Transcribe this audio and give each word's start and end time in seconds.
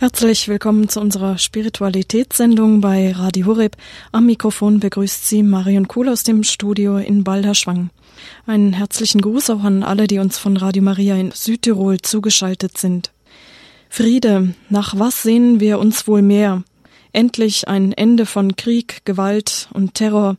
Herzlich 0.00 0.46
willkommen 0.46 0.88
zu 0.88 1.00
unserer 1.00 1.38
Spiritualitätssendung 1.38 2.80
bei 2.80 3.10
Radio 3.10 3.46
Horeb. 3.46 3.76
Am 4.12 4.26
Mikrofon 4.26 4.78
begrüßt 4.78 5.26
Sie 5.26 5.42
Marion 5.42 5.88
Kuhl 5.88 6.08
aus 6.08 6.22
dem 6.22 6.44
Studio 6.44 6.98
in 6.98 7.24
Balderschwang. 7.24 7.90
Einen 8.46 8.74
herzlichen 8.74 9.20
Gruß 9.20 9.50
auch 9.50 9.64
an 9.64 9.82
alle, 9.82 10.06
die 10.06 10.20
uns 10.20 10.38
von 10.38 10.56
Radio 10.56 10.84
Maria 10.84 11.16
in 11.16 11.32
Südtirol 11.32 12.00
zugeschaltet 12.00 12.78
sind. 12.78 13.10
Friede, 13.88 14.54
nach 14.68 14.96
was 14.96 15.24
sehnen 15.24 15.58
wir 15.58 15.80
uns 15.80 16.06
wohl 16.06 16.22
mehr? 16.22 16.62
Endlich 17.12 17.66
ein 17.66 17.92
Ende 17.92 18.24
von 18.24 18.54
Krieg, 18.54 19.04
Gewalt 19.04 19.68
und 19.72 19.94
Terror. 19.94 20.36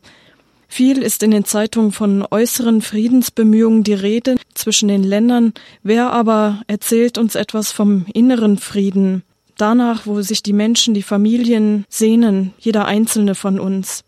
Viel 0.69 0.99
ist 0.99 1.21
in 1.21 1.31
den 1.31 1.43
Zeitungen 1.43 1.91
von 1.91 2.25
äußeren 2.31 2.81
Friedensbemühungen 2.81 3.83
die 3.83 3.93
Rede 3.93 4.37
zwischen 4.53 4.87
den 4.87 5.03
Ländern. 5.03 5.51
Wer 5.83 6.13
aber 6.13 6.61
erzählt 6.67 7.17
uns 7.17 7.35
etwas 7.35 7.73
vom 7.73 8.05
inneren 8.13 8.57
Frieden? 8.57 9.23
Danach, 9.61 10.05
wo 10.05 10.21
sich 10.21 10.43
die 10.43 10.53
Menschen, 10.53 10.93
die 10.93 11.03
Familien 11.03 11.85
sehnen, 11.89 12.53
jeder 12.59 12.85
einzelne 12.85 13.35
von 13.35 13.59
uns. 13.59 14.03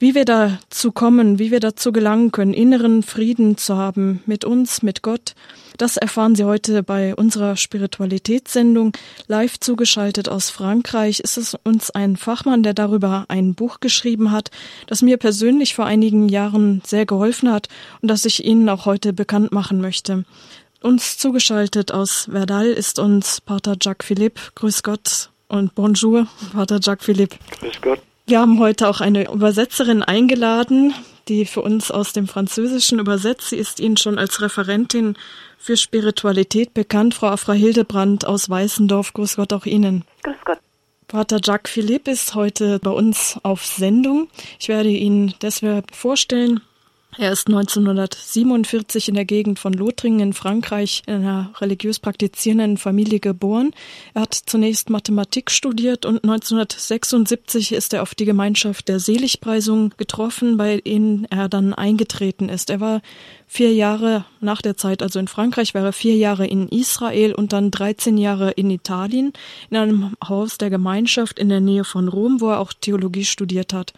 Wie 0.00 0.14
wir 0.14 0.24
dazu 0.24 0.92
kommen, 0.92 1.40
wie 1.40 1.50
wir 1.50 1.58
dazu 1.58 1.90
gelangen 1.90 2.30
können, 2.30 2.54
inneren 2.54 3.02
Frieden 3.02 3.56
zu 3.56 3.76
haben 3.76 4.22
mit 4.26 4.44
uns, 4.44 4.82
mit 4.82 5.02
Gott, 5.02 5.34
das 5.78 5.96
erfahren 5.96 6.34
Sie 6.34 6.42
heute 6.42 6.82
bei 6.82 7.14
unserer 7.14 7.56
Spiritualitätssendung. 7.56 8.92
Live 9.28 9.60
zugeschaltet 9.60 10.28
aus 10.28 10.50
Frankreich 10.50 11.20
ist 11.20 11.38
es 11.38 11.54
uns 11.54 11.92
ein 11.92 12.16
Fachmann, 12.16 12.64
der 12.64 12.74
darüber 12.74 13.26
ein 13.28 13.54
Buch 13.54 13.78
geschrieben 13.78 14.32
hat, 14.32 14.50
das 14.88 15.02
mir 15.02 15.18
persönlich 15.18 15.76
vor 15.76 15.86
einigen 15.86 16.28
Jahren 16.28 16.82
sehr 16.84 17.06
geholfen 17.06 17.52
hat 17.52 17.68
und 18.02 18.08
das 18.08 18.24
ich 18.24 18.44
Ihnen 18.44 18.68
auch 18.68 18.86
heute 18.86 19.12
bekannt 19.12 19.52
machen 19.52 19.80
möchte. 19.80 20.24
Uns 20.80 21.18
zugeschaltet 21.18 21.92
aus 21.92 22.28
Verdal 22.30 22.66
ist 22.66 23.00
uns 23.00 23.40
Pater 23.40 23.76
Jacques 23.80 24.06
Philippe. 24.06 24.40
Grüß 24.54 24.84
Gott 24.84 25.30
und 25.48 25.74
Bonjour, 25.74 26.28
Pater 26.52 26.78
Jacques 26.80 27.04
Philippe. 27.04 27.36
Grüß 27.58 27.80
Gott. 27.80 28.00
Wir 28.26 28.40
haben 28.40 28.60
heute 28.60 28.88
auch 28.88 29.00
eine 29.00 29.28
Übersetzerin 29.28 30.04
eingeladen, 30.04 30.94
die 31.26 31.46
für 31.46 31.62
uns 31.62 31.90
aus 31.90 32.12
dem 32.12 32.28
Französischen 32.28 33.00
übersetzt. 33.00 33.48
Sie 33.48 33.56
ist 33.56 33.80
Ihnen 33.80 33.96
schon 33.96 34.18
als 34.18 34.40
Referentin 34.40 35.16
für 35.58 35.76
Spiritualität 35.76 36.74
bekannt, 36.74 37.14
Frau 37.14 37.28
Afra 37.28 37.54
Hildebrand 37.54 38.24
aus 38.24 38.48
Weißendorf. 38.48 39.14
Grüß 39.14 39.34
Gott 39.36 39.52
auch 39.52 39.66
Ihnen. 39.66 40.04
Grüß 40.22 40.36
Gott. 40.44 40.58
Pater 41.08 41.40
Jacques 41.42 41.72
Philippe 41.72 42.10
ist 42.10 42.34
heute 42.36 42.78
bei 42.78 42.90
uns 42.90 43.36
auf 43.42 43.64
Sendung. 43.64 44.28
Ich 44.60 44.68
werde 44.68 44.90
Ihnen 44.90 45.34
deshalb 45.42 45.94
vorstellen, 45.94 46.60
er 47.16 47.32
ist 47.32 47.48
1947 47.48 49.08
in 49.08 49.14
der 49.14 49.24
Gegend 49.24 49.58
von 49.58 49.72
Lothringen 49.72 50.20
in 50.20 50.32
Frankreich 50.34 51.02
in 51.06 51.14
einer 51.14 51.50
religiös 51.58 51.98
praktizierenden 51.98 52.76
Familie 52.76 53.18
geboren. 53.18 53.72
Er 54.12 54.22
hat 54.22 54.34
zunächst 54.34 54.90
Mathematik 54.90 55.50
studiert 55.50 56.04
und 56.04 56.22
1976 56.22 57.72
ist 57.72 57.94
er 57.94 58.02
auf 58.02 58.14
die 58.14 58.26
Gemeinschaft 58.26 58.88
der 58.88 59.00
Seligpreisung 59.00 59.94
getroffen, 59.96 60.58
bei 60.58 60.82
denen 60.82 61.24
er 61.24 61.48
dann 61.48 61.72
eingetreten 61.72 62.50
ist. 62.50 62.68
Er 62.68 62.80
war 62.80 63.00
vier 63.46 63.72
Jahre 63.72 64.26
nach 64.40 64.60
der 64.60 64.76
Zeit, 64.76 65.02
also 65.02 65.18
in 65.18 65.28
Frankreich, 65.28 65.74
war 65.74 65.84
er 65.84 65.92
vier 65.94 66.16
Jahre 66.16 66.46
in 66.46 66.68
Israel 66.68 67.34
und 67.34 67.54
dann 67.54 67.70
13 67.70 68.18
Jahre 68.18 68.50
in 68.50 68.70
Italien 68.70 69.32
in 69.70 69.78
einem 69.78 70.14
Haus 70.22 70.58
der 70.58 70.68
Gemeinschaft 70.68 71.38
in 71.38 71.48
der 71.48 71.60
Nähe 71.60 71.84
von 71.84 72.06
Rom, 72.06 72.42
wo 72.42 72.50
er 72.50 72.60
auch 72.60 72.74
Theologie 72.74 73.24
studiert 73.24 73.72
hat. 73.72 73.94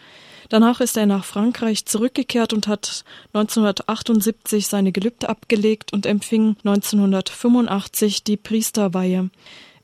Danach 0.51 0.81
ist 0.81 0.97
er 0.97 1.07
nach 1.07 1.25
Frankreich 1.25 1.87
zurückgekehrt 1.87 2.53
und 2.53 2.67
hat 2.67 3.05
1978 3.33 4.67
seine 4.67 4.91
Gelübde 4.91 5.29
abgelegt 5.29 5.93
und 5.93 6.07
empfing 6.07 6.57
1985 6.65 8.25
die 8.25 8.37
Priesterweihe. 8.37 9.31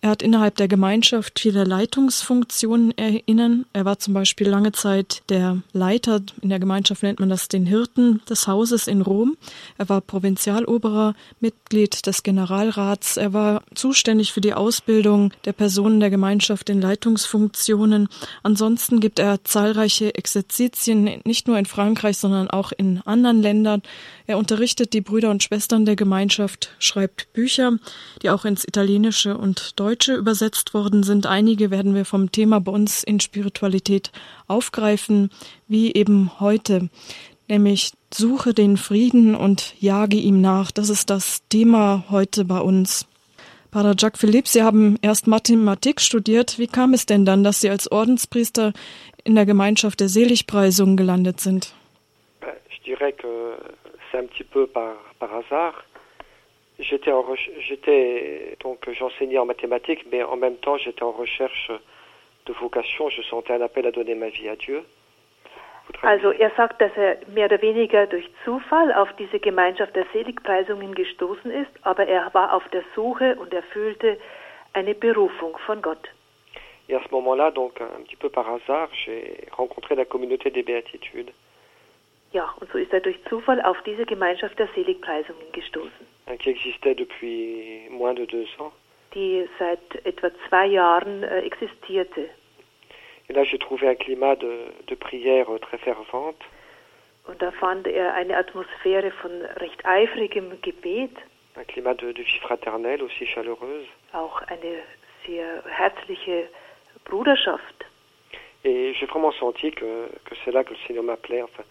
Er 0.02 0.10
hat 0.10 0.22
innerhalb 0.22 0.56
der 0.56 0.68
Gemeinschaft 0.68 1.40
viele 1.40 1.64
Leitungsfunktionen 1.64 2.96
erinnern. 2.98 3.64
Er 3.72 3.86
war 3.86 3.98
zum 3.98 4.12
Beispiel 4.12 4.46
lange 4.46 4.72
Zeit 4.72 5.22
der 5.30 5.62
Leiter, 5.72 6.20
in 6.42 6.50
der 6.50 6.58
Gemeinschaft 6.58 7.02
nennt 7.02 7.18
man 7.18 7.30
das 7.30 7.48
den 7.48 7.64
Hirten 7.64 8.20
des 8.28 8.46
Hauses 8.46 8.88
in 8.88 9.00
Rom. 9.00 9.36
Er 9.78 9.88
war 9.88 10.02
Provinzialoberer, 10.02 11.14
Mitglied 11.40 12.06
des 12.06 12.22
Generalrats. 12.22 13.16
Er 13.16 13.32
war 13.32 13.62
zuständig 13.74 14.32
für 14.32 14.42
die 14.42 14.52
Ausbildung 14.52 15.32
der 15.46 15.54
Personen 15.54 15.98
der 15.98 16.10
Gemeinschaft 16.10 16.68
in 16.68 16.80
Leitungsfunktionen. 16.80 18.08
Ansonsten 18.42 19.00
gibt 19.00 19.18
er 19.18 19.44
zahlreiche 19.44 20.14
Exerzitien, 20.14 21.22
nicht 21.24 21.48
nur 21.48 21.58
in 21.58 21.66
Frankreich, 21.66 22.18
sondern 22.18 22.48
auch 22.50 22.70
in 22.70 23.00
anderen 23.06 23.40
Ländern. 23.40 23.82
Er 24.26 24.36
unterrichtet 24.36 24.92
die 24.92 25.00
Brüder 25.00 25.30
und 25.30 25.42
Schwestern 25.42 25.86
der 25.86 25.96
Gemeinschaft, 25.96 26.70
schreibt 26.78 27.32
Bücher, 27.32 27.72
die 28.22 28.30
auch 28.30 28.44
ins 28.44 28.64
Italienische 28.64 29.36
und 29.36 29.80
Deutsche 29.80 29.85
übersetzt 30.14 30.74
worden 30.74 31.02
sind. 31.02 31.26
Einige 31.26 31.70
werden 31.70 31.94
wir 31.94 32.04
vom 32.04 32.32
Thema 32.32 32.60
bei 32.60 32.72
uns 32.72 33.02
in 33.04 33.20
Spiritualität 33.20 34.12
aufgreifen, 34.46 35.30
wie 35.68 35.92
eben 35.92 36.40
heute, 36.40 36.88
nämlich 37.48 37.92
Suche 38.12 38.54
den 38.54 38.76
Frieden 38.76 39.34
und 39.34 39.74
jage 39.80 40.16
ihm 40.16 40.40
nach. 40.40 40.70
Das 40.70 40.88
ist 40.88 41.10
das 41.10 41.46
Thema 41.48 42.04
heute 42.10 42.44
bei 42.44 42.60
uns. 42.60 43.06
Pater 43.70 43.94
Jacques 43.98 44.20
Philippe, 44.20 44.48
Sie 44.48 44.62
haben 44.62 44.96
erst 45.02 45.26
Mathematik 45.26 46.00
studiert. 46.00 46.58
Wie 46.58 46.66
kam 46.66 46.94
es 46.94 47.04
denn 47.04 47.26
dann, 47.26 47.44
dass 47.44 47.60
Sie 47.60 47.68
als 47.68 47.90
Ordenspriester 47.90 48.72
in 49.24 49.34
der 49.34 49.44
Gemeinschaft 49.44 50.00
der 50.00 50.08
Seligpreisung 50.08 50.96
gelandet 50.96 51.40
sind? 51.40 51.74
Ich 52.70 52.80
dirais 52.82 53.12
que 53.12 53.56
c'est 54.10 54.18
un 54.18 54.26
petit 54.26 54.44
peu 54.44 54.66
par, 54.66 54.94
par 55.18 55.30
hasard. 55.30 55.74
J'étais 56.78 57.12
en 57.12 57.24
j'étais 57.58 58.56
donc 58.60 58.88
j'enseignais 58.90 59.38
en 59.38 59.46
mathématiques, 59.46 60.04
mais 60.12 60.22
en 60.22 60.36
même 60.36 60.56
temps 60.56 60.76
j'étais 60.76 61.02
en 61.02 61.12
recherche 61.12 61.72
de 62.46 62.52
vocation. 62.52 63.08
Je 63.08 63.22
sentais 63.22 63.54
un 63.54 63.62
appel 63.62 63.86
à 63.86 63.90
donner 63.90 64.14
ma 64.14 64.28
vie 64.28 64.48
à 64.48 64.56
Dieu. 64.56 64.84
Also 66.02 66.32
er 66.32 66.50
sagt, 66.56 66.80
dass 66.80 66.94
er 66.96 67.18
mehr 67.28 67.46
oder 67.46 67.62
weniger 67.62 68.06
durch 68.06 68.28
Zufall 68.44 68.92
auf 68.92 69.08
diese 69.18 69.38
Gemeinschaft 69.38 69.94
der 69.94 70.04
Seligpreisungen 70.12 70.94
gestoßen 70.94 71.50
ist, 71.50 71.70
aber 71.82 72.06
er 72.06 72.32
war 72.34 72.52
auf 72.54 72.68
der 72.70 72.82
Suche 72.94 73.36
und 73.36 73.54
er 73.54 73.62
fühlte 73.62 74.18
eine 74.72 74.94
Berufung 74.94 75.56
von 75.64 75.80
Gott. 75.80 76.08
Et 76.88 76.94
à 76.94 77.00
ce 77.00 77.08
moment-là, 77.10 77.50
donc 77.50 77.80
un 77.80 78.02
petit 78.04 78.16
peu 78.16 78.28
par 78.28 78.48
hasard, 78.48 78.88
j'ai 78.92 79.46
rencontré 79.56 79.94
la 79.94 80.04
communauté 80.04 80.50
des 80.50 80.62
béatitudes. 80.62 81.32
Ja, 82.32 82.54
und 82.60 82.70
so 82.70 82.78
ist 82.78 82.92
er 82.92 83.00
durch 83.00 83.18
Zufall 83.28 83.60
auf 83.62 83.80
diese 83.82 84.04
Gemeinschaft 84.04 84.58
der 84.58 84.68
Seligpreisungen 84.74 85.50
gestoßen. 85.52 86.15
Qui 86.34 86.50
existait 86.50 86.94
depuis 86.94 87.88
moins 87.90 88.14
de 88.14 88.24
deux 88.24 88.48
ans. 88.58 88.72
Die 89.14 89.48
seit 89.58 89.80
etwa 90.04 90.30
zwei 90.48 90.66
Jahren 90.66 91.22
äh, 91.22 91.40
existierte. 91.40 92.28
Et 93.28 93.32
là, 93.32 93.44
j'ai 93.44 93.58
trouvé 93.58 93.88
un 93.88 93.94
climat 93.94 94.36
de, 94.36 94.66
de 94.86 94.94
prière 94.94 95.48
très 95.60 95.78
fervente. 95.78 96.44
Und 97.26 97.40
da 97.42 97.50
fand 97.50 97.86
er 97.86 98.14
eine 98.14 98.36
Atmosphäre 98.36 99.10
von 99.22 99.42
recht 99.56 99.84
eifrigem 99.84 100.60
Gebet. 100.62 101.10
Un 101.56 101.64
climat 101.64 101.94
de, 101.94 102.12
de 102.12 102.22
vie 102.22 102.40
fraternelle 102.40 103.02
aussi 103.02 103.26
chaleureuse. 103.26 103.86
Auch 104.12 104.42
eine 104.42 104.82
sehr 105.26 105.62
herzliche 105.66 106.48
Bruderschaft. 107.04 107.86
Et 108.64 108.94
j'ai 108.94 109.06
vraiment 109.06 109.32
senti 109.32 109.70
que, 109.70 110.08
que 110.24 110.34
c'est 110.44 110.52
là 110.52 110.62
que 110.62 110.70
le 110.70 110.78
Seigneur 110.86 111.04
m'appelait. 111.04 111.42
Enfin, 111.42 111.64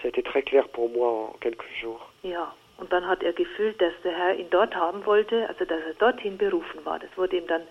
ça 0.00 0.06
a 0.06 0.08
été 0.08 0.22
très 0.22 0.42
clair 0.42 0.68
pour 0.68 0.90
moi 0.90 1.08
en 1.08 1.36
quelques 1.40 1.68
jours. 1.80 2.10
Ja, 2.22 2.54
und 2.80 2.92
dann 2.92 3.06
hat 3.06 3.22
er 3.22 3.32
gefühlt, 3.32 3.80
dass 3.80 3.92
der 4.02 4.12
Herr 4.12 4.34
ihn 4.34 4.48
dort 4.50 4.74
haben 4.74 5.04
wollte, 5.04 5.48
also 5.48 5.64
dass 5.64 5.80
er 5.86 5.94
dorthin 5.94 6.38
berufen 6.38 6.84
war. 6.84 6.98
Das 6.98 7.10
wurde 7.16 7.36
ihm 7.36 7.46
dann 7.46 7.62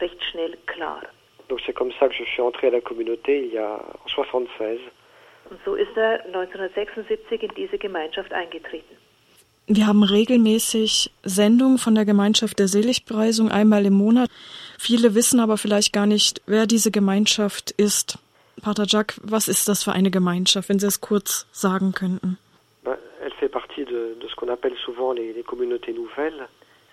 recht 0.00 0.22
schnell 0.24 0.56
klar. 0.66 1.02
Donc 1.48 1.60
c'est 1.64 1.74
comme 1.74 1.92
ça 2.00 2.08
que 2.08 2.14
je 2.14 2.24
suis 2.24 2.42
entré 2.42 2.66
à 2.66 2.70
la 2.70 2.80
communauté 2.80 3.44
il 3.46 3.54
y 3.54 3.58
a 3.58 3.76
en 4.04 4.08
76. 4.08 4.80
Und 5.48 5.60
so 5.64 5.74
ist 5.74 5.96
er 5.96 6.24
1976 6.26 7.42
in 7.42 7.54
diese 7.56 7.78
Gemeinschaft 7.78 8.32
eingetreten. 8.32 8.96
Wir 9.68 9.86
haben 9.86 10.02
regelmäßig 10.04 11.10
Sendungen 11.24 11.78
von 11.78 11.94
der 11.94 12.04
Gemeinschaft 12.04 12.58
der 12.58 12.68
Seligpreisung 12.68 13.50
einmal 13.50 13.84
im 13.84 13.94
Monat. 13.94 14.30
Viele 14.78 15.14
wissen 15.14 15.40
aber 15.40 15.56
vielleicht 15.56 15.92
gar 15.92 16.06
nicht, 16.06 16.40
wer 16.46 16.66
diese 16.66 16.90
Gemeinschaft 16.92 17.72
ist. 17.72 18.18
Pater 18.62 18.84
Jacques, 18.86 19.20
was 19.24 19.48
ist 19.48 19.68
das 19.68 19.82
für 19.82 19.92
eine 19.92 20.10
Gemeinschaft, 20.10 20.68
wenn 20.68 20.78
Sie 20.78 20.86
es 20.86 21.00
kurz 21.00 21.46
sagen 21.52 21.92
könnten? 21.92 22.38
De, 23.96 24.14
de 24.20 24.28
ce 24.28 24.34
qu'on 24.36 24.48
appelle 24.48 24.76
souvent 24.76 25.12
les, 25.12 25.32
les 25.32 25.42
communautés 25.42 25.94
nouvelles. 25.94 26.48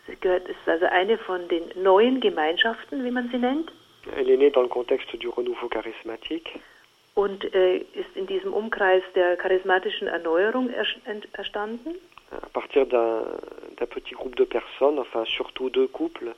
Sie 0.07 0.15
gehört, 0.21 0.47
ist 0.47 0.67
also 0.67 0.85
eine 0.85 1.17
von 1.17 1.47
den 1.50 1.63
neuen 1.75 2.21
Gemeinschaften, 2.21 3.03
wie 3.03 3.11
man 3.11 3.29
sie 3.29 3.39
nennt. 3.39 3.71
Elle 4.17 4.29
est 4.29 4.38
née 4.38 4.51
dans 4.51 4.61
le 4.61 4.69
contexte 4.69 5.13
du 5.17 5.27
renouveau 5.29 5.67
charismatique. 5.67 6.59
Und 7.15 7.44
äh, 7.53 7.77
ist 7.77 8.15
in 8.15 8.25
diesem 8.27 8.53
Umkreis 8.53 9.03
der 9.15 9.35
charismatischen 9.38 10.07
Erneuerung 10.07 10.69
erstanden. 11.33 11.95
À 12.31 12.50
partir 12.53 12.85
d'un 12.85 13.25
petit 13.95 14.15
groupe 14.15 14.35
de 14.35 14.45
personnes, 14.45 14.97
enfin 14.97 15.25
surtout 15.25 15.69
deux 15.69 15.88
couples. 15.88 16.31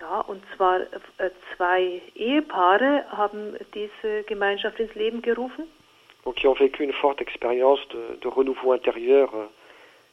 Ja, 0.00 0.20
und 0.20 0.42
zwar 0.56 0.80
äh, 0.80 1.30
zwei 1.56 2.02
Ehepaare 2.14 3.04
haben 3.10 3.56
diese 3.74 4.22
Gemeinschaft 4.24 4.78
ins 4.80 4.94
Leben 4.94 5.22
gerufen. 5.22 5.64
Donc 6.24 6.36
qui 6.36 6.46
ont 6.46 6.58
vécu 6.58 6.84
une 6.84 6.92
forte 6.92 7.20
expérience 7.20 7.80
de, 7.88 8.18
de 8.20 8.28
renouveau 8.28 8.72
intérieur 8.72 9.34
euh, 9.34 9.46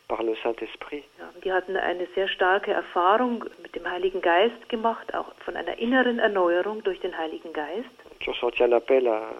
par 0.07 0.24
le 0.24 0.36
Saint-Esprit. 0.44 1.04
Ja, 1.19 1.30
die 1.44 1.52
hatten 1.52 1.75
eine 1.78 2.07
sehr 2.16 2.28
starke 2.28 2.72
Erfahrung 2.72 3.46
mit 3.62 3.75
dem 3.75 3.90
Heiligen 3.90 4.22
Geist 4.22 4.69
gemacht, 4.69 5.13
auch 5.13 5.34
von 5.44 5.56
einer 5.56 5.78
inneren 5.78 6.19
Erneuerung 6.19 6.84
durch 6.84 7.00
den 7.00 7.18
Heiligen 7.18 7.54
Geist. 7.54 7.90
Qui 8.19 8.30
ont 8.30 8.38
senti 8.38 8.63
un 8.63 8.74
appel 8.74 9.07
à, 9.07 9.34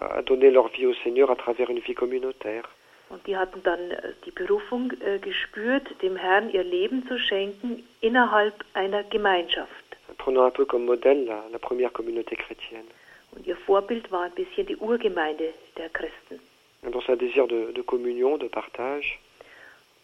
à 0.00 0.22
donner 0.22 0.50
leur 0.50 0.68
vie 0.68 0.86
au 0.86 0.94
Seigneur 1.04 1.30
à 1.30 1.36
travers 1.36 1.70
une 1.70 1.80
vie 1.80 1.94
communautaire. 1.94 2.64
Und 3.10 3.26
die 3.26 3.36
hatten 3.36 3.62
dann 3.62 3.90
äh, 3.90 4.12
die 4.26 4.30
Berufung 4.30 4.92
äh, 5.00 5.18
gespürt, 5.18 5.86
dem 6.02 6.16
Herrn 6.16 6.50
ihr 6.50 6.64
Leben 6.64 7.06
zu 7.08 7.18
schenken 7.18 7.88
innerhalb 8.00 8.54
einer 8.74 9.02
Gemeinschaft. 9.04 9.84
Prenons 10.18 10.46
un 10.46 10.50
peu 10.50 10.66
comme 10.66 10.84
modèle 10.84 11.24
la, 11.24 11.44
la 11.50 11.58
première 11.58 11.92
communauté 11.92 12.36
chrétienne. 12.36 12.86
Und 13.32 13.46
ihr 13.46 13.56
Vorbild 13.56 14.10
war 14.10 14.22
ein 14.22 14.32
bisschen 14.32 14.66
die 14.66 14.76
Urgemeinde 14.76 15.54
der 15.76 15.88
Christen. 15.90 16.40
Dans 16.82 17.08
un 17.08 17.16
désir 17.16 17.46
de, 17.46 17.72
de 17.72 17.82
communion, 17.82 18.36
de 18.38 18.48
partage, 18.48 19.18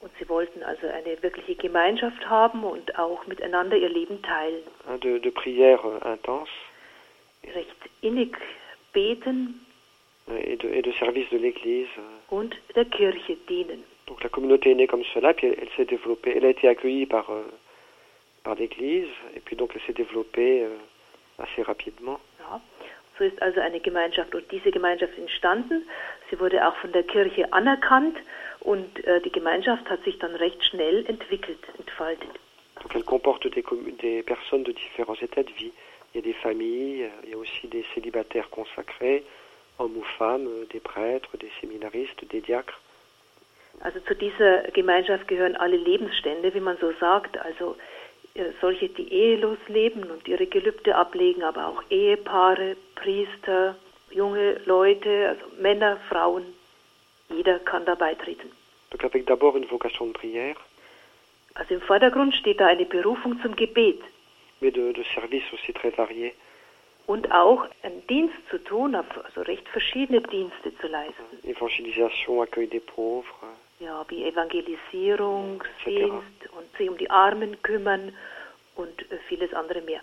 Und 0.04 0.10
sie 0.18 0.28
wollten 0.28 0.62
also 0.62 0.86
eine 0.86 1.22
wirkliche 1.22 1.54
Gemeinschaft 1.54 2.28
haben 2.28 2.62
und 2.62 2.98
auch 2.98 3.26
miteinander 3.26 3.78
ihr 3.78 3.88
Leben 3.88 4.20
teilen. 4.20 4.62
de, 5.00 5.18
de 5.18 5.30
prière 5.30 5.82
euh, 5.82 6.12
intense 6.12 6.50
Recht 7.54 7.74
innig 8.02 8.36
beten 8.92 9.64
et 10.28 10.56
de, 10.62 10.68
et 10.68 10.82
de 10.82 10.92
service 10.92 11.26
de 11.30 11.38
l'Église. 11.38 11.88
und 12.28 12.54
der 12.76 12.84
Kirche 12.84 13.34
dienen. 13.48 13.82
Donc 14.06 14.22
la 14.22 14.28
communauté 14.28 14.72
est 14.72 14.74
née 14.74 14.86
comme 14.86 15.04
cela, 15.14 15.32
puis 15.32 15.46
elle, 15.46 15.56
elle 15.62 15.70
s'est 15.70 15.86
développée. 15.86 16.34
Elle 16.36 16.44
a 16.44 16.50
été 16.50 16.68
accueillie 16.68 17.06
par, 17.06 17.30
euh, 17.30 17.42
par 18.42 18.56
l'Église, 18.56 19.08
et 19.34 19.40
puis 19.40 19.56
donc 19.56 19.70
elle 19.74 19.80
s'est 19.86 19.94
développée 19.94 20.64
euh, 20.64 20.76
assez 21.38 21.62
rapidement. 21.62 22.20
Ja. 22.40 22.60
So 23.16 23.24
ist 23.24 23.40
also 23.40 23.60
eine 23.60 23.80
Gemeinschaft 23.80 24.34
und 24.34 24.44
diese 24.50 24.70
Gemeinschaft 24.70 25.16
entstanden. 25.16 25.86
Sie 26.28 26.38
wurde 26.38 26.66
auch 26.68 26.76
von 26.76 26.92
der 26.92 27.04
Kirche 27.04 27.50
anerkannt 27.54 28.18
und 28.64 29.04
äh, 29.04 29.20
die 29.20 29.30
Gemeinschaft 29.30 29.88
hat 29.88 30.02
sich 30.04 30.18
dann 30.18 30.34
recht 30.34 30.64
schnell 30.64 31.04
entwickelt, 31.06 31.60
entfaltet. 31.78 32.30
Donc 32.82 32.94
elle 32.94 33.04
comporte 33.04 33.50
des, 33.50 33.64
des 34.02 34.22
personnes 34.24 34.64
de 34.64 34.72
différents 34.72 35.20
états 35.22 35.44
de 35.44 35.52
vie. 35.52 35.72
Il 36.12 36.16
y 36.16 36.18
a 36.18 36.22
des 36.22 36.34
familles, 36.34 37.10
il 37.24 37.30
y 37.30 37.34
a 37.34 37.36
aussi 37.36 37.68
des 37.68 37.84
célibataires 37.94 38.48
consacrés, 38.50 39.24
hommes 39.78 39.96
ou 39.96 40.04
femmes, 40.18 40.48
des 40.72 40.80
prêtres, 40.80 41.36
des 41.36 41.50
séminaristes, 41.60 42.24
des 42.30 42.40
diacres. 42.40 42.80
Also 43.80 44.00
zu 44.00 44.14
dieser 44.14 44.62
Gemeinschaft 44.72 45.26
gehören 45.28 45.56
alle 45.56 45.76
Lebensstände, 45.76 46.54
wie 46.54 46.60
man 46.60 46.76
so 46.80 46.92
sagt, 47.00 47.36
also 47.38 47.76
äh, 48.34 48.50
solche, 48.60 48.88
die 48.88 49.12
ehelos 49.12 49.58
leben 49.68 50.04
und 50.04 50.26
ihre 50.28 50.46
Gelübde 50.46 50.94
ablegen, 50.94 51.42
aber 51.42 51.66
auch 51.66 51.82
Ehepaare, 51.90 52.76
Priester, 52.94 53.76
junge 54.10 54.60
Leute, 54.64 55.28
also 55.30 55.44
Männer, 55.60 55.98
Frauen. 56.08 56.44
Jeder 57.36 57.58
kann 57.60 57.84
da 57.84 57.94
beitreten. 57.94 58.50
Donc 58.90 59.04
avec 59.04 59.26
d'abord 59.26 59.56
une 59.56 59.66
vocation 59.70 60.06
de 60.06 60.12
prière, 60.12 60.56
Also 61.54 61.74
im 61.74 61.80
Vordergrund 61.82 62.34
steht 62.34 62.58
da 62.60 62.66
eine 62.66 62.84
Berufung 62.84 63.40
zum 63.42 63.54
Gebet 63.56 64.00
mais 64.60 64.72
de, 64.72 64.92
de 64.92 65.04
services 65.14 65.44
aussi 65.52 65.72
très 65.72 65.92
variés. 65.96 66.32
und 67.06 67.30
auch 67.32 67.66
einen 67.82 68.04
Dienst 68.06 68.34
zu 68.50 68.58
tun, 68.58 68.94
also 68.94 69.42
recht 69.42 69.68
verschiedene 69.68 70.20
Dienste 70.22 70.74
zu 70.80 70.86
leisten. 70.86 71.24
Évangélisation, 71.44 72.42
accueil 72.42 72.66
des 72.68 72.82
pauvres, 72.86 73.26
Ja, 73.80 74.04
wie 74.08 74.24
Evangelisierung. 74.24 75.62
Dienst 75.84 76.50
und 76.56 76.76
sich 76.78 76.88
um 76.88 76.96
die 76.96 77.10
Armen 77.10 77.60
kümmern 77.62 78.12
und 78.76 79.02
äh, 79.12 79.18
vieles 79.28 79.52
andere 79.52 79.80
mehr. 79.82 80.00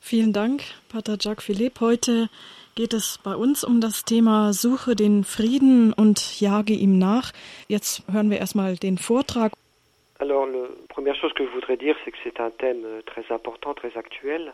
Vielen 0.00 0.32
Dank, 0.32 0.62
Pater 0.90 1.16
Jacques 1.18 1.44
Philipp. 1.44 1.80
Heute 1.80 2.28
geht 2.74 2.92
es 2.92 3.18
bei 3.22 3.34
uns 3.34 3.64
um 3.64 3.80
das 3.80 4.04
Thema 4.04 4.52
Suche 4.52 4.96
den 4.96 5.24
Frieden 5.24 5.92
und 5.92 6.40
jage 6.40 6.72
ihm 6.72 6.98
nach. 6.98 7.32
Jetzt 7.68 8.02
hören 8.10 8.30
wir 8.30 8.38
erstmal 8.38 8.76
den 8.76 8.98
Vortrag. 8.98 9.52
Alors, 10.18 10.46
la 10.46 10.68
première 10.88 11.16
chose 11.16 11.34
que 11.34 11.44
je 11.44 11.50
voudrais 11.50 11.76
dire, 11.76 11.96
c'est 12.04 12.12
que 12.12 12.18
c'est 12.24 12.40
un 12.40 12.50
thème 12.50 12.84
euh, 12.84 13.02
très 13.02 13.24
important, 13.32 13.74
très 13.74 13.96
actuel. 13.96 14.52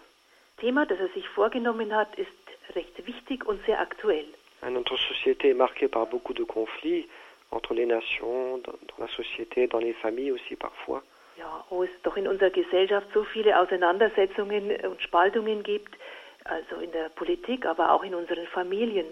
Thema, 0.58 0.84
das 0.86 0.98
er 0.98 1.08
sich 1.14 1.28
vorgenommen 1.28 1.94
hat, 1.94 2.08
ist 2.16 2.30
recht 2.74 3.06
wichtig 3.06 3.46
und 3.46 3.64
sehr 3.66 3.80
aktuell. 3.80 4.26
Notre 4.68 4.98
société 4.98 5.50
est 5.50 5.54
marquée 5.54 5.88
par 5.88 6.06
beaucoup 6.06 6.34
de 6.34 6.44
conflits 6.44 7.06
entre 7.50 7.74
les 7.74 7.86
nations, 7.86 8.58
dans, 8.58 8.72
dans 8.72 8.98
la 8.98 9.08
société, 9.08 9.66
dans 9.66 9.78
les 9.78 9.94
familles 9.94 10.32
aussi 10.32 10.56
parfois. 10.56 11.02
Ja, 11.38 11.64
wo 11.70 11.84
es 11.84 11.90
doch 12.02 12.16
in 12.16 12.28
unserer 12.28 12.50
Gesellschaft 12.50 13.06
so 13.14 13.24
viele 13.24 13.58
Auseinandersetzungen 13.58 14.72
und 14.84 15.00
Spaltungen 15.00 15.62
gibt, 15.62 15.96
also 16.44 16.76
in 16.76 16.92
der 16.92 17.08
Politik, 17.10 17.66
aber 17.66 17.92
auch 17.92 18.02
in 18.02 18.14
unseren 18.14 18.46
Familien. 18.46 19.06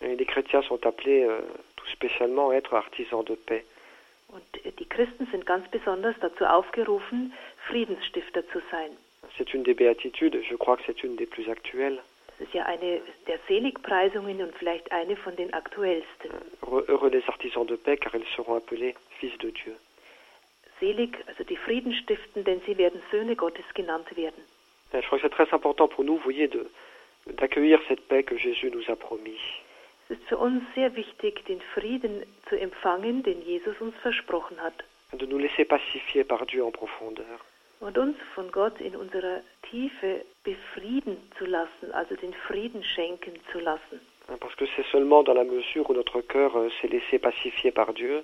Et 0.00 0.16
les 0.16 0.24
chrétiens 0.24 0.62
sont 0.62 0.86
appelés 0.86 1.24
euh, 1.24 1.40
tout 1.76 1.86
spécialement 1.88 2.50
à 2.50 2.54
être 2.54 2.74
artisans 2.74 3.24
de 3.24 3.34
paix. 3.34 3.64
Und 4.28 4.42
äh, 4.64 4.72
die 4.72 4.88
Christen 4.88 5.26
sind 5.30 5.44
ganz 5.44 5.68
besonders 5.70 6.14
dazu 6.20 6.44
aufgerufen, 6.44 7.32
Friedensstifter 7.68 8.46
zu 8.48 8.60
sein. 8.70 8.90
C'est 9.36 9.52
une 9.52 9.62
des 9.62 9.74
béatitudes, 9.74 10.42
je 10.42 10.56
crois 10.56 10.76
que 10.76 10.82
c'est 10.86 11.02
une 11.04 11.16
des 11.16 11.26
plus 11.26 11.48
actuelles. 11.48 11.98
Das 12.26 12.48
ist 12.48 12.54
ja 12.54 12.64
eine 12.64 13.02
der 13.26 13.38
Seligpreisungen 13.48 14.40
und 14.40 14.54
vielleicht 14.56 14.90
eine 14.92 15.16
von 15.16 15.36
den 15.36 15.52
aktuellsten. 15.52 16.30
Heureux 16.62 16.88
heureux 16.88 17.10
les 17.10 17.28
artisans 17.28 17.66
de 17.66 17.76
paix, 17.76 17.98
car 17.98 18.14
ils 18.14 18.26
seront 18.34 18.56
appelés 18.56 18.94
fils 19.18 19.36
de 19.38 19.50
Dieu. 19.50 19.76
Selig, 20.78 21.18
also 21.26 21.44
die 21.44 21.58
Frieden 21.58 21.92
stiften, 21.92 22.42
denn 22.44 22.62
sie 22.64 22.78
werden 22.78 23.02
Söhne 23.10 23.36
Gottes 23.36 23.66
genannt 23.74 24.16
werden. 24.16 24.42
Je 24.92 25.06
crois 25.06 25.18
que 25.18 25.22
c'est 25.28 25.34
très 25.44 25.52
important 25.54 25.88
pour 25.88 26.04
nous, 26.04 26.16
vous 26.16 26.22
voyez, 26.24 26.48
de- 26.48 26.68
d'accueillir 27.26 27.80
cette 27.88 28.00
paix 28.08 28.22
que 28.22 28.36
Jésus 28.36 28.70
nous 28.70 28.84
a 28.90 28.96
promis. 28.96 29.38
Es 30.08 30.16
ist 30.18 30.28
für 30.28 30.38
uns 30.38 30.62
sehr 30.74 30.96
wichtig, 30.96 31.44
den 31.46 31.60
Frieden 31.74 32.24
zu 32.48 32.56
empfangen, 32.58 33.22
den 33.22 33.40
Jesus 33.42 33.80
uns 33.80 33.94
versprochen 34.02 34.60
hat. 34.60 34.74
de 35.12 35.26
nous 35.26 35.38
laisser 35.38 35.64
pacifier 35.64 36.24
par 36.24 36.44
Dieu 36.46 36.62
en 36.64 36.70
profondeur. 36.72 37.38
Und 37.80 37.96
uns 37.98 38.16
von 38.34 38.50
Gott 38.52 38.80
in 38.80 38.94
unserer 38.96 39.40
Tiefe 39.70 40.24
befrieden 40.44 41.16
zu 41.38 41.46
lassen, 41.46 41.90
also 41.92 42.14
den 42.16 42.32
Frieden 42.46 42.82
schenken 42.84 43.34
zu 43.52 43.58
lassen. 43.60 44.00
Parce 44.38 44.54
que 44.56 44.66
c'est 44.76 44.86
seulement 44.92 45.22
dans 45.24 45.34
la 45.34 45.44
mesure 45.44 45.88
où 45.90 45.94
notre 45.94 46.20
cœur 46.20 46.54
euh, 46.56 46.68
s'est 46.80 46.86
laissé 46.88 47.18
pacifier 47.18 47.72
par 47.72 47.92
Dieu 47.94 48.22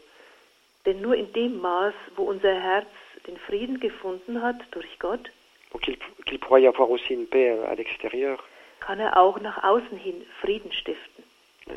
Denn 0.84 1.00
nur 1.00 1.14
in 1.16 1.32
dem 1.32 1.60
Maß, 1.60 1.94
wo 2.14 2.24
unser 2.24 2.54
Herz 2.54 2.86
den 3.26 3.36
Frieden 3.38 3.80
gefunden 3.80 4.40
hat 4.42 4.56
durch 4.70 4.98
Gott, 5.00 5.30
donc 5.72 5.82
qu'il 5.82 5.98
qu'il 6.24 6.38
pourra 6.38 6.60
y 6.60 6.66
avoir 6.66 6.90
aussi 6.90 7.14
une 7.14 7.26
paix 7.26 7.50
euh, 7.50 7.70
à 7.70 7.74
l'extérieur. 7.74 8.42
kann 8.80 9.00
er 9.00 9.16
auch 9.16 9.40
nach 9.40 9.62
außen 9.64 9.98
hin 9.98 10.24
Frieden 10.40 10.72
stiften? 10.72 11.24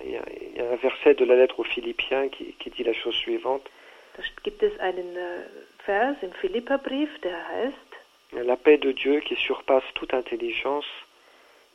Il 0.04 0.12
y, 0.12 0.18
a, 0.18 0.24
il 0.30 0.58
y 0.58 0.62
a 0.62 0.72
un 0.72 0.76
verset 0.76 1.16
de 1.16 1.26
la 1.26 1.36
lettre 1.36 1.60
aux 1.60 1.64
Philippiens 1.64 2.30
qui, 2.30 2.54
qui 2.60 2.70
dit 2.70 2.84
la 2.84 2.94
chose 2.94 3.16
suivante 3.16 3.70
Da 4.16 4.24
gibt 4.44 4.62
es 4.62 4.78
einen 4.80 5.16
äh, 5.16 5.46
Vers 5.86 6.18
im 6.22 6.34
Philipperbrief, 6.34 7.10
der 7.22 7.48
heißt, 7.48 7.90
La 8.32 8.56
paix 8.56 8.80
de 8.80 8.94
Dieu 8.94 9.22
qui 9.22 9.36
surpasse 9.36 9.86
toute 9.96 10.16
intelligence, 10.16 10.86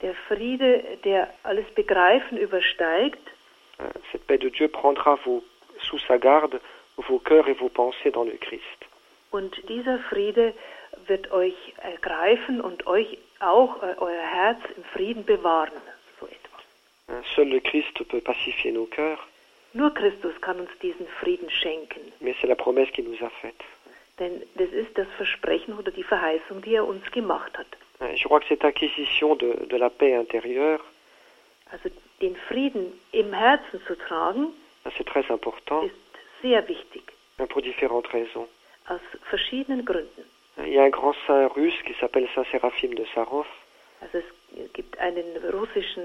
der 0.03 0.15
Friede, 0.29 0.85
der 1.05 1.33
alles 1.43 1.67
Begreifen 1.75 2.39
übersteigt, 2.39 3.27
hein, 3.79 3.91
cette 4.13 4.27
paix 4.27 4.39
de 4.39 4.51
Dieu 4.51 4.69
prendra 4.69 5.17
vos, 5.25 5.43
sous 5.81 5.99
sa 6.07 6.17
garde 6.19 6.61
vos 6.97 7.19
cœurs 7.19 7.49
et 7.49 7.55
vos 7.55 7.71
pensées 7.71 8.13
dans 8.13 8.25
le 8.25 8.37
Christ. 8.37 8.81
Und 9.31 9.53
dieser 9.69 9.99
Friede 10.11 10.55
wird 11.09 11.31
euch 11.33 11.55
ergreifen 11.83 12.61
und 12.61 12.87
euch 12.87 13.19
auch 13.41 13.83
äh, 13.83 13.95
euer 13.99 14.23
Herz 14.23 14.59
im 14.77 14.85
Frieden 14.85 15.25
bewahren. 15.25 15.73
So 16.21 16.27
etwa. 16.27 17.23
Seul 17.35 17.49
le 17.49 17.61
Christ 17.61 17.95
peut 18.09 18.23
pacifier 18.25 18.73
nos 18.73 18.89
cœurs, 18.91 19.19
Nur 19.73 19.93
Christus 19.93 20.33
kann 20.41 20.61
uns 20.61 20.71
diesen 20.83 21.07
Frieden 21.21 21.51
schenken. 21.51 22.01
mais 22.21 22.35
c'est 22.41 22.47
la 22.49 22.55
promesse 22.55 22.91
qu'il 22.93 23.05
nous 23.09 23.21
a 23.25 23.31
faite. 23.41 23.65
Denn 24.21 24.43
das 24.55 24.69
ist 24.71 24.97
das 24.97 25.09
Versprechen 25.17 25.77
oder 25.77 25.91
die 25.91 26.05
Verheißung, 26.05 26.63
die 26.63 26.75
er 26.77 26.87
uns 26.87 27.05
gemacht 27.11 27.57
hat. 27.59 27.67
Je 28.15 28.25
crois 28.29 28.41
que 28.41 28.47
cette 28.49 28.65
acquisition 28.65 29.37
de, 29.37 29.67
de 29.67 29.77
la 29.77 29.89
paix 29.89 30.21
intérieure, 30.21 30.81
Also 31.73 31.89
den 32.21 32.37
Frieden 32.37 32.93
im 33.13 33.33
Herzen 33.33 33.81
zu 33.87 33.97
tragen, 33.97 34.53
c'est 34.97 35.07
très 35.09 35.29
important 35.33 35.85
ist 35.87 35.95
sehr 36.43 36.67
wichtig. 36.69 37.03
pour 37.49 37.61
différentes 37.63 38.13
raisons. 38.13 38.47
Aus 38.89 39.01
verschiedenen 39.29 39.85
Gründen. 39.85 40.25
Il 40.59 40.73
y 40.73 40.79
a 40.79 40.85
un 40.85 40.91
grand 40.91 41.15
saint 41.27 41.49
russe 41.49 41.81
qui 41.85 41.95
s'appelle 41.95 42.29
Saint 42.35 42.45
Séraphim 42.51 42.95
de 42.95 43.05
Sarov, 43.15 43.47
Also 44.01 44.19
es 44.19 44.73
gibt 44.73 44.99
einen 44.99 45.25
russischen 45.53 46.05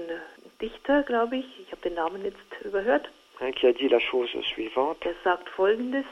Dichter, 0.60 1.02
glaube 1.02 1.36
ich, 1.36 1.46
ich 1.60 1.70
habe 1.70 1.82
den 1.82 1.94
Namen 1.94 2.24
jetzt 2.24 2.64
überhört, 2.64 3.08
qui 3.54 3.66
a 3.66 3.72
dit 3.72 3.90
la 3.90 4.00
chose 4.00 4.42
suivante. 4.42 5.00
Der 5.04 5.14
sagt 5.24 5.48
folgendes, 5.50 6.04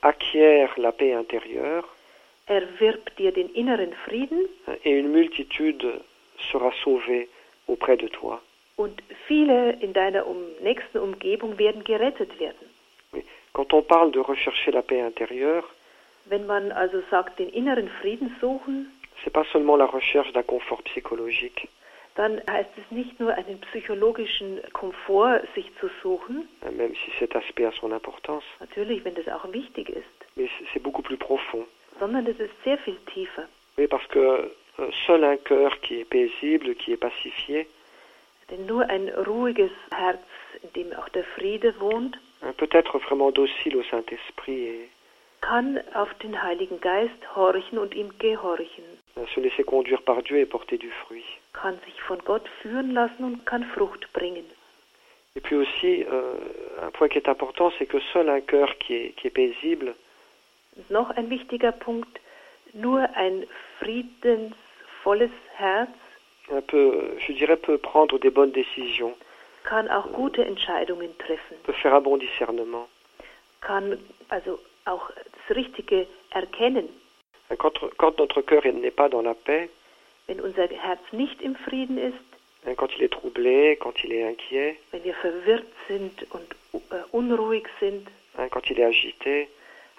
acquiert 0.00 0.76
la 0.76 0.92
paix 0.92 1.16
intérieure. 1.18 1.84
Erwirb 2.46 3.16
dir 3.16 3.32
den 3.32 3.48
inneren 3.54 3.92
Frieden. 4.04 4.48
Et 4.84 4.98
une 4.98 5.08
multitude 5.08 6.00
sera 6.50 6.72
sauvée 6.84 7.28
auprès 7.68 7.96
de 7.96 8.08
toi. 8.08 8.40
und 8.76 9.02
viele 9.26 9.72
in 9.80 9.92
deiner 9.92 10.26
um, 10.26 10.36
nächsten 10.60 10.98
Umgebung 10.98 11.58
werden 11.58 11.84
gerettet 11.84 12.38
werden. 12.40 12.68
Quand 13.52 13.72
on 13.72 13.82
parle 13.82 14.10
de 14.10 14.20
rechercher 14.20 14.72
la 14.72 14.82
paix 14.82 15.02
intérieure, 15.06 15.64
Wenn 16.26 16.46
man 16.46 16.72
also 16.72 17.02
sagt, 17.10 17.38
den 17.38 17.48
inneren 17.50 17.88
Frieden 18.00 18.34
suchen, 18.40 18.90
c'est 19.24 19.32
pas 19.32 19.44
seulement 19.52 19.76
la 19.76 19.86
recherche 19.86 20.32
d'un 20.32 20.42
confort 20.42 20.82
psychologique, 20.84 21.68
dann 22.14 22.40
heißt 22.48 22.70
es 22.76 22.90
nicht 22.90 23.18
nur 23.20 23.32
einen 23.34 23.60
psychologischen 23.60 24.60
Komfort 24.72 25.40
sich 25.54 25.70
zu 25.80 25.88
suchen, 26.02 26.48
même 26.76 26.94
si 26.94 27.10
cet 27.18 27.34
aspect 27.34 27.66
a 27.68 27.72
son 27.72 27.92
importance, 27.92 28.44
natürlich, 28.60 29.04
wenn 29.04 29.14
das 29.14 29.28
auch 29.28 29.50
wichtig 29.52 29.88
ist, 29.90 30.06
mais 30.36 30.48
c'est- 30.72 30.80
beaucoup 30.82 31.02
plus 31.02 31.18
profond. 31.18 31.66
sondern 31.98 32.26
es 32.26 32.38
ist 32.38 32.52
sehr 32.64 32.78
viel 32.78 32.96
tiefer. 33.12 33.46
Oui, 33.78 33.86
parce 33.86 34.06
que 34.08 34.18
euh, 34.78 34.90
seul 35.06 35.24
un 35.24 35.36
cœur 35.36 35.80
qui 35.80 36.00
est 36.00 36.04
paisible, 36.08 36.74
qui 36.74 36.92
est 36.92 36.96
pacifié, 37.00 37.66
Denn 38.50 38.66
nur 38.66 38.82
ein 38.90 39.08
ruhiges 39.26 39.70
Herz, 39.96 40.20
in 40.62 40.68
dem 40.74 40.92
auch 40.98 41.08
der 41.10 41.24
Friede 41.24 41.74
wohnt, 41.80 42.18
peut 42.58 42.68
être 42.72 42.98
vraiment 42.98 43.30
docile 43.32 43.76
au 43.76 43.82
Saint-Esprit 43.84 44.66
et 44.68 44.88
kann 45.42 45.78
auf 45.92 46.12
den 46.22 46.42
Heiligen 46.42 46.80
Geist 46.80 47.36
horchen 47.36 47.78
und 47.78 47.94
ihm 47.94 48.10
gehorchen, 48.18 48.84
se 49.34 49.40
laisser 49.40 49.64
conduire 49.64 50.00
par 50.00 50.22
Dieu 50.22 50.38
et 50.38 50.48
porter 50.48 50.78
du 50.78 50.88
fruit. 51.04 51.24
kann 51.52 51.78
sich 51.84 52.00
von 52.00 52.18
Gott 52.24 52.48
führen 52.62 52.92
lassen 52.92 53.24
und 53.24 53.44
kann 53.44 53.64
Frucht 53.74 54.10
bringen. 54.14 54.46
Et 55.34 55.42
puis 55.42 55.56
aussi, 55.56 56.04
euh, 56.04 56.34
un 56.86 56.90
point 56.92 57.08
qui 57.08 57.18
est 57.18 57.28
important, 57.28 57.70
c'est 57.78 57.86
que 57.86 58.00
seul 58.12 58.28
un 58.28 58.40
cœur 58.40 58.76
qui 58.78 58.94
est, 58.94 59.10
qui 59.16 59.26
est 59.28 59.30
paisible 59.30 59.94
noch 60.88 61.10
ein 61.10 61.28
wichtiger 61.28 61.72
Punkt, 61.72 62.18
nur 62.72 63.00
ein 63.14 63.46
friedensvolles 63.78 65.30
Herz 65.58 65.90
un 66.50 66.62
peu, 66.62 67.14
je 67.18 67.32
dirais, 67.32 67.56
peut 67.56 67.78
prendre 67.78 68.18
des 68.18 68.30
bonnes 68.30 68.52
décisions, 68.52 69.14
kann 69.64 69.88
auch 69.88 70.12
gute 70.12 70.44
Entscheidungen 70.44 71.16
treffen, 71.18 71.56
peut 71.64 71.74
faire 71.74 71.94
un 71.94 72.00
bon 72.02 72.16
discernement. 72.18 72.88
kann 73.60 73.98
also 74.28 74.58
auch 74.84 75.10
das 75.10 75.56
Richtige 75.56 76.06
erkennen. 76.30 76.88
Quand, 77.58 78.18
notre 78.18 78.40
cœur 78.40 78.62
n'est 78.64 78.90
pas 78.90 79.08
dans 79.08 79.22
la 79.22 79.34
paix, 79.34 79.68
Wenn 80.28 80.40
unser 80.40 80.68
Herz 80.68 81.00
nicht 81.12 81.42
im 81.42 81.56
Frieden 81.56 81.98
ist, 81.98 82.76
quand 82.76 82.88
il 82.96 83.02
est 83.02 83.12
troublé, 83.12 83.76
quand 83.76 84.04
il 84.04 84.12
est 84.12 84.22
inquiet, 84.22 84.76
wenn 84.92 85.02
wir 85.04 85.14
verwirrt 85.14 85.66
sind 85.88 86.24
und 86.30 86.46
äh, 86.90 87.02
unruhig 87.10 87.66
sind, 87.80 88.08
quand 88.50 88.70
il 88.70 88.78
est 88.78 88.84
agité, 88.84 89.48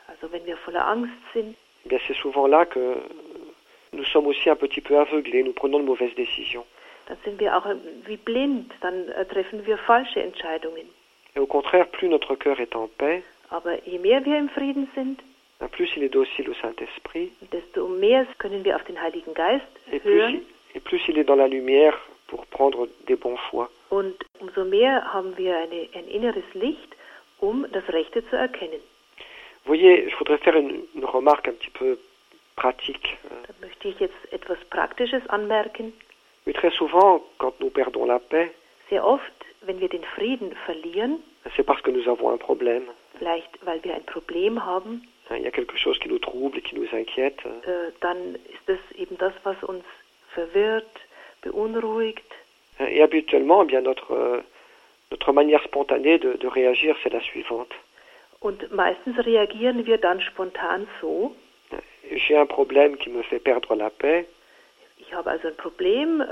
also 0.08 0.32
wenn 0.32 0.46
wir 0.46 0.56
voller 0.58 0.88
Angst 0.88 1.14
sind, 1.34 1.56
eh 1.86 1.90
bien 1.90 2.00
c'est 2.08 2.16
souvent 2.16 2.48
là 2.48 2.66
que 2.66 2.96
nous 3.92 4.06
sommes 4.06 4.28
aussi 4.28 4.50
un 4.50 4.56
petit 4.56 4.82
peu 4.82 4.98
aveuglés, 4.98 5.44
nous 5.44 5.54
prenons 5.54 5.80
de 5.80 5.86
mauvaises 5.86 6.16
décisions. 6.16 6.66
dann 7.08 7.18
sind 7.26 7.40
wir 7.40 7.56
auch 7.58 7.66
wie 8.06 8.18
blind, 8.18 8.72
dann 8.82 9.10
äh, 9.10 9.26
treffen 9.26 9.66
wir 9.66 9.78
falsche 9.78 10.22
Entscheidungen. 10.22 10.88
Et 11.36 11.40
au 11.40 11.48
contraire, 11.48 11.88
plus 11.92 12.08
notre 12.08 12.36
cœur 12.36 12.60
est 12.60 12.76
en 12.76 12.88
paix, 12.88 13.24
Aber 13.54 13.78
je 13.86 14.00
mehr 14.00 14.26
wir 14.26 14.40
im 14.40 14.50
Frieden 14.50 14.90
sind, 14.96 15.22
desto 17.52 17.88
mehr 17.88 18.26
können 18.40 18.66
wir 18.66 18.76
auf 18.76 18.84
den 18.86 19.00
Heiligen 19.00 19.34
Geist 19.36 19.68
hören 20.04 20.42
und 23.90 24.16
umso 24.40 24.66
mehr 24.66 25.14
haben 25.14 25.38
wir 25.38 25.56
eine, 25.56 25.88
ein 25.94 26.08
inneres 26.08 26.44
Licht, 26.54 26.96
um 27.40 27.68
das 27.72 27.88
Rechte 27.90 28.28
zu 28.28 28.36
erkennen. 28.36 28.82
Voyez, 29.66 30.10
je 30.10 30.16
voudrais 30.18 30.40
faire 30.40 30.58
une, 30.58 30.84
une 30.96 31.06
remarque 31.06 31.48
un 31.48 31.54
petit 31.54 31.70
peu 31.70 31.98
pratique. 32.56 33.18
Da 33.48 33.54
möchte 33.62 33.88
ich 33.88 34.00
jetzt 34.00 34.34
etwas 34.34 34.58
Praktisches 34.70 35.26
anmerken. 35.30 35.94
Mais 36.46 36.54
très 36.54 36.72
souvent, 36.72 37.22
quand 37.38 37.58
nous 37.60 37.70
perdons 37.70 38.06
la 38.06 38.20
paix, 38.20 38.52
Sehr 38.90 39.06
oft, 39.06 39.32
wenn 39.62 39.80
wir 39.80 39.88
den 39.88 40.04
Frieden 40.04 40.54
verlieren, 40.66 41.20
c'est 41.56 41.64
parce 41.64 41.82
que 41.82 41.92
nous 41.92 42.10
avons 42.10 42.32
un 42.32 42.38
problème. 42.38 42.84
Vielleicht 43.24 43.66
weil 43.66 43.84
wir 43.84 43.96
ein 43.96 44.04
Problem 44.06 44.64
haben, 44.66 45.08
Hein, 45.30 45.38
Il 45.38 45.44
y 45.44 45.48
a 45.48 45.52
quelque 45.52 45.78
chose 45.78 45.98
qui 46.00 46.10
nous 46.10 46.20
trouble, 46.20 46.60
qui 46.62 46.76
nous 46.76 46.88
inquiète. 46.94 47.40
äh, 47.46 47.92
dann 48.02 48.36
ist 48.36 48.64
das 48.68 48.78
eben 48.98 49.18
das, 49.18 49.32
was 49.46 49.56
uns 49.64 49.86
verwirrt, 50.34 50.86
beunruhigt. 51.42 52.26
Et 52.80 53.02
habituellement, 53.02 53.64
eh 53.64 53.68
bien 53.68 53.82
notre, 53.82 54.12
euh, 54.12 54.42
notre 55.12 55.32
manière 55.32 55.64
spontanée 55.64 56.18
de, 56.20 56.34
de 56.34 56.48
réagir, 56.48 56.98
c'est 57.04 57.14
la 57.14 57.22
suivante. 57.22 57.72
Und 58.42 58.70
meistens 58.74 59.18
reagieren 59.18 59.86
wir 59.86 59.98
dann 59.98 60.20
spontan 60.20 60.88
so. 61.00 61.34
J'ai 62.12 62.36
un 62.36 62.46
problème 62.46 62.98
qui 62.98 63.10
me 63.10 63.24
fait 63.24 63.40
perdre 63.40 63.76
la 63.76 63.90
paix, 63.90 64.26
Ich 65.00 65.14
habe 65.14 65.30
also 65.30 65.48
ein 65.48 65.56
Problem, 65.56 66.20
äh, 66.20 66.26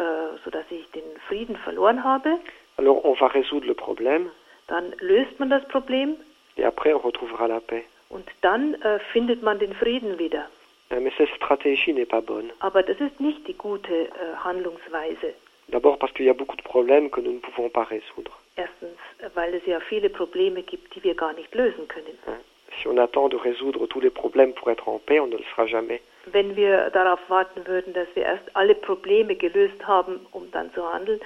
sodass 0.44 0.66
ich 0.70 0.86
den 0.92 1.04
Frieden 1.30 1.56
verloren 1.56 2.04
habe. 2.04 2.40
alors 2.78 3.06
on 3.06 3.14
va 3.14 3.28
résoudre 3.28 3.68
le 3.68 3.74
problème 3.74 4.30
Dann 4.68 4.94
löst 5.00 5.40
man 5.40 5.50
das 5.50 5.66
Problem 5.70 6.18
et 6.62 6.66
après 6.66 6.94
on 6.94 7.00
retrouvera 7.00 7.48
la 7.48 7.60
paix. 7.60 7.84
und 8.10 8.26
dann 8.42 8.76
äh, 8.84 9.00
findet 9.14 9.42
man 9.42 9.58
den 9.60 9.74
Frieden 9.74 10.18
wieder. 10.20 10.46
Hein, 10.92 11.02
Mais 11.04 11.14
cette 11.18 11.30
stratégie 11.36 11.94
n'est 11.94 12.06
pas 12.10 12.22
bonne. 12.22 12.52
Aber 12.60 12.84
das 12.84 13.00
ist 13.00 13.20
nicht 13.20 13.48
die 13.48 13.54
gute 13.58 13.94
äh, 13.94 14.10
Handlungsweise. 14.44 15.34
D'abord 15.72 15.98
parce 16.00 16.14
qu'il 16.14 16.26
y 16.26 16.30
a 16.30 16.34
beaucoup 16.34 16.58
de 16.58 16.64
problèmes 16.64 17.10
que 17.10 17.22
nous 17.22 17.32
ne 17.34 17.40
pouvons 17.40 17.70
pas 17.70 17.84
résoudre. 17.84 18.34
Erstens, 18.58 18.98
äh, 19.20 19.30
weil 19.34 19.54
es 19.54 19.66
ja 19.66 19.80
viele 19.80 20.10
Probleme 20.10 20.62
gibt, 20.64 20.94
die 20.96 21.04
wir 21.04 21.16
gar 21.16 21.34
nicht 21.34 21.54
lösen 21.56 21.88
können. 21.88 22.18
hein. 22.28 22.40
Si 22.82 22.88
on 22.88 22.98
attend 22.98 23.30
de 23.30 23.38
résoudre 23.38 23.86
tous 23.88 24.00
les 24.02 24.10
problèmes 24.10 24.54
pour 24.54 24.70
être 24.72 24.88
en 24.88 25.00
paix, 25.00 25.20
on 25.20 25.28
ne 25.28 25.38
le 25.38 25.44
sera 25.56 25.66
jamais. 25.68 26.02
Wenn 26.26 26.56
wir 26.56 26.90
darauf 26.92 27.20
warten 27.30 27.66
würden, 27.68 27.94
dass 27.94 28.08
wir 28.16 28.24
erst 28.24 28.44
alle 28.56 28.76
Probleme 28.76 29.36
gelöst 29.36 29.86
haben, 29.88 30.20
um 30.32 30.50
dann 30.52 30.74
zu 30.74 30.82
handeln, 30.94 31.20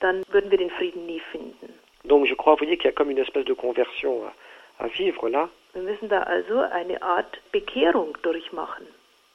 dann 0.00 0.22
würden 0.30 0.50
wir 0.50 0.58
den 0.58 0.70
Frieden 0.70 1.06
nie 1.06 1.20
finden. 1.32 1.72
Donc 2.04 2.26
je 2.26 2.34
crois, 2.34 2.54
vous 2.54 2.64
voyez, 2.64 2.76
qu'il 2.78 2.86
y 2.86 2.88
a 2.88 2.92
comme 2.92 3.10
une 3.10 3.18
espèce 3.18 3.44
de 3.44 3.52
conversion 3.54 4.24
à, 4.24 4.32
à 4.80 4.88
vivre 4.88 5.28
là. 5.28 5.48
Wir 5.74 5.82
müssen 5.82 6.08
da 6.08 6.22
also 6.22 6.58
eine 6.58 7.00
Art 7.02 7.38
Bekehrung 7.52 8.16
durchmachen. 8.22 8.86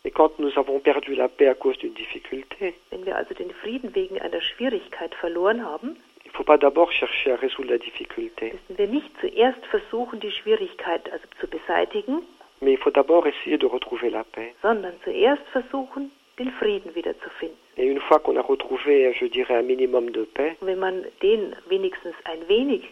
Et 0.03 0.11
quand 0.11 0.37
nous 0.37 0.55
avons 0.57 0.79
perdu 0.79 1.15
la 1.15 1.27
paix 1.27 1.47
à 1.47 1.55
cause 1.55 1.77
d'une 1.79 1.93
difficulté, 1.93 2.73
Wenn 2.91 3.05
wir 3.05 3.15
also 3.15 3.33
den 3.33 3.51
Frieden 3.51 3.95
wegen 3.95 4.19
einer 4.21 4.41
Schwierigkeit 4.41 5.15
verloren 5.15 5.65
haben, 5.65 5.95
il 6.23 6.27
ne 6.31 6.33
faut 6.33 6.43
pas 6.43 6.57
d'abord 6.57 6.91
chercher 6.91 7.33
à 7.33 7.35
résoudre 7.37 7.69
la 7.71 7.77
difficulté, 7.77 8.53
müssen 8.53 8.77
wir 8.77 8.87
nicht 8.87 9.09
zuerst 9.21 9.65
versuchen, 9.67 10.19
die 10.19 10.31
Schwierigkeit 10.31 11.11
also 11.11 11.25
zu 11.39 11.47
beseitigen, 11.47 12.21
mais 12.61 12.73
il 12.73 12.77
faut 12.77 12.91
d'abord 12.93 13.25
essayer 13.25 13.57
de 13.57 13.65
retrouver 13.65 14.09
la 14.09 14.23
paix. 14.25 14.53
sondern 14.61 14.93
zuerst 15.03 15.43
versuchen, 15.53 16.11
den 16.37 16.51
Frieden 16.51 16.93
wiederzufinden. 16.93 17.57
Et 17.77 17.85
une 17.87 17.99
fois 18.01 18.19
qu'on 18.19 18.35
a 18.37 18.41
retrouvé, 18.41 19.11
je 19.13 19.25
dirais, 19.27 19.57
un 19.57 19.63
minimum 19.63 20.11
de 20.11 20.23
paix, 20.25 20.55
Und 20.61 20.67
wenn 20.67 20.79
man 20.79 21.03
den 21.23 21.55
wenigstens 21.69 22.13
ein 22.25 22.47
wenig, 22.47 22.83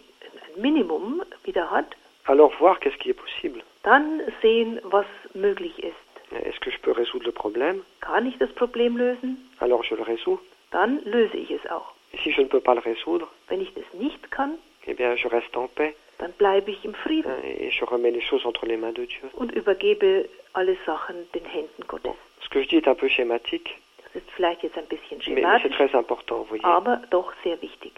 ein 0.56 0.60
Minimum 0.62 1.22
wieder 1.44 1.70
hat, 1.70 1.86
alors 2.26 2.52
voir 2.58 2.78
qu'est-ce 2.80 2.96
qui 2.98 3.10
est 3.10 3.14
possible. 3.14 3.62
dann 3.82 4.22
sehen, 4.42 4.80
was 4.84 5.06
möglich 5.34 5.78
ist. 5.78 5.94
Est-ce 6.32 6.58
que 6.60 6.70
je 6.70 6.78
peux 6.80 6.92
résoudre 6.92 7.26
le 7.26 7.32
problème 7.32 7.82
Kann 8.00 8.26
ich 8.26 8.36
das 8.38 8.50
Problem 8.54 8.96
lösen? 8.96 9.36
Alors 9.60 9.84
je 9.84 9.94
le 9.94 10.02
résous. 10.02 10.38
Dann 10.70 11.00
löse 11.04 11.36
ich 11.36 11.50
es 11.50 11.64
auch. 11.70 11.92
Et 12.12 12.18
si 12.20 12.32
je 12.32 12.40
ne 12.42 12.48
peux 12.48 12.60
pas 12.60 12.74
le 12.74 12.80
résoudre, 12.80 13.28
Wenn 13.48 13.60
ich 13.60 13.72
das 13.74 13.84
nicht 13.92 14.30
kann, 14.30 14.58
eh 14.86 14.94
bien 14.94 15.16
je 15.16 15.28
reste 15.28 15.56
en 15.58 15.68
paix 15.68 15.94
dann 16.18 16.32
bleibe 16.32 16.70
ich 16.70 16.84
im 16.84 16.94
Frieden 16.94 17.28
hein, 17.30 17.42
et 17.44 17.70
je 17.72 17.84
remets 17.84 18.12
les 18.12 18.20
choses 18.22 18.46
entre 18.46 18.66
les 18.66 18.76
mains 18.76 18.92
de 18.92 19.04
Dieu. 19.04 19.28
und 19.34 19.52
übergebe 19.52 20.28
alle 20.54 20.76
Sachen 20.86 21.16
den 21.34 21.44
Händen 21.44 21.82
Gottes. 21.88 22.12
Ce 22.40 22.48
que 22.48 22.62
je 22.62 22.68
dis 22.68 22.76
est 22.76 22.88
un 22.88 22.94
peu 22.94 23.08
schématique, 23.08 23.78
Das 24.04 24.14
ist 24.22 24.30
vielleicht 24.36 24.62
jetzt 24.62 24.78
ein 24.78 24.86
bisschen 24.86 25.18
mais, 25.18 25.42
mais 25.42 25.42
c'est 25.60 25.72
schematisch, 25.72 25.76
très 25.76 25.94
important, 25.98 26.38
vous 26.38 26.44
voyez. 26.56 26.64
aber 26.64 27.02
doch 27.10 27.32
sehr 27.42 27.60
wichtig. 27.60 27.92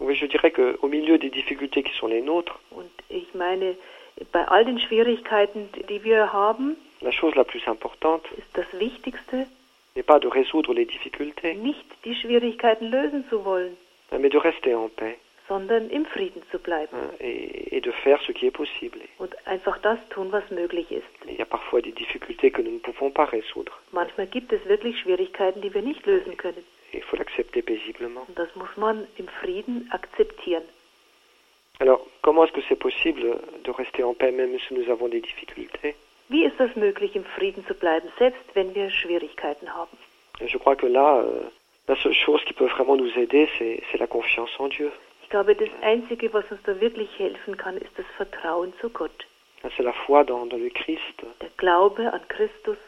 Oui, 0.00 0.14
je 0.16 0.26
dirais 0.26 0.50
qu'au 0.50 0.88
milieu 0.88 1.18
des 1.18 1.30
difficultés 1.30 1.82
qui 1.82 1.92
sont 1.98 2.08
les 2.08 2.22
nôtres, 2.22 2.58
Und 2.70 2.90
ich 3.08 3.34
meine, 3.34 3.76
bei 4.32 4.44
all 4.48 4.64
den 4.64 4.78
Schwierigkeiten, 4.78 5.68
die 5.88 6.02
wir 6.04 6.32
haben, 6.32 6.76
la 7.00 7.10
chose 7.12 7.36
la 7.36 7.44
plus 7.44 7.66
importante 7.66 8.28
ist 8.36 8.48
das 8.54 8.66
Wichtigste, 8.78 9.46
n'est 9.94 10.02
pas 10.02 10.18
de 10.18 10.28
résoudre 10.28 10.72
les 10.72 10.86
difficultés, 10.86 11.54
nicht 11.54 11.84
die 12.04 12.14
Schwierigkeiten 12.14 12.90
lösen 12.90 13.24
zu 13.28 13.44
wollen, 13.44 13.76
hein, 14.10 14.20
mais 14.20 14.30
de 14.30 14.38
rester 14.38 14.76
en 14.76 14.88
paix 14.88 15.16
sondern 15.48 15.90
im 15.90 16.06
Frieden 16.06 16.42
zu 16.50 16.58
bleiben 16.58 16.96
hein, 16.96 17.10
et, 17.18 17.72
et 17.72 17.80
de 17.80 17.92
faire 17.92 18.20
ce 18.22 18.32
qui 18.32 18.46
est 18.46 18.52
possible. 18.52 19.00
und 19.18 19.34
einfach 19.46 19.78
das 19.78 19.98
tun, 20.08 20.30
was 20.32 20.48
möglich 20.50 20.90
ist. 20.90 21.04
Il 21.26 21.36
y 21.36 21.42
a 21.42 21.44
parfois 21.44 21.82
des 21.82 21.92
difficultés 21.92 22.50
que 22.50 22.62
nous 22.62 22.70
ne 22.72 22.78
pouvons 22.78 23.10
pas 23.10 23.26
résoudre. 23.26 23.72
Manchmal 23.90 24.28
gibt 24.28 24.52
es 24.52 24.64
wirklich 24.66 24.98
Schwierigkeiten, 25.00 25.60
die 25.60 25.74
wir 25.74 25.82
nicht 25.82 26.06
lösen 26.06 26.36
können. 26.36 26.64
Il 26.92 27.02
faut 27.02 27.16
l'accepter 27.16 27.62
paisiblement. 27.62 28.26
Das 28.34 28.54
muss 28.54 28.76
man 28.76 29.06
im 29.18 29.28
Frieden 29.40 29.88
akzeptieren. 29.92 30.64
Alors, 31.80 32.06
comment 32.22 32.44
est-ce 32.44 32.52
que 32.52 32.60
c'est 32.68 32.78
possible 32.78 33.38
de 33.64 33.70
rester 33.70 34.04
en 34.04 34.14
paix 34.14 34.30
même 34.30 34.58
si 34.60 34.74
nous 34.74 34.88
avons 34.90 35.08
des 35.08 35.20
difficultés 35.20 35.94
Wie 36.28 36.44
ist 36.44 36.58
das 36.58 36.74
möglich, 36.76 37.16
im 37.16 37.24
Frieden 37.24 37.64
zu 37.66 37.74
bleiben, 37.74 38.08
selbst 38.18 38.42
wenn 38.54 38.74
wir 38.74 38.90
Schwierigkeiten 38.90 39.74
haben? 39.74 39.96
Je 40.40 40.58
crois 40.58 40.76
que 40.76 40.86
là, 40.86 41.20
euh, 41.20 41.50
la 41.88 41.96
seule 41.96 42.14
chose 42.14 42.42
qui 42.44 42.52
peut 42.52 42.68
vraiment 42.68 42.96
nous 42.96 43.12
aider, 43.18 43.48
c'est 43.58 43.82
c'est 43.90 43.98
la 43.98 44.06
confiance 44.06 44.50
en 44.58 44.68
Dieu. 44.68 44.90
Ich 45.22 45.28
glaube, 45.30 45.54
das 45.54 45.70
Einzige, 45.82 46.32
was 46.32 46.44
uns 46.50 46.62
da 46.64 46.78
wirklich 46.80 47.10
helfen 47.18 47.56
kann, 47.56 47.76
ist 47.78 47.96
das 47.96 48.06
Vertrauen 48.16 48.72
zu 48.80 48.90
Gott. 48.90 49.26
Hein, 49.62 49.70
C'est 49.76 49.82
la 49.82 49.92
foi 49.92 50.24
dans, 50.24 50.46
dans 50.46 50.58
le 50.58 50.70
Christ, 50.70 51.16
Der 51.40 51.50
Glaube 51.56 52.12
an 52.12 52.20
Christus, 52.28 52.78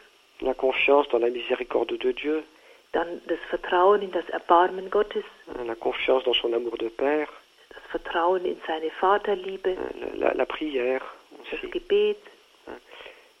la 0.41 0.53
confiance 0.53 1.07
dans 1.09 1.19
la 1.19 1.29
miséricorde 1.29 1.97
de 1.97 2.11
Dieu, 2.11 2.43
dann 2.95 3.21
das 3.27 3.39
Vertrauen 3.49 4.01
in 4.01 4.11
das 4.11 4.27
Erbarmen 4.29 4.89
Gottes, 4.89 5.23
la 5.65 5.75
confiance 5.75 6.23
dans 6.25 6.37
son 6.37 6.53
amour 6.53 6.77
de 6.77 6.89
Père, 6.89 7.27
das 7.69 7.83
Vertrauen 7.91 8.45
in 8.45 8.57
seine 8.67 8.89
Vaterliebe, 8.99 9.75
la, 10.15 10.33
la 10.33 10.45
prière 10.45 11.01
das 11.51 11.53
aussi. 11.59 11.69
Gebet. 11.71 12.17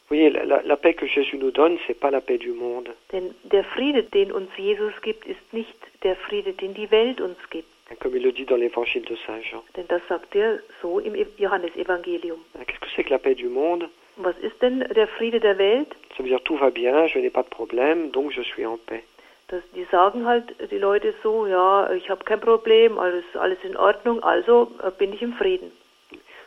Vous 0.07 0.15
voyez, 0.15 0.29
la, 0.29 0.61
la- 0.61 0.77
paix 0.77 0.93
que 0.93 1.07
Jésus 1.07 1.37
nous 1.37 1.49
donne, 1.49 1.79
c'est 1.87 1.99
pas 1.99 2.11
la 2.11 2.21
paix 2.21 2.37
du 2.37 2.51
monde. 2.51 2.89
Denn 3.11 3.33
der 3.45 3.63
Friede, 3.63 4.03
den 4.03 4.31
uns 4.31 4.49
Jesus 4.55 4.93
gibt, 5.01 5.25
ist 5.25 5.41
nicht 5.51 5.73
der 6.03 6.15
Friede, 6.15 6.53
den 6.53 6.75
die 6.75 6.91
Welt 6.91 7.19
uns 7.21 7.37
gibt. 7.49 7.67
Comme 8.01 8.15
il 8.15 8.21
le 8.23 8.31
dit 8.31 8.45
dans 8.45 8.57
l'évangile 8.57 9.03
de 9.05 9.15
Saint 9.25 9.41
Jean. 9.43 9.63
Denn 9.75 9.87
das 9.87 10.01
sagt 10.07 10.35
er 10.35 10.59
so 10.81 10.99
im 10.99 11.15
Johannesevangelium. 11.37 12.37
Hein, 12.55 12.65
Qu'est-ce 12.67 12.79
que 12.81 12.89
c'est 12.95 13.03
que 13.03 13.09
la 13.11 13.19
paix 13.19 13.33
du 13.35 13.47
monde 13.49 13.89
Was 14.17 14.35
ist 14.43 14.61
denn 14.61 14.79
der 14.93 15.07
Friede 15.07 15.39
der 15.39 15.57
Welt? 15.57 15.89
Ça 16.15 16.21
veut 16.23 16.29
dire 16.29 16.41
tout 16.43 16.57
va 16.57 16.69
bien, 16.69 17.07
je 17.07 17.17
n'ai 17.19 17.29
pas 17.31 17.43
de 17.43 17.49
problème, 17.49 18.11
donc 18.11 18.31
je 18.31 18.41
suis 18.43 18.65
en 18.65 18.77
paix. 18.77 19.03
Das, 19.47 19.61
die 19.75 19.83
sagen 19.91 20.25
halt 20.25 20.55
die 20.71 20.77
Leute 20.77 21.13
so, 21.21 21.45
ja, 21.45 21.91
ich 21.93 22.09
habe 22.09 22.23
kein 22.23 22.39
Problem, 22.41 22.97
alles, 22.97 23.23
alles 23.35 23.59
in 23.63 23.77
Ordnung, 23.77 24.23
also 24.23 24.71
äh, 24.83 24.89
bin 24.91 25.13
ich 25.13 25.21
im 25.21 25.33
Frieden. 25.33 25.71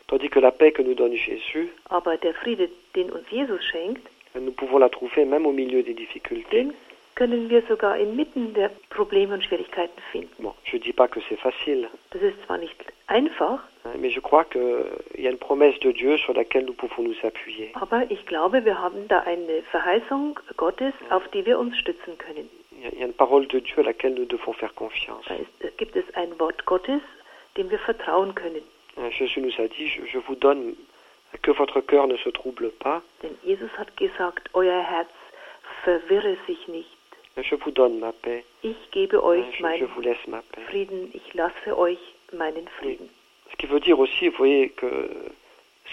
Tandis 0.08 0.30
que 0.30 0.40
la 0.40 0.50
paix 0.50 0.72
que 0.74 0.82
nous 0.82 0.94
donne 0.94 1.14
Jésus, 1.16 1.68
Aber 1.90 2.16
der 2.16 2.34
Friede, 2.34 2.68
den 2.96 3.10
uns 3.10 3.28
Jesus 3.30 3.62
schenkt, 3.64 4.02
nous 4.34 4.52
pouvons 4.52 4.78
la 4.78 4.88
trouver 4.88 5.24
même 5.26 5.46
au 5.46 5.52
milieu 5.52 5.82
des 5.82 5.94
difficultés. 5.94 6.50
den 6.50 6.74
können 7.14 7.50
wir 7.50 7.62
sogar 7.68 7.98
inmitten 7.98 8.54
der 8.54 8.70
Probleme 8.90 9.34
und 9.34 9.42
Schwierigkeiten 9.44 10.00
finden. 10.12 10.30
Bon, 10.42 10.54
je 10.64 10.78
dis 10.78 10.92
pas 10.92 11.08
que 11.08 11.20
c'est 11.28 11.36
facile, 11.38 11.88
Das 12.10 12.22
ist 12.22 12.40
zwar 12.46 12.58
nicht 12.58 12.76
einfach, 13.08 13.60
hein, 13.84 13.90
mais 14.00 14.10
je 14.10 14.20
crois 14.20 14.44
qu'il 14.44 14.84
y 15.18 15.26
a 15.26 15.30
une 15.30 15.38
promesse 15.38 15.78
de 15.80 15.92
Dieu 15.92 16.16
sur 16.16 16.32
laquelle 16.34 16.64
nous 16.64 16.74
pouvons 16.74 17.02
nous 17.02 17.16
appuyer. 17.22 17.70
aber 17.74 18.10
ich 18.10 18.24
glaube, 18.26 18.64
wir 18.64 18.80
haben 18.80 19.06
da 19.08 19.20
eine 19.20 19.62
Verheißung 19.70 20.38
Gottes, 20.56 20.94
auf 21.10 21.26
die 21.28 21.44
wir 21.44 21.58
uns 21.58 21.76
stützen 21.76 22.16
können. 22.18 22.48
Une 22.98 23.12
parole 23.12 23.46
de 23.48 23.58
Dieu 23.58 23.78
à 23.78 23.82
laquelle 23.82 24.14
nous 24.14 24.24
devons 24.24 24.52
faire 24.52 24.74
confiance. 24.74 25.24
Gibt 25.78 25.96
es 25.96 26.04
ein 26.14 26.38
Wort 26.38 26.64
Gottes, 26.66 27.02
dem 27.56 27.70
wir 27.70 27.78
vertrauen 27.78 28.34
können. 28.34 28.62
Hein, 28.96 29.10
Jésus 29.10 29.40
nous 29.40 29.52
a 29.58 29.68
dit, 29.68 29.86
je, 29.88 30.04
je 30.06 30.18
vous 30.18 30.34
donne 30.36 30.74
que 31.42 31.50
votre 31.50 31.80
cœur 31.80 32.06
ne 32.06 32.16
se 32.16 32.28
trouble 32.30 32.70
pas, 32.70 33.02
Denn 33.22 33.32
Jesus 33.44 33.70
hat 33.78 33.96
gesagt, 33.96 34.48
euer 34.54 34.82
Herz 34.82 35.08
verwirre 35.84 36.36
sich 36.46 36.68
nicht. 36.68 36.88
je 37.40 37.54
vous 37.54 37.70
donne 37.70 37.98
ma 38.00 38.12
paix, 38.12 38.44
Ich 38.62 38.90
gebe 38.90 39.22
euch 39.22 39.44
je, 39.52 39.56
je 39.58 39.62
meinen 39.62 39.86
vous 39.94 40.00
laisse 40.00 40.26
ma 40.26 40.42
paix. 40.52 40.62
Frieden, 40.68 41.10
ich 41.14 41.34
lasse 41.34 41.76
euch 41.76 41.98
meinen 42.32 42.66
Frieden. 42.78 43.08
Ce 43.50 43.56
qui 43.56 43.66
veut 43.66 43.80
dire 43.80 43.98
aussi, 43.98 44.28
vous 44.28 44.36
voyez, 44.36 44.70
que 44.70 45.08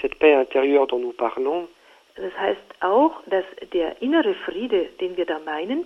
cette 0.02 0.16
paix 0.16 0.34
intérieure 0.34 0.88
dont 0.88 1.00
nous 1.00 1.14
parlons, 1.14 1.68
Das 2.16 2.32
heißt 2.38 2.62
auch, 2.82 3.22
dass 3.28 3.44
der 3.74 4.02
innere 4.02 4.34
Friede, 4.36 4.86
den 5.02 5.18
wir 5.18 5.26
da 5.26 5.38
meinen, 5.40 5.86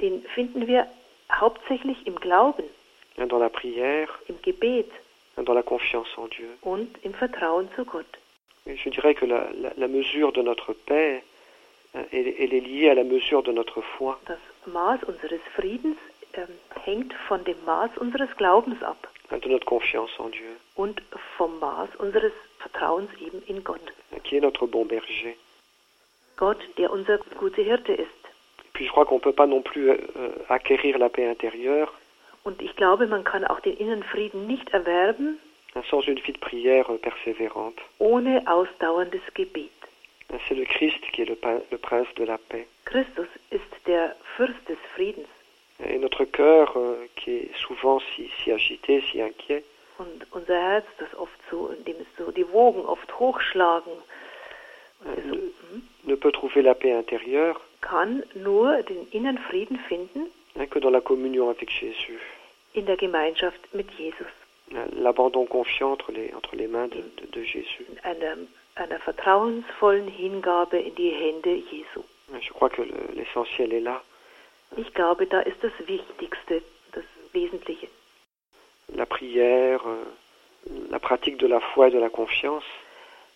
den 0.00 0.22
finden 0.34 0.66
wir 0.66 0.86
hauptsächlich 1.30 2.06
im 2.06 2.16
Glauben, 2.16 2.64
prière, 3.18 4.08
im 4.28 4.40
Gebet 4.42 4.90
und 6.62 6.88
im 7.02 7.14
Vertrauen 7.14 7.68
zu 7.76 7.84
Gott. 7.84 8.06
Je 8.66 8.90
dirais 8.90 9.14
que 9.14 9.26
la, 9.26 9.48
la- 9.52 9.72
la 9.76 9.88
mesure 9.88 10.32
de 10.32 10.42
notre 10.42 10.74
paix, 10.86 11.22
elle, 12.12 12.34
elle 12.38 12.52
est 12.52 12.60
liée 12.60 12.90
à 12.90 12.94
la 12.94 13.04
mesure 13.04 13.42
de 13.42 13.52
notre 13.52 13.80
foi. 13.82 14.18
Das 14.26 14.38
Maß 14.66 15.02
unseres 15.04 15.40
Friedens 15.56 15.96
ähm, 16.34 16.46
hängt 16.84 17.12
von 17.26 17.42
dem 17.44 17.56
Maß 17.64 17.90
unseres 17.98 18.28
Glaubens 18.36 18.82
ab 18.82 19.08
de 19.30 19.48
notre 19.50 19.64
confiance 19.64 20.12
en 20.18 20.30
Dieu, 20.30 20.52
und 20.76 21.00
vom 21.36 21.58
Maß 21.58 21.88
unseres 21.98 22.32
Vertrauens 22.62 23.08
eben 23.20 23.42
in 23.48 23.60
Gott. 23.62 23.80
qui 24.24 24.36
est 24.36 24.40
notre 24.40 24.66
bon 24.66 24.84
berger. 24.84 25.36
Gott, 26.36 26.58
der 26.78 26.90
unser 26.92 27.18
guter 27.38 27.62
Hirte 27.64 27.92
ist. 27.92 28.08
Puis 28.72 28.86
je 28.86 28.90
crois 28.90 29.04
qu'on 29.04 29.18
peut 29.20 29.32
pas 29.32 29.46
non 29.46 29.62
plus 29.62 29.90
euh, 29.90 29.98
acquérir 30.48 30.98
la 30.98 31.08
paix 31.08 31.26
intérieure 31.26 31.92
Und 32.44 32.62
ich 32.62 32.74
glaube, 32.76 33.06
man 33.06 33.22
kann 33.24 33.44
auch 33.44 33.60
den 33.60 33.76
inneren 33.76 34.02
Frieden 34.02 34.46
nicht 34.46 34.70
erwerben 34.70 35.38
sans 35.90 36.00
une 36.06 36.18
vie 36.18 36.32
de 36.32 36.38
prière 36.38 36.90
euh, 36.90 36.96
persévérante. 36.98 37.78
ohne 37.98 38.42
ausdauerndes 38.46 39.20
Gebet. 39.34 39.68
C'est 40.48 40.54
le 40.54 40.64
Christ 40.64 41.00
qui 41.12 41.22
est 41.22 41.26
le, 41.26 41.36
le 41.70 41.78
prince 41.78 42.06
de 42.16 42.24
la 42.24 42.38
paix. 42.38 42.66
Christus 42.86 43.28
ist 43.50 43.86
der 43.86 44.14
Fürst 44.36 44.56
des 44.68 44.76
Friedens. 44.94 45.26
Et 45.84 45.98
notre 45.98 46.24
cœur, 46.24 46.72
euh, 46.76 47.06
qui 47.16 47.30
est 47.32 47.50
souvent 47.56 48.00
si, 48.14 48.30
si 48.42 48.52
agité, 48.52 49.02
si 49.10 49.20
inquiet, 49.20 49.64
Und 50.00 50.26
unser 50.32 50.54
Herz, 50.58 50.86
das 50.98 51.14
oft 51.18 51.38
so, 51.50 51.68
in 51.76 51.84
dem 51.84 51.96
es 52.00 52.06
so 52.16 52.30
die 52.30 52.50
Wogen 52.52 52.84
oft 52.86 53.18
hochschlagen, 53.18 53.92
und 55.04 55.16
wir 55.16 55.22
so, 55.24 55.34
hm, 55.36 55.82
ne 56.04 56.16
peut 56.16 56.32
trouver 56.34 56.62
la 56.62 56.74
paix 56.74 56.94
intérieure 57.04 57.56
kann 57.82 58.22
nur 58.34 58.82
den 58.82 59.08
inneren 59.10 59.38
Frieden 59.48 59.78
finden 59.88 60.26
que 60.70 60.78
dans 60.80 60.92
la 60.92 61.00
communion 61.00 61.48
avec 61.50 61.70
Jésus. 61.70 62.18
in 62.74 62.86
der 62.86 62.96
Gemeinschaft 62.96 63.60
mit 63.74 63.90
Jesus, 63.98 64.26
L'abandon 65.02 65.46
confiant 65.46 65.92
entre 65.92 66.12
les, 66.12 66.32
entre 66.34 66.54
les 66.56 66.68
mains 66.68 66.88
de, 66.88 67.00
de- 67.18 67.26
de 67.32 67.42
Jésus. 67.44 67.84
in 67.88 67.98
einer, 68.04 68.36
einer 68.76 69.00
vertrauensvollen 69.00 70.06
Hingabe 70.08 70.78
in 70.78 70.94
die 70.94 71.10
Hände 71.10 71.50
Jesu. 71.70 72.02
Je 72.40 72.50
crois 72.52 72.70
que 72.70 72.82
le- 72.82 72.94
l'essentiel 73.16 73.72
est 73.72 73.80
là. 73.82 74.00
Ich 74.76 74.94
glaube, 74.94 75.26
da 75.26 75.40
ist 75.40 75.62
das 75.62 75.72
Wichtigste, 75.86 76.62
das 76.92 77.04
Wesentliche. 77.32 77.88
La 78.96 79.06
prière, 79.06 79.80
euh, 79.86 80.04
la 80.90 80.98
pratique 80.98 81.36
de 81.36 81.46
la 81.46 81.60
foi 81.60 81.88
et 81.88 81.90
de 81.90 81.98
la 81.98 82.10
confiance 82.10 82.64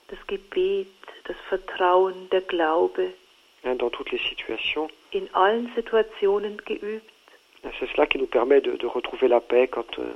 Das 0.09 0.19
Gebet, 0.29 0.87
das 1.27 1.37
Vertrauen, 1.49 2.29
der 2.31 2.43
Glaube, 2.43 3.01
hein, 3.65 3.75
dans 3.77 3.91
toutes 3.91 4.11
les 4.13 4.19
situations. 4.29 4.89
in 5.13 5.29
allen 5.33 5.71
Situationen 5.75 6.57
geübt. 6.67 7.03
C'est 7.81 7.89
cela 7.93 8.07
qui 8.07 8.19
nous 8.19 8.27
permet 8.27 8.61
de, 8.61 8.73
de 8.77 8.87
retrouver 8.87 9.27
la 9.29 9.41
paix 9.41 9.67
quand, 9.69 9.99
euh, 9.99 10.13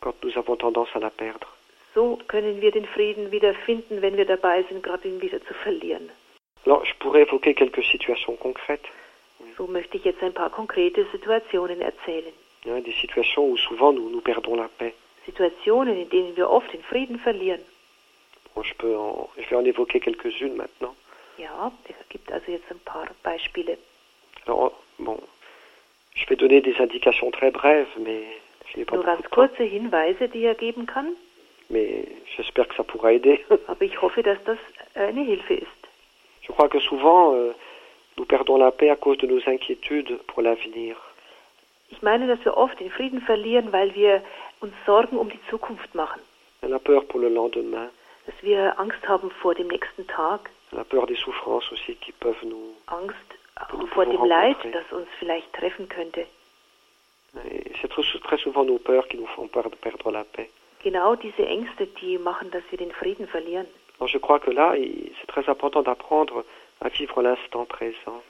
quand 0.00 0.14
nous 0.22 0.36
avons 0.38 0.56
tendance 0.56 0.88
à 0.94 1.00
la 1.00 1.10
perdre. 1.10 1.48
So 1.94 2.18
können 2.28 2.60
wir 2.60 2.70
den 2.70 2.86
Frieden 2.86 3.32
wieder 3.32 3.52
finden, 3.66 4.00
wenn 4.02 4.16
wir 4.16 4.24
dabei 4.26 4.62
sind, 4.68 4.82
gerade 4.84 5.08
ihn 5.08 5.20
wieder 5.20 5.40
zu 5.44 5.54
verlieren. 5.54 6.08
Alors, 6.66 6.84
je 6.84 6.92
pourrais 7.00 7.22
évoquer 7.22 7.54
quelques 7.54 7.84
situations 7.90 8.36
concrètes. 8.38 8.86
So 9.56 9.66
möchte 9.66 9.96
ich 9.96 10.04
jetzt 10.04 10.22
ein 10.22 10.32
paar 10.32 10.50
konkrete 10.50 11.04
Situationen 11.10 11.80
erzählen. 11.80 12.32
Hein, 12.66 12.80
des 12.80 12.92
situations 12.92 13.46
où 13.48 13.56
souvent 13.56 13.92
nous, 13.92 14.10
nous 14.10 14.20
perdons 14.20 14.54
la 14.56 14.68
paix. 14.68 14.94
Situationen, 15.26 15.96
in 15.96 16.08
denen 16.08 16.34
wir 16.36 16.50
oft 16.50 16.72
den 16.72 16.82
Frieden 16.82 17.18
verlieren. 17.18 17.60
Bon, 18.54 18.62
je, 18.62 18.74
peux 18.74 18.96
en- 18.96 19.28
je 19.36 19.48
vais 19.48 19.56
en 19.56 19.64
évoquer 19.64 20.00
quelques-unes 20.00 20.54
maintenant. 20.56 20.94
Ja, 21.38 21.72
es 21.88 21.94
gibt 22.08 22.30
also 22.32 22.50
jetzt 22.50 22.70
ein 22.70 22.80
paar 22.84 23.06
Beispiele. 23.22 23.78
Alors, 24.46 24.72
bon, 24.98 25.18
je 26.14 26.26
vais 26.26 26.36
donner 26.36 26.60
des 26.60 26.76
indications 26.80 27.30
très 27.30 27.50
brèves, 27.50 27.88
mais 27.98 28.22
je 28.72 28.78
n'ai 28.78 28.84
pas 28.84 28.96
Nur 28.96 29.04
ganz 29.04 29.22
kurze 29.30 29.62
Hinweise, 29.62 30.28
die 30.28 30.44
er 30.44 30.54
geben 30.54 30.86
kann, 30.86 31.14
Mais 31.70 32.04
j'espère 32.36 32.66
que 32.66 32.74
ça 32.74 32.82
pourra 32.82 33.12
aider. 33.12 33.38
aber 33.68 33.82
ich 33.82 34.00
hoffe, 34.02 34.22
dass 34.22 34.42
das 34.44 34.58
eine 34.94 35.22
Hilfe 35.22 35.54
ist. 35.54 35.80
je 36.42 36.52
crois 36.52 36.68
que 36.68 36.80
souvent, 36.80 37.32
euh, 37.34 37.52
nous 38.18 38.24
perdons 38.26 38.56
la 38.58 38.72
paix 38.72 38.90
à 38.90 38.96
cause 38.96 39.18
de 39.18 39.26
nos 39.28 39.40
inquiétudes 39.48 40.18
pour 40.26 40.42
l'avenir. 40.42 40.96
Ich 41.90 42.02
meine, 42.02 42.26
dass 42.26 42.44
wir 42.44 42.56
oft 42.56 42.78
den 42.80 42.90
Frieden 42.90 43.20
verlieren, 43.20 43.72
weil 43.72 43.94
wir 43.94 44.22
uns 44.60 44.72
Sorgen 44.86 45.18
um 45.18 45.28
die 45.28 45.40
Zukunft 45.50 45.94
machen. 45.94 46.20
La 46.62 46.78
peur 46.78 47.02
pour 47.02 47.20
le 47.20 47.28
lendemain, 47.28 47.88
Dass 48.26 48.34
wir 48.42 48.78
Angst 48.78 49.06
haben 49.08 49.30
vor 49.30 49.54
dem 49.54 49.68
nächsten 49.68 50.06
Tag, 50.06 50.50
la 50.72 50.84
peur 50.84 51.06
des 51.06 51.18
souffrances 51.18 51.70
aussi 51.72 51.94
qui 51.96 52.12
peuvent 52.12 52.44
nous... 52.44 52.74
Angst 52.86 53.16
Nous 53.72 53.86
vor 53.88 54.06
dem 54.06 54.24
Leid, 54.24 54.56
das 54.72 54.90
uns 54.92 55.08
vielleicht 55.18 55.52
treffen 55.52 55.88
könnte. 55.88 56.26
C'est 57.80 58.22
très, 58.22 58.38
souvent 58.38 58.64
nos 58.64 58.78
peurs 58.78 59.06
qui 59.06 59.16
nous 59.16 59.26
font 59.26 59.48
perdre, 59.48 59.70
la 60.10 60.24
paix. 60.24 60.48
Genau 60.82 61.14
diese 61.14 61.46
Ängste, 61.46 61.86
die 61.86 62.18
machen, 62.18 62.50
dass 62.50 62.62
wir 62.70 62.78
den 62.78 62.90
Frieden 62.90 63.28
verlieren. 63.28 63.66
Je 64.06 64.18
crois 64.18 64.40
que 64.40 64.50
là, 64.50 64.74
c'est 64.74 65.26
très 65.28 65.46
important 65.48 65.82
d'apprendre 65.82 66.44
à 66.80 66.88
vivre 66.88 67.22
l'instant 67.22 67.66
présent. 67.66 68.22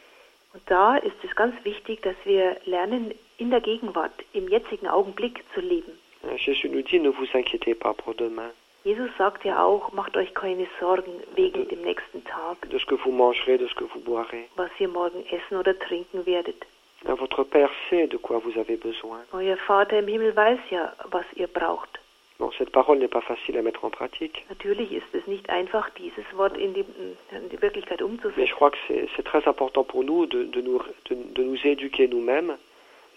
Und 0.53 0.63
da 0.67 0.97
ist 0.97 1.17
es 1.23 1.35
ganz 1.37 1.55
wichtig, 1.65 2.03
dass 2.03 2.17
wir 2.25 2.57
lernen, 2.65 3.15
in 3.41 3.51
der 3.51 3.61
Gegenwart, 3.61 4.13
im 4.33 4.49
jetzigen 4.49 4.87
Augenblick 4.89 5.43
zu 5.55 5.61
leben. 5.61 5.93
Euh, 6.25 6.37
Jésus 6.37 6.69
nous 6.69 6.83
dit, 6.83 6.99
ne 7.01 7.09
vous 7.11 7.27
inquiétez 7.35 7.75
pas 7.75 7.95
pour 7.95 8.15
demain, 8.15 8.51
Jesus 8.85 9.11
sagt 9.19 9.45
ja 9.45 9.63
auch, 9.63 9.93
macht 9.93 10.17
euch 10.17 10.33
keine 10.35 10.67
Sorgen 10.79 11.13
wegen 11.35 11.69
dem 11.69 11.83
nächsten 11.83 12.25
Tag, 12.25 12.69
de 12.71 12.79
ce 12.79 12.87
que 12.87 12.95
vous 12.97 13.13
mangerez, 13.13 13.59
de 13.59 13.67
ce 13.69 13.75
que 13.75 13.85
vous 13.85 14.01
boirez. 14.01 14.49
was 14.57 14.71
ihr 14.79 14.89
morgen 14.89 15.23
essen 15.31 15.57
oder 15.59 15.79
trinken 15.79 16.25
werdet. 16.27 16.67
Votre 17.05 17.45
Père 17.45 17.71
sait 17.89 18.07
de 18.07 18.17
quoi 18.19 18.39
vous 18.39 18.59
avez 18.59 18.77
besoin. 18.77 19.21
Euer 19.33 19.57
Vater 19.67 19.99
im 19.99 20.09
Himmel 20.09 20.35
weiß 20.37 20.59
ja, 20.71 20.93
was 21.11 21.25
ihr 21.37 21.47
braucht. 21.49 21.99
Bon, 22.39 22.51
cette 22.57 22.71
parole 22.73 22.99
n'est 22.99 23.09
pas 23.09 23.21
facile 23.21 23.59
à 23.59 23.63
mettre 23.63 23.85
en 23.85 23.91
pratique, 23.91 24.45
Natürlich 24.49 24.93
ist 24.93 25.15
es 25.15 25.27
nicht 25.27 25.51
einfach, 25.51 25.91
dieses 25.99 26.25
Wort 26.35 26.57
in 26.57 26.73
die, 26.73 26.85
in 27.33 27.49
die 27.51 27.61
Wirklichkeit 27.61 28.01
mais 28.01 28.09
je 28.09 28.25
umzusetzen. 28.29 28.55
crois 28.57 28.71
que 28.71 28.79
c'est 29.15 29.23
très 29.25 29.47
important 29.47 29.85
pour 29.85 30.05
nous 30.05 30.25
de, 30.27 30.45
de 30.45 30.61
nous, 30.63 30.81
de, 31.11 31.15
de 31.35 31.43
nous 31.43 31.59
éduquer 31.67 32.09
nous-mêmes 32.09 32.57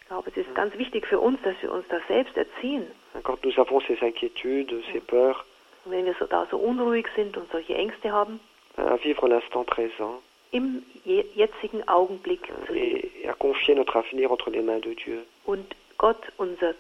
Ich 0.04 0.08
glaube, 0.10 0.30
es 0.32 0.38
ist 0.38 0.54
ganz 0.56 0.78
wichtig 0.78 1.08
für 1.08 1.20
uns, 1.20 1.42
dass 1.44 1.56
wir 1.62 1.72
uns 1.72 1.86
da 1.90 2.00
selbst 2.08 2.36
erziehen. 2.38 2.86
quand 3.24 3.44
nous 3.44 3.58
avons 3.58 3.82
ces 3.88 4.00
inquiétudes, 4.02 4.84
ces 4.92 5.02
peurs, 5.02 5.44
Und 5.86 5.92
wenn 5.92 6.06
wir 6.06 6.16
so, 6.20 6.26
da 6.26 6.46
so 6.52 6.58
unruhig 6.58 7.08
sind 7.16 7.36
und 7.38 7.52
solche 7.52 7.76
Ängste 7.76 8.12
haben, 8.12 8.40
hein, 8.78 8.86
à 8.88 8.98
vivre 9.04 9.28
l'instant 9.28 9.66
présent 9.66 10.22
im 10.52 10.84
je, 11.06 11.24
jetzigen 11.36 11.88
Augenblick 11.88 12.42
zu 12.68 12.74
leben 12.74 13.10
et, 13.24 13.28
à 13.30 13.34
confier 13.34 13.76
notre 13.76 13.98
avenir 13.98 14.32
entre 14.32 14.50
les 14.52 14.62
mains 14.62 14.80
de 14.80 14.94
Dieu. 14.94 15.24
und 15.46 15.66
Gott 15.98 16.22
unsere 16.38 16.76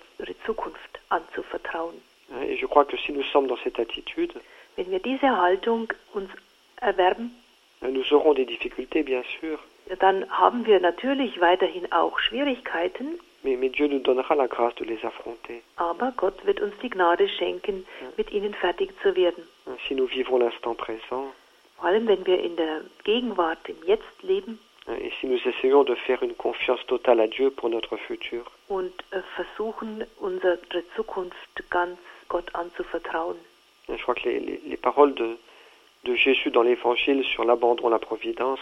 Zukunft 0.46 1.00
anzuvertrauen. 1.10 1.96
Et 2.48 2.58
je 2.58 2.66
crois 2.66 2.86
que 2.86 2.98
si 2.98 3.12
nous 3.12 3.24
sommes 3.32 3.48
dans 3.48 3.58
cette 3.64 3.80
attitude, 3.80 4.34
Wenn 4.76 4.90
wir 4.92 5.00
diese 5.00 5.30
Haltung 5.30 5.88
uns 6.14 6.30
erwerben, 6.82 7.32
nous 7.82 8.12
aurons 8.14 8.34
des 8.34 8.46
difficultés, 8.46 9.04
bien 9.04 9.24
sûr, 9.40 9.60
dann 10.00 10.30
haben 10.30 10.66
wir 10.66 10.80
natürlich 10.80 11.40
weiterhin 11.42 11.92
auch 11.92 12.18
Schwierigkeiten, 12.20 13.20
aber 15.76 16.14
Gott 16.18 16.46
wird 16.46 16.62
uns 16.62 16.74
die 16.82 16.90
Gnade 16.90 17.28
schenken, 17.28 17.86
mit 18.18 18.32
ihnen 18.32 18.54
fertig 18.54 18.92
zu 19.02 19.16
werden. 19.16 19.44
si 19.88 19.96
nous 19.96 20.10
vivons 20.10 20.40
l'instant 20.40 20.76
présent, 20.78 21.28
vor 21.78 21.86
allem 21.86 22.08
wenn 22.08 22.26
wir 22.26 22.40
in 22.42 22.56
der 22.56 22.82
Gegenwart, 23.04 23.68
im 23.68 23.76
Jetzt 23.86 24.22
leben 24.24 24.60
et 24.88 25.12
si 25.20 25.28
nous 25.28 25.40
essayons 25.46 25.84
de 25.86 25.96
faire 25.96 26.22
une 26.24 26.36
confiance 26.36 26.86
totale 26.88 27.22
à 27.24 27.28
Dieu 27.28 27.50
pour 27.52 27.70
notre 27.70 27.98
futur. 27.98 28.44
und 28.70 28.94
äh, 29.12 29.22
versuchen, 29.36 30.04
unsere 30.20 30.60
Zukunft 30.96 31.70
ganz 31.70 31.98
Gott 32.30 32.54
anzuvertrauen. 32.56 33.38
Je 33.90 33.98
crois 34.04 34.16
que 34.16 34.30
les, 34.30 34.40
les- 34.40 34.62
les 34.66 34.78
paroles 34.78 35.14
de, 35.16 35.38
de 36.06 36.16
Jésus 36.16 36.52
dans 36.52 36.64
l'Évangile 36.64 37.24
sur 37.26 37.44
l'abandon, 37.46 37.90
la 37.90 38.00
providence, 38.00 38.60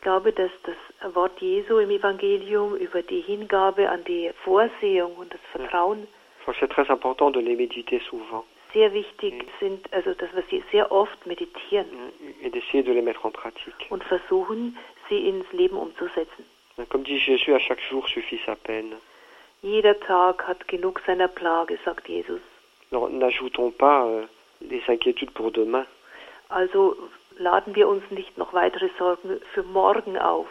Ich 0.00 0.04
glaube, 0.04 0.32
dass 0.32 0.50
das 0.62 1.14
Wort 1.14 1.42
Jesu 1.42 1.76
im 1.76 1.90
Evangelium 1.90 2.74
über 2.74 3.02
die 3.02 3.20
Hingabe 3.20 3.90
an 3.90 4.02
die 4.04 4.30
Vorsehung 4.44 5.14
und 5.16 5.30
das 5.34 5.40
Vertrauen 5.52 6.08
sehr 8.72 8.92
wichtig 8.94 9.44
sind, 9.60 9.92
also 9.92 10.14
dass 10.14 10.34
wir 10.34 10.42
sie 10.48 10.64
sehr 10.72 10.90
oft 10.90 11.26
meditieren 11.26 11.86
pratique. 13.34 13.90
und 13.90 14.02
versuchen, 14.04 14.78
sie 15.10 15.28
ins 15.28 15.52
Leben 15.52 15.76
umzusetzen. 15.76 16.46
Comme 16.88 17.04
dit 17.04 17.20
Jésus, 17.20 17.52
à 17.52 17.58
chaque 17.58 17.82
jour 17.90 18.08
suffit 18.08 18.40
sa 18.46 18.54
peine. 18.54 18.96
Jeder 19.60 20.00
Tag 20.00 20.48
hat 20.48 20.66
genug 20.66 21.02
seiner 21.04 21.28
Plage, 21.28 21.78
sagt 21.84 22.08
Jesus. 22.08 22.40
N'ajoutons 22.90 23.70
pas 23.70 24.06
euh, 24.06 24.26
les 24.60 24.80
inquiétudes 24.88 25.32
pour 25.32 25.50
demain. 25.52 25.84
Also 26.48 26.96
laden 27.40 27.74
wir 27.74 27.88
uns 27.88 28.04
nicht 28.10 28.38
noch 28.38 28.52
weitere 28.52 28.88
Sorgen 28.98 29.40
für 29.52 29.62
morgen 29.62 30.18
auf. 30.18 30.48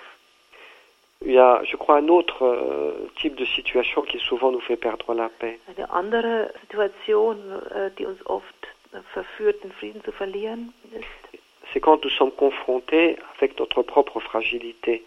Il 1.22 1.32
y 1.32 1.38
a, 1.38 1.62
je 1.66 1.76
crois, 1.76 1.98
un 1.98 2.08
autre 2.08 2.44
euh, 2.44 3.10
type 3.18 3.36
de 3.36 3.46
situation 3.46 4.04
qui 4.04 4.20
souvent 4.20 4.52
nous 4.52 4.62
fait 4.62 4.78
perdre 4.78 5.14
la 5.14 5.28
paix. 5.28 5.60
Eine 5.68 5.90
andere 5.90 6.54
Situation, 6.62 7.38
äh, 7.72 7.92
die 7.98 8.06
uns 8.06 8.26
oft 8.26 8.68
äh, 8.94 9.02
verführt, 9.14 9.62
den 9.64 9.74
Frieden 9.74 10.02
zu 10.04 10.14
verlieren, 10.14 10.74
ist, 10.94 11.42
C'est 11.72 11.82
quand 11.82 12.04
nous 12.04 12.10
sommes 12.10 12.32
confrontés 12.32 13.18
avec 13.38 13.60
notre 13.60 13.84
propre 13.84 14.20
fragilité, 14.20 15.04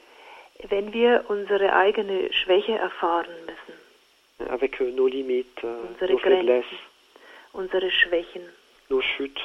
wenn 0.69 0.93
wir 0.93 1.25
unsere 1.29 1.75
eigene 1.75 2.33
Schwäche 2.33 2.79
erfahren 2.79 3.35
müssen, 3.47 4.49
avec 4.49 4.81
euh, 4.81 4.93
nos 4.93 5.09
limites, 5.09 5.65
euh, 5.65 5.83
unsere 5.89 6.13
nos 6.13 6.19
faiblesses, 6.19 6.65
Grenzen, 6.67 6.79
unsere 7.53 7.91
Schwächen, 7.91 8.43
nos 8.91 9.03
chutes, 9.03 9.43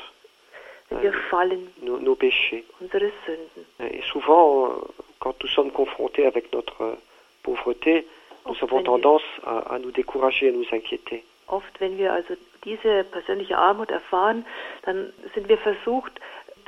wenn 0.90 1.02
wir 1.02 1.14
fallen, 1.30 1.68
nos, 1.82 1.98
nos 2.00 2.16
péchés. 2.16 2.64
unsere 2.80 3.12
Sünden. 3.26 3.66
Et 3.80 4.02
souvent, 4.12 4.70
euh, 4.70 4.74
quand 5.20 5.36
nous 5.44 5.50
sommes 5.50 5.72
confrontés 5.72 6.26
avec 6.26 6.52
notre 6.54 6.82
euh, 6.82 6.96
pauvreté, 7.44 8.06
nous 8.46 8.52
Oft, 8.54 8.64
avons 8.64 8.78
wir- 8.80 8.86
tendance 8.86 9.24
à, 9.46 9.74
à 9.76 9.80
nous 9.80 9.92
décourager, 9.92 10.50
à 10.50 10.52
nous 10.52 10.66
inquiéter. 10.72 11.24
Oft, 11.50 11.80
wenn 11.80 11.98
wir 11.98 12.12
also 12.14 12.36
diese 12.66 13.04
persönliche 13.06 13.58
Armut 13.58 13.90
erfahren, 13.92 14.46
dann 14.84 15.14
sind 15.34 15.48
wir 15.48 15.58
versucht, 15.58 16.14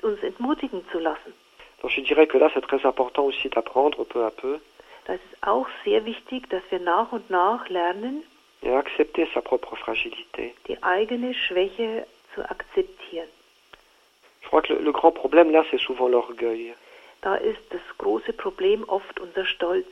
uns 0.04 0.22
entmutigen 0.24 0.84
zu 0.92 1.00
lassen. 1.00 1.34
Donc 1.82 1.92
je 1.92 2.02
dirais 2.02 2.28
que 2.28 2.38
là, 2.38 2.50
c'est 2.54 2.62
très 2.66 2.86
important 2.86 3.24
aussi 3.26 3.50
d'apprendre 3.50 4.04
peu 4.06 4.24
à 4.26 4.32
peu 4.32 4.60
Da 5.06 5.14
ist 5.16 5.24
auch 5.42 5.68
sehr 5.86 6.06
wichtig, 6.06 6.50
dass 6.50 6.62
wir 6.70 6.80
nach 6.80 7.12
und 7.12 7.30
nach 7.30 7.68
lernen, 7.70 8.24
et 8.62 8.70
accepter 8.72 9.26
sa 9.34 9.42
propre 9.42 9.76
fragilité. 9.78 10.54
die 10.68 10.78
eigene 10.84 11.34
Schwäche 11.34 12.06
zu 12.36 12.42
akzeptieren. 12.50 13.28
Je 14.50 14.52
crois 14.52 14.62
que 14.64 14.74
le, 14.74 14.80
le 14.82 14.92
grand 14.92 15.12
problème 15.12 15.52
là, 15.52 15.64
c'est 15.70 15.78
souvent 15.80 16.08
l'orgueil. 16.08 16.74
Da 17.22 17.36
ist 17.36 17.62
das 17.72 17.82
große 18.00 18.34
Problem 18.34 18.84
oft 18.88 19.20
unser 19.20 19.46
Stolz. 19.46 19.86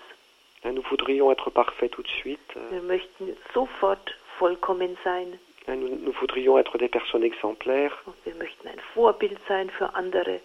Hein, 0.63 0.71
Nous 0.73 0.81
voudrions 0.89 1.31
être 1.31 1.51
parfaits 1.51 1.91
tout 1.91 2.01
de 2.01 2.07
suite. 2.09 2.55
Wir 2.71 2.81
möchten 2.81 3.37
sofort 3.53 4.15
vollkommen 4.39 4.97
sein 5.03 5.37
hein, 5.67 5.75
Nous, 5.75 5.89
nous 6.03 6.13
voudrions 6.13 6.57
être 6.57 6.77
des 6.79 6.87
personnes 6.89 7.21
exemplaires. 7.23 7.93
und 8.07 8.15
wir 8.25 8.33
möchten 8.35 8.67
ein 8.67 8.79
Vorbild 8.95 9.37
sein 9.47 9.69
für 9.69 9.93
andere. 9.93 10.39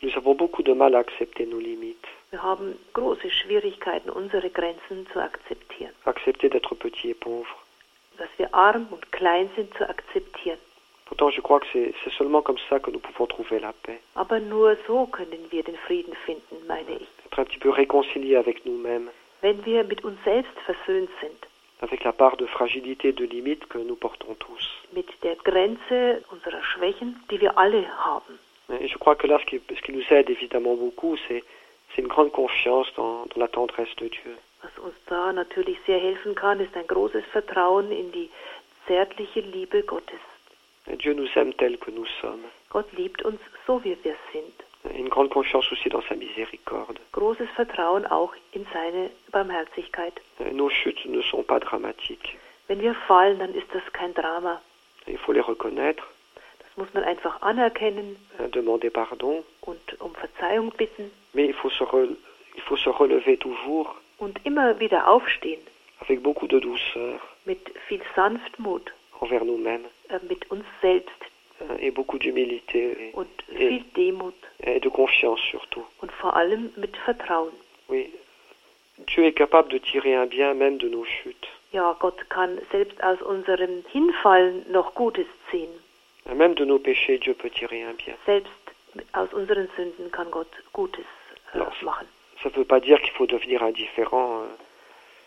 Nous 0.00 0.16
avons 0.16 0.34
beaucoup 0.34 0.62
de 0.62 0.72
mal 0.74 0.94
à 0.94 1.00
accepter 1.00 1.44
nos 1.44 1.60
limites, 1.60 2.08
Wir 2.30 2.42
haben 2.42 2.78
große 2.94 3.30
Schwierigkeiten, 3.30 4.08
unsere 4.08 4.48
Grenzen 4.48 5.06
zu 5.12 5.18
akzeptieren. 5.20 5.92
accepter 6.06 6.48
d'être 6.48 6.74
petits 6.76 7.10
et 7.10 7.20
pauvres. 7.20 7.48
Dass 8.16 8.28
wir 8.38 8.54
arm 8.54 8.86
und 8.90 9.12
klein 9.12 9.50
sind, 9.56 9.74
zu 9.76 9.86
akzeptieren. 9.88 10.58
Pourtant, 11.08 11.30
je 11.30 11.40
crois 11.40 11.58
que 11.60 11.66
c'est 11.72 12.12
seulement 12.18 12.42
comme 12.42 12.58
ça 12.68 12.78
que 12.80 12.90
nous 12.90 12.98
pouvons 12.98 13.26
trouver 13.26 13.58
la 13.58 13.72
paix. 13.72 13.98
Aber 14.14 14.40
nur 14.40 14.76
so 14.86 15.06
können 15.06 15.50
wir 15.50 15.62
den 15.64 15.76
Frieden 15.76 16.14
finden, 16.26 16.56
meine 16.66 16.92
ich. 17.00 17.08
Être 17.26 17.38
un 17.40 17.44
petit 17.44 17.58
peu 17.58 17.70
réconciliés 17.70 18.36
avec 18.36 18.64
nous-mêmes, 18.66 19.10
Wenn 19.40 19.64
wir 19.64 19.84
mit 19.84 20.04
uns 20.04 20.16
selbst 20.24 20.52
versöhnt 20.66 21.08
sind, 21.20 21.46
avec 21.80 22.02
la 22.04 22.12
part 22.12 22.36
de 22.36 22.46
fragilité, 22.46 23.12
de 23.12 23.24
limite 23.24 23.66
que 23.68 23.78
nous 23.78 23.96
portons 23.96 24.34
tous. 24.38 24.64
mit 24.92 25.06
der 25.22 25.36
Grenze 25.36 26.22
unserer 26.30 26.62
Schwächen, 26.62 27.16
die 27.30 27.40
wir 27.40 27.56
alle 27.56 27.84
haben. 28.04 28.38
Et 28.80 28.88
je 28.88 28.98
crois 28.98 29.14
que 29.16 29.26
là, 29.26 29.38
ce 29.38 29.46
qui, 29.46 29.60
ce 29.74 29.80
qui 29.80 29.92
nous 29.92 30.04
aide 30.10 30.28
évidemment 30.28 30.74
beaucoup, 30.74 31.16
c'est 31.26 31.42
une 31.96 32.06
grande 32.08 32.32
confiance 32.32 32.86
dans, 32.96 33.24
dans 33.26 33.40
la 33.40 33.48
tendresse 33.48 33.94
de 33.96 34.08
Dieu. 34.08 34.36
Was 34.62 34.76
uns 34.84 34.94
da 35.06 35.32
natürlich 35.32 35.78
sehr 35.86 35.98
helfen 36.00 36.34
kann, 36.34 36.60
ist 36.60 36.76
ein 36.76 36.86
großes 36.86 37.24
Vertrauen 37.32 37.90
in 37.92 38.10
die 38.12 38.28
zärtliche 38.86 39.40
Liebe 39.40 39.82
Gottes. 39.84 40.18
Dieu 40.96 41.12
nous 41.14 41.28
aime 41.36 41.52
tels 41.54 41.78
que 41.78 41.90
nous 41.90 42.06
sommes. 42.20 42.44
Gott 42.70 42.86
liebt 42.92 43.22
uns 43.24 43.40
so, 43.66 43.82
wie 43.84 43.96
wir 44.02 44.14
sind. 44.32 44.52
Une 44.96 45.08
grande 45.08 45.28
confiance 45.30 45.70
aussi 45.72 45.88
dans 45.88 46.02
sa 46.08 46.14
miséricorde. 46.14 46.98
Großes 47.12 47.48
Vertrauen 47.56 48.06
auch 48.06 48.32
in 48.52 48.64
seine 48.72 49.10
Barmherzigkeit. 49.32 50.14
Nos 50.52 50.72
chutes 50.72 51.04
ne 51.06 51.20
sont 51.22 51.44
pas 51.46 51.58
dramatiques. 51.60 52.30
Wenn 52.68 52.80
wir 52.80 52.94
fallen, 53.06 53.38
dann 53.38 53.54
ist 53.54 53.66
das 53.72 53.82
kein 53.92 54.14
Drama. 54.14 54.60
Il 55.06 55.18
faut 55.18 55.32
les 55.34 55.42
reconnaître, 55.46 56.02
Das 56.60 56.76
muss 56.76 56.92
man 56.94 57.02
einfach 57.04 57.40
anerkennen 57.42 58.16
hein, 58.38 58.50
demander 58.52 58.90
pardon, 58.90 59.42
und 59.62 59.80
um 60.00 60.14
Verzeihung 60.14 60.70
bitten 60.76 61.10
mais 61.32 61.46
il 61.48 61.54
faut 61.54 61.70
se, 61.72 61.84
re- 61.84 62.14
il 62.54 62.62
faut 62.62 62.76
se 62.78 62.90
relever 62.90 63.36
toujours 63.38 63.94
und 64.18 64.38
immer 64.44 64.78
wieder 64.78 65.08
aufstehen 65.08 65.60
avec 66.00 66.22
beaucoup 66.22 66.46
de 66.46 66.60
douceur 66.60 67.18
mit 67.46 67.58
viel 67.88 68.00
Sanftmut, 68.14 68.92
envers 69.20 69.44
nous-mêmes 69.44 69.86
mit 70.28 70.50
uns 70.50 70.64
selbst 70.80 71.10
et 71.80 71.90
beaucoup 71.90 72.18
d'humilité 72.18 73.10
und 73.14 73.28
viel 73.48 73.82
Demut 73.96 74.34
et 74.62 74.80
de 74.80 74.88
confiance 74.88 75.40
surtout. 75.50 75.84
und 76.00 76.12
vor 76.12 76.36
allem 76.36 76.70
mit 76.76 76.96
Vertrauen. 76.98 77.52
Oui, 77.88 78.12
Dieu 79.08 79.24
est 79.24 79.32
capable 79.32 79.68
de 79.70 79.78
tirer 79.78 80.14
un 80.14 80.26
bien 80.26 80.54
même 80.54 80.78
de 80.78 80.88
nos 80.88 81.04
chutes. 81.04 81.48
Ja, 81.72 81.94
Gott 82.00 82.28
kann 82.30 82.58
selbst 82.70 83.02
aus 83.02 83.20
unserem 83.22 83.84
Hinfallen 83.92 84.64
noch 84.70 84.94
Gutes 84.94 85.26
ziehen. 85.50 85.70
Même 86.34 86.54
de 86.54 86.64
nos 86.64 86.78
péchés, 86.78 87.18
Dieu 87.18 87.34
peut 87.34 87.50
tirer 87.50 87.82
un 87.84 87.94
bien. 87.94 88.14
Selbst 88.24 88.50
aus 89.12 89.32
unseren 89.32 89.68
Sünden 89.76 90.10
kann 90.12 90.30
Gott 90.30 90.48
Gutes 90.72 91.04
äh, 91.52 91.56
Alors, 91.58 91.72
machen. 91.82 92.06
Ça 92.42 92.50
ne 92.50 92.54
veut 92.54 92.64
pas 92.64 92.80
dire 92.80 93.00
qu'il 93.02 93.12
faut 93.12 93.26
devenir 93.26 93.62
indifférent, 93.62 94.42
euh, 94.44 94.46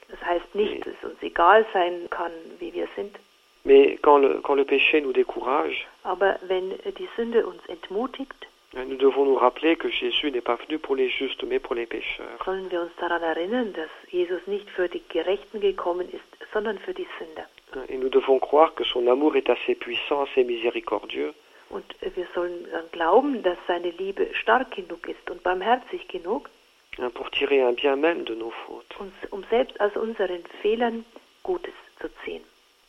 Das 0.10 0.22
heißt 0.26 0.56
nicht, 0.56 0.86
dass 0.86 0.94
es 0.94 1.10
uns 1.10 1.22
egal 1.22 1.66
sein 1.74 2.08
kann, 2.10 2.32
wie 2.60 2.74
wir 2.74 2.88
sind. 2.96 3.18
Mais 3.66 3.98
quand 4.02 4.18
le, 4.18 4.40
quand 4.42 4.56
le 4.56 4.66
péché 4.66 5.02
nous 5.02 5.14
décourage, 5.14 5.88
Aber 6.04 6.36
wenn 6.48 6.70
die 6.98 7.08
Sünde 7.16 7.38
uns 7.46 7.62
entmutigt, 7.70 8.48
hein, 8.76 8.86
nous 8.88 8.98
devons 8.98 9.26
nous 9.26 9.36
rappeler 9.36 9.76
que 9.76 9.90
Jésus 9.90 10.32
n'est 10.32 10.42
pas 10.44 10.56
venu 10.56 10.80
pour 10.80 10.96
les 10.96 11.10
justes, 11.10 11.44
mais 11.44 11.60
pour 11.60 11.76
les 11.76 11.86
pécheurs. 11.86 12.38
sollen 12.46 12.70
wir 12.72 12.82
uns 12.82 12.96
daran 13.00 13.22
erinnern, 13.22 13.74
dass 13.74 13.90
Jesus 14.10 14.46
nicht 14.48 14.70
für 14.70 14.88
die 14.90 15.02
Gerechten 15.10 15.60
gekommen 15.62 16.08
ist, 16.12 16.52
sondern 16.54 16.78
für 16.80 16.94
die 16.94 17.08
Sünder. 17.20 17.46
Hein, 17.74 17.84
Et 17.90 17.98
nous 18.00 18.10
devons 18.10 18.40
croire 18.40 18.74
que 18.76 18.84
son 18.84 19.08
amour 19.08 19.36
est 19.36 19.50
assez 19.50 19.76
puissant, 19.76 20.22
assez 20.24 20.44
miséricordieux, 20.44 21.34
Und 21.70 21.86
wir 22.02 22.28
sollen 22.36 22.68
dann 22.72 22.84
glauben, 22.92 23.44
dass 23.44 23.58
seine 23.66 23.92
Liebe 23.92 24.28
stark 24.34 24.72
genug 24.76 25.08
ist 25.08 25.30
und 25.30 25.42
barmherzig 25.44 26.06
genug, 26.10 26.50
hein, 26.98 27.10
pour 27.14 27.30
tirer 27.32 27.68
un 27.70 27.76
bien 27.76 27.96
même 27.96 28.26
de 28.26 28.34
nos 28.36 28.54
fautes. 28.66 29.00
uns, 29.00 29.14
um 29.30 29.44
selbst 29.50 29.80
aus 29.80 29.96
unseren 29.96 30.44
Fehlern 30.62 31.06
Gutes 31.44 31.74
zu 32.02 32.10
ziehen. 32.26 32.44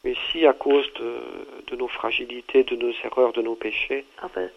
Mais 0.05 0.17
si 0.33 0.47
à 0.47 0.53
cause 0.53 0.93
de, 0.95 1.11
de 1.69 1.77
nos 1.77 1.89
fragilités, 1.89 2.65
de 2.65 2.77
nos 2.77 2.93
erreurs, 3.05 3.33
de 3.33 3.43
nos 3.43 3.55
péchés, 3.55 4.05
Aber 4.21 4.49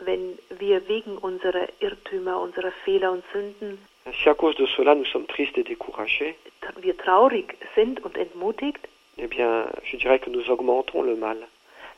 wenn 0.00 0.38
wir 0.58 0.88
wegen 0.88 1.18
unserer 1.18 1.68
Irrtümer, 1.80 2.40
unserer 2.40 2.72
Fehler 2.84 3.12
und 3.12 3.22
Sünden, 3.32 3.78
si 4.22 4.28
à 4.28 4.34
cause 4.34 4.56
de 4.56 4.66
cela 4.76 4.94
nous 4.94 5.06
sommes 5.06 5.26
tristes 5.26 5.58
et 5.58 5.64
découragés, 5.64 6.34
wir 6.80 6.96
traurig 6.96 7.54
sind 7.74 8.02
und 8.04 8.16
entmutigt, 8.16 8.88
eh 9.18 9.26
bien, 9.26 9.66
je 9.84 9.96
dirais 9.98 10.18
que 10.18 10.30
nous 10.30 10.48
augmentons 10.48 11.02
le 11.02 11.16
mal. 11.16 11.36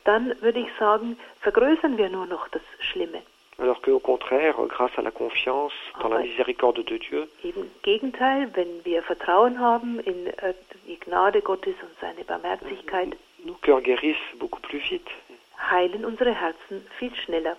dann 0.03 0.33
würde 0.41 0.59
ich 0.59 0.69
sagen, 0.79 1.17
vergrößern 1.41 1.97
wir 1.97 2.09
nur 2.09 2.25
noch 2.25 2.47
das 2.49 2.61
Schlimme. 2.79 3.21
Alors 3.59 3.81
qu'au 3.81 3.99
contraire, 3.99 4.55
grâce 4.67 4.91
à 4.97 5.01
la 5.01 5.09
confiance 5.11 5.73
dans 6.01 6.09
la 6.09 6.19
miséricorde 6.19 6.83
de 6.83 6.97
Dieu, 6.97 7.27
Im 7.43 7.53
Gegenteil, 7.83 8.49
wenn 8.53 8.83
wir 8.85 9.01
Vertrauen 9.01 9.59
haben 9.59 9.99
in 10.01 10.27
äh, 10.27 10.53
die 10.87 10.99
Gnade 10.99 11.41
Gottes 11.41 11.73
und 11.81 11.89
seine 11.99 12.23
Barmherzigkeit, 12.23 13.17
nos 13.45 13.55
cœurs 13.61 13.81
guérissent 13.81 14.37
beaucoup 14.39 14.61
plus 14.61 14.81
vite. 14.91 15.09
heilen 15.71 16.05
unsere 16.05 16.33
Herzen 16.39 16.85
viel 16.99 17.13
schneller. 17.15 17.55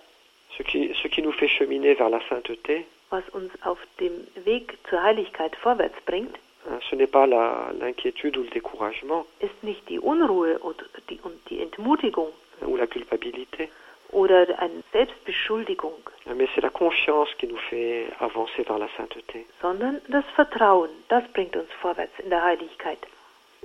Ce 0.57 0.63
qui, 0.63 0.93
ce 1.01 1.07
qui 1.09 1.21
nous 1.21 1.33
fait 1.33 1.49
cheminer 1.49 1.95
vers 1.95 2.09
la 2.09 2.21
sainteté, 2.29 2.85
Was 3.11 3.23
uns 3.33 3.49
auf 3.65 3.79
dem 3.99 4.13
Weg 4.45 4.77
zur 4.89 5.01
Heiligkeit 5.03 5.55
vorwärts 5.57 5.99
bringt, 6.05 6.37
hein, 6.69 6.79
ce 6.89 6.95
n'est 6.95 7.07
pas 7.11 7.25
la- 7.27 7.71
l'inquiétude 7.77 8.37
ou 8.37 8.43
le 8.43 8.49
découragement 8.51 9.25
ist 9.41 9.63
nicht 9.63 9.89
die 9.89 9.99
Unruhe 9.99 10.59
und 10.59 10.77
die, 11.09 11.19
und 11.23 11.33
die 11.49 11.59
Entmutigung 11.59 12.29
hein, 12.61 12.67
ou 12.69 12.77
la 12.77 12.85
culpabilité, 12.87 13.67
oder 14.11 14.47
eine 14.59 14.83
Selbstbeschuldigung, 14.91 16.01
mais 16.25 16.47
c'est 16.55 16.61
la 16.61 16.69
confiance 16.69 17.29
qui 17.37 17.47
nous 17.47 17.61
fait 17.69 18.07
avancer 18.19 18.63
dans 18.63 18.77
la 18.77 18.87
sainteté. 18.97 19.45
sondern 19.61 19.99
das 20.09 20.25
Vertrauen, 20.35 20.89
das 21.09 21.23
bringt 21.33 21.55
uns 21.55 21.71
vorwärts 21.81 22.17
in 22.19 22.29
der 22.29 22.43
Heiligkeit. 22.43 22.99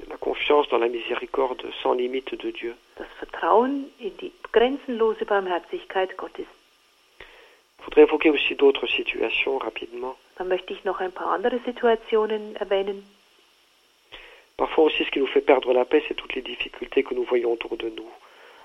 La 0.09 0.16
confiance 0.16 0.68
dans 0.68 0.78
la 0.80 0.88
miséricorde 0.88 1.64
sans 1.83 1.94
limite 1.94 2.37
de 2.37 2.50
Dieu. 2.50 2.74
Das 2.96 3.07
Vertrauen 3.18 3.90
in 3.98 4.16
die 4.18 4.33
grenzenlose 4.52 5.24
Barmherzigkeit 5.24 6.16
Gottes. 6.16 6.46
Je 7.78 7.85
voudrais 7.85 8.02
évoquer 8.02 8.30
aussi 8.30 8.54
d'autres 8.57 8.87
situations 8.88 9.59
rapidement. 9.59 10.16
Dann 10.37 10.48
möchte 10.48 10.72
ich 10.72 10.85
noch 10.85 11.00
ein 11.00 11.12
paar 11.12 11.28
andere 11.28 11.61
Situationen 11.64 12.57
erwähnen. 12.57 13.04
Parfois 14.57 14.85
aussi, 14.85 15.04
ce 15.04 15.11
qui 15.11 15.18
nous 15.20 15.26
fait 15.26 15.40
perdre 15.40 15.72
la 15.72 15.85
paix, 15.85 16.02
c'est 16.07 16.14
toutes 16.14 16.35
les 16.35 16.42
difficultés 16.42 17.02
que 17.02 17.14
nous 17.14 17.24
voyons 17.24 17.52
autour 17.52 17.76
de 17.76 17.88
nous. 17.88 18.09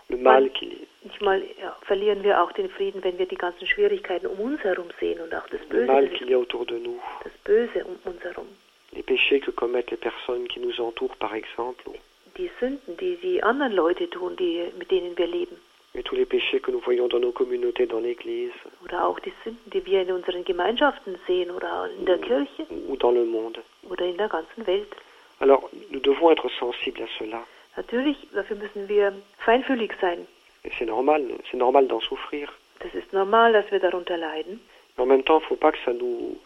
Manchmal 0.10 1.44
verlieren 1.84 2.24
wir 2.24 2.42
auch 2.42 2.52
den 2.54 2.70
Frieden, 2.70 3.04
wenn 3.04 3.18
wir 3.20 3.26
die 3.28 3.36
ganzen 3.36 3.66
Schwierigkeiten 3.68 4.26
um 4.28 4.40
uns 4.40 4.64
herum 4.64 4.88
sehen 5.00 5.20
und 5.22 5.34
auch 5.36 5.48
das 5.50 5.62
Böse, 5.70 5.86
y 6.26 6.34
a 6.34 6.38
autour 6.38 6.66
de 6.66 6.80
nous. 6.80 7.00
das 7.24 7.34
Böse 7.44 7.86
um 7.86 7.96
uns 8.12 8.24
herum. 8.24 8.48
Les 8.94 9.04
péchés 9.04 9.40
que 9.40 9.52
commettent 9.52 9.92
les 9.92 9.98
personnes 10.00 10.48
qui 10.48 10.60
nous 10.60 10.80
entourent, 10.82 11.16
par 11.18 11.34
exemple, 11.36 11.92
Die 12.38 12.50
Sünden, 12.60 12.98
die 12.98 13.18
die 13.18 13.44
anderen 13.44 13.74
Leute 13.74 14.10
tun, 14.10 14.36
die, 14.36 14.64
mit 14.80 14.90
denen 14.90 15.16
wir 15.18 15.28
leben. 15.28 15.58
et 15.94 16.04
tous 16.04 16.16
les 16.16 16.26
péchés 16.26 16.60
que 16.60 16.72
nous 16.72 16.80
voyons 16.82 17.08
dans 17.08 17.20
nos 17.20 17.32
communautés, 17.32 17.86
dans 17.88 18.00
l'Église, 18.02 18.52
Oder 18.84 19.06
auch 19.06 19.20
die 19.20 19.34
Sünden, 19.44 19.70
die 19.72 19.86
wir 19.86 20.02
in 20.02 20.12
unseren 20.12 20.44
Gemeinschaften 20.44 21.18
sehen 21.28 21.52
oder 21.52 21.88
in 22.00 22.06
der 22.06 22.18
Kirche 22.18 22.66
ou 22.88 22.96
dans 22.98 23.12
le 23.14 23.26
monde. 23.26 23.62
oder 23.90 24.06
in 24.06 24.18
der 24.18 24.28
ganzen 24.30 24.66
Welt. 24.66 24.88
Alors, 25.40 25.70
nous 25.92 26.00
devons 26.02 26.32
être 26.32 26.50
sensibles 26.60 27.02
à 27.04 27.08
cela. 27.20 27.46
Natürlich, 27.76 28.18
dafür 28.34 28.58
müssen 28.58 28.88
wir 28.88 29.14
feinfühlig 29.40 29.94
sein. 30.02 30.28
C'est 30.78 30.86
normal, 30.86 31.24
c'est 31.50 31.58
normal 31.58 31.88
d'en 31.88 32.02
souffrir. 32.02 32.50
Das 32.80 32.94
ist 32.94 33.14
normal, 33.14 33.54
dass 33.54 33.70
wir 33.72 33.80
darunter 33.80 34.18
leiden. 34.18 34.60
En 34.98 35.06
même 35.06 35.24
temps, 35.24 35.40
faut 35.40 35.56
pas 35.56 35.72
que 35.72 35.78
ça 35.86 35.94
nous 35.94 36.38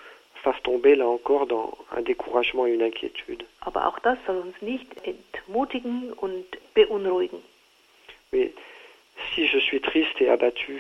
fasse 0.44 0.62
tomber, 0.64 0.96
là 0.96 1.08
encore, 1.08 1.48
dans 1.48 1.76
un 1.92 2.02
découragement 2.02 2.68
et 2.68 2.74
une 2.74 2.84
inquiétude. 2.84 3.44
Aber 3.62 3.88
auch 3.88 4.00
das 4.00 4.18
soll 4.28 4.38
uns 4.38 4.62
nicht 4.62 4.88
entmutigen 5.06 6.14
und 6.14 6.46
beunruhigen. 6.76 7.42
Mais 8.32 8.52
si 9.34 9.48
je 9.48 9.60
suis 9.60 9.82
triste 9.82 10.22
et 10.22 10.30
abattu 10.30 10.80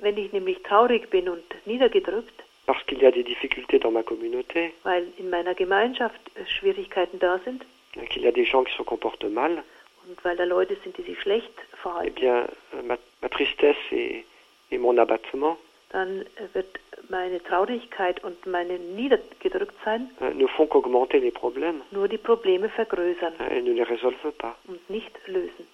Wenn 0.00 0.18
ich 0.18 0.32
nämlich 0.32 0.62
traurig 0.62 1.08
bin 1.10 1.28
und 1.28 1.44
niedergedrückt, 1.66 2.44
parce 2.66 2.84
qu'il 2.86 2.98
y 2.98 3.06
a 3.06 3.10
des 3.10 3.22
difficultés 3.22 3.78
dans 3.78 3.92
ma 3.92 4.02
communauté, 4.02 4.72
weil 4.82 5.06
in 5.18 5.30
meiner 5.30 5.54
Gemeinschaft 5.54 6.20
Schwierigkeiten 6.46 7.18
da 7.18 7.38
sind 7.44 7.64
qu'il 8.10 8.22
y 8.22 8.26
a 8.26 8.32
des 8.32 8.44
gens 8.44 8.64
qui 8.64 8.74
se 8.74 8.82
comportent 8.82 9.24
mal, 9.24 9.62
und 10.08 10.24
weil 10.24 10.36
da 10.36 10.44
Leute 10.44 10.76
sind, 10.82 10.96
die 10.98 11.02
sich 11.02 11.20
schlecht 11.20 11.52
eh 11.72 11.76
verhalten, 11.76 12.14
bien, 12.14 12.44
euh, 12.74 12.82
ma, 12.86 12.96
ma 13.20 13.28
tristesse 13.28 13.76
et, 13.92 14.24
et 14.70 14.78
mon 14.80 14.98
abattement 14.98 15.56
dann 15.90 16.22
äh, 16.22 16.54
wird 16.54 16.66
meine 17.08 17.40
Traurigkeit 17.42 18.22
und 18.24 18.44
meine 18.46 18.78
Niedergedrücktsein 18.78 20.10
euh, 20.20 20.32
ne 20.34 20.46
font 20.48 20.66
qu'augmenter 20.68 21.20
les 21.20 21.30
problèmes. 21.32 21.82
nur 21.92 22.08
die 22.08 22.18
Probleme 22.18 22.68
vergrößern 22.68 23.34
Euh, 23.40 23.48
Elles 23.50 23.64
ne 23.64 23.72
les 23.72 23.84
résolvent 23.86 24.32
pas. 24.38 24.56
und 24.66 24.88
nicht 24.90 25.12
lösen. 25.26 25.66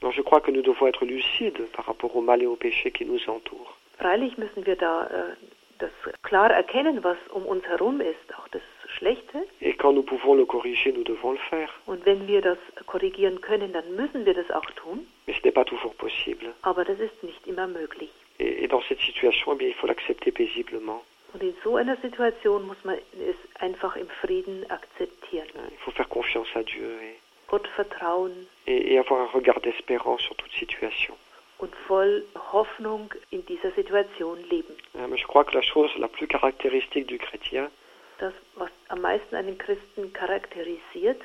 Donc 0.00 0.12
je 0.14 0.22
crois 0.22 0.40
que 0.40 0.50
nous 0.50 0.62
devons 0.62 0.86
être 0.86 1.04
lucides 1.04 1.66
par 1.72 1.86
rapport 1.86 2.14
au 2.16 2.20
mal 2.20 2.42
et 2.42 2.46
au 2.46 2.56
péché 2.56 2.90
qui 2.90 3.04
nous 3.04 3.20
entourent. 3.28 3.74
Freilich 3.98 4.36
müssen 4.38 4.64
wir 4.66 4.76
da 4.76 5.06
äh, 5.06 5.34
das 5.78 5.90
klar 6.22 6.50
erkennen, 6.50 7.02
was 7.02 7.16
um 7.32 7.44
uns 7.46 7.64
herum 7.66 8.00
ist, 8.00 8.34
auch 8.38 8.48
das 8.48 8.62
Schlechte. 8.98 9.38
Et 9.60 9.74
quand 9.74 9.92
nous 9.92 10.02
pouvons 10.02 10.34
le 10.34 10.44
corriger, 10.46 10.92
nous 10.92 11.04
devons 11.04 11.32
le 11.32 11.38
faire. 11.50 11.70
Und 11.86 12.04
wenn 12.06 12.26
wir 12.26 12.40
das 12.40 12.58
korrigieren 12.86 13.40
können, 13.40 13.72
dann 13.72 13.94
müssen 13.94 14.24
wir 14.24 14.34
das 14.34 14.50
auch 14.50 14.70
tun. 14.76 15.06
Mais 15.26 15.34
ce 15.36 15.42
n'est 15.42 15.52
pas 15.54 15.64
toujours 15.64 15.94
possible. 15.94 16.52
Aber 16.62 16.84
das 16.84 16.98
ist 17.00 17.22
nicht 17.22 17.46
immer 17.46 17.66
möglich. 17.66 18.10
Et, 18.38 18.64
et 18.64 18.68
dans 18.68 18.82
cette 18.88 19.00
situation, 19.00 19.52
eh 19.54 19.56
bien, 19.56 19.68
il 19.68 19.74
faut 19.74 19.86
l'accepter 19.86 20.30
paisiblement. 20.32 21.02
Und 21.34 21.42
in 21.42 21.54
so 21.64 21.76
einer 21.76 21.96
Situation 21.98 22.66
muss 22.66 22.82
man 22.84 22.96
es 23.28 23.36
einfach 23.60 23.96
im 23.96 24.08
Frieden 24.22 24.64
akzeptieren. 24.70 25.48
Il 25.70 25.78
faut 25.84 25.90
faire 25.94 26.08
confiance 26.08 26.48
à 26.54 26.62
Dieu 26.62 26.86
et, 27.02 27.16
Gott 27.48 27.66
vertrauen 27.76 28.32
et- 28.66 28.92
et 28.92 28.98
avoir 28.98 29.20
un 29.20 29.26
regard 29.38 29.60
d'espérance 29.60 30.20
sur 30.22 30.34
toute 30.36 30.52
situation. 30.52 31.14
und 31.58 31.74
voll 31.88 32.22
Hoffnung 32.52 33.08
in 33.32 33.40
dieser 33.48 33.70
Situation 33.72 34.34
leben. 34.50 34.74
Je 35.16 35.24
crois 35.26 35.42
que 35.44 35.54
la 35.54 35.62
chose 35.62 35.90
la 35.98 36.06
plus 36.06 36.26
caractéristique 36.26 37.06
du 37.06 37.16
chrétien, 37.18 37.70
Das, 38.18 38.32
was 38.54 38.70
am 38.88 39.00
meisten 39.02 39.36
einen 39.36 39.58
Christen 39.58 40.12
charakterisiert, 40.12 41.20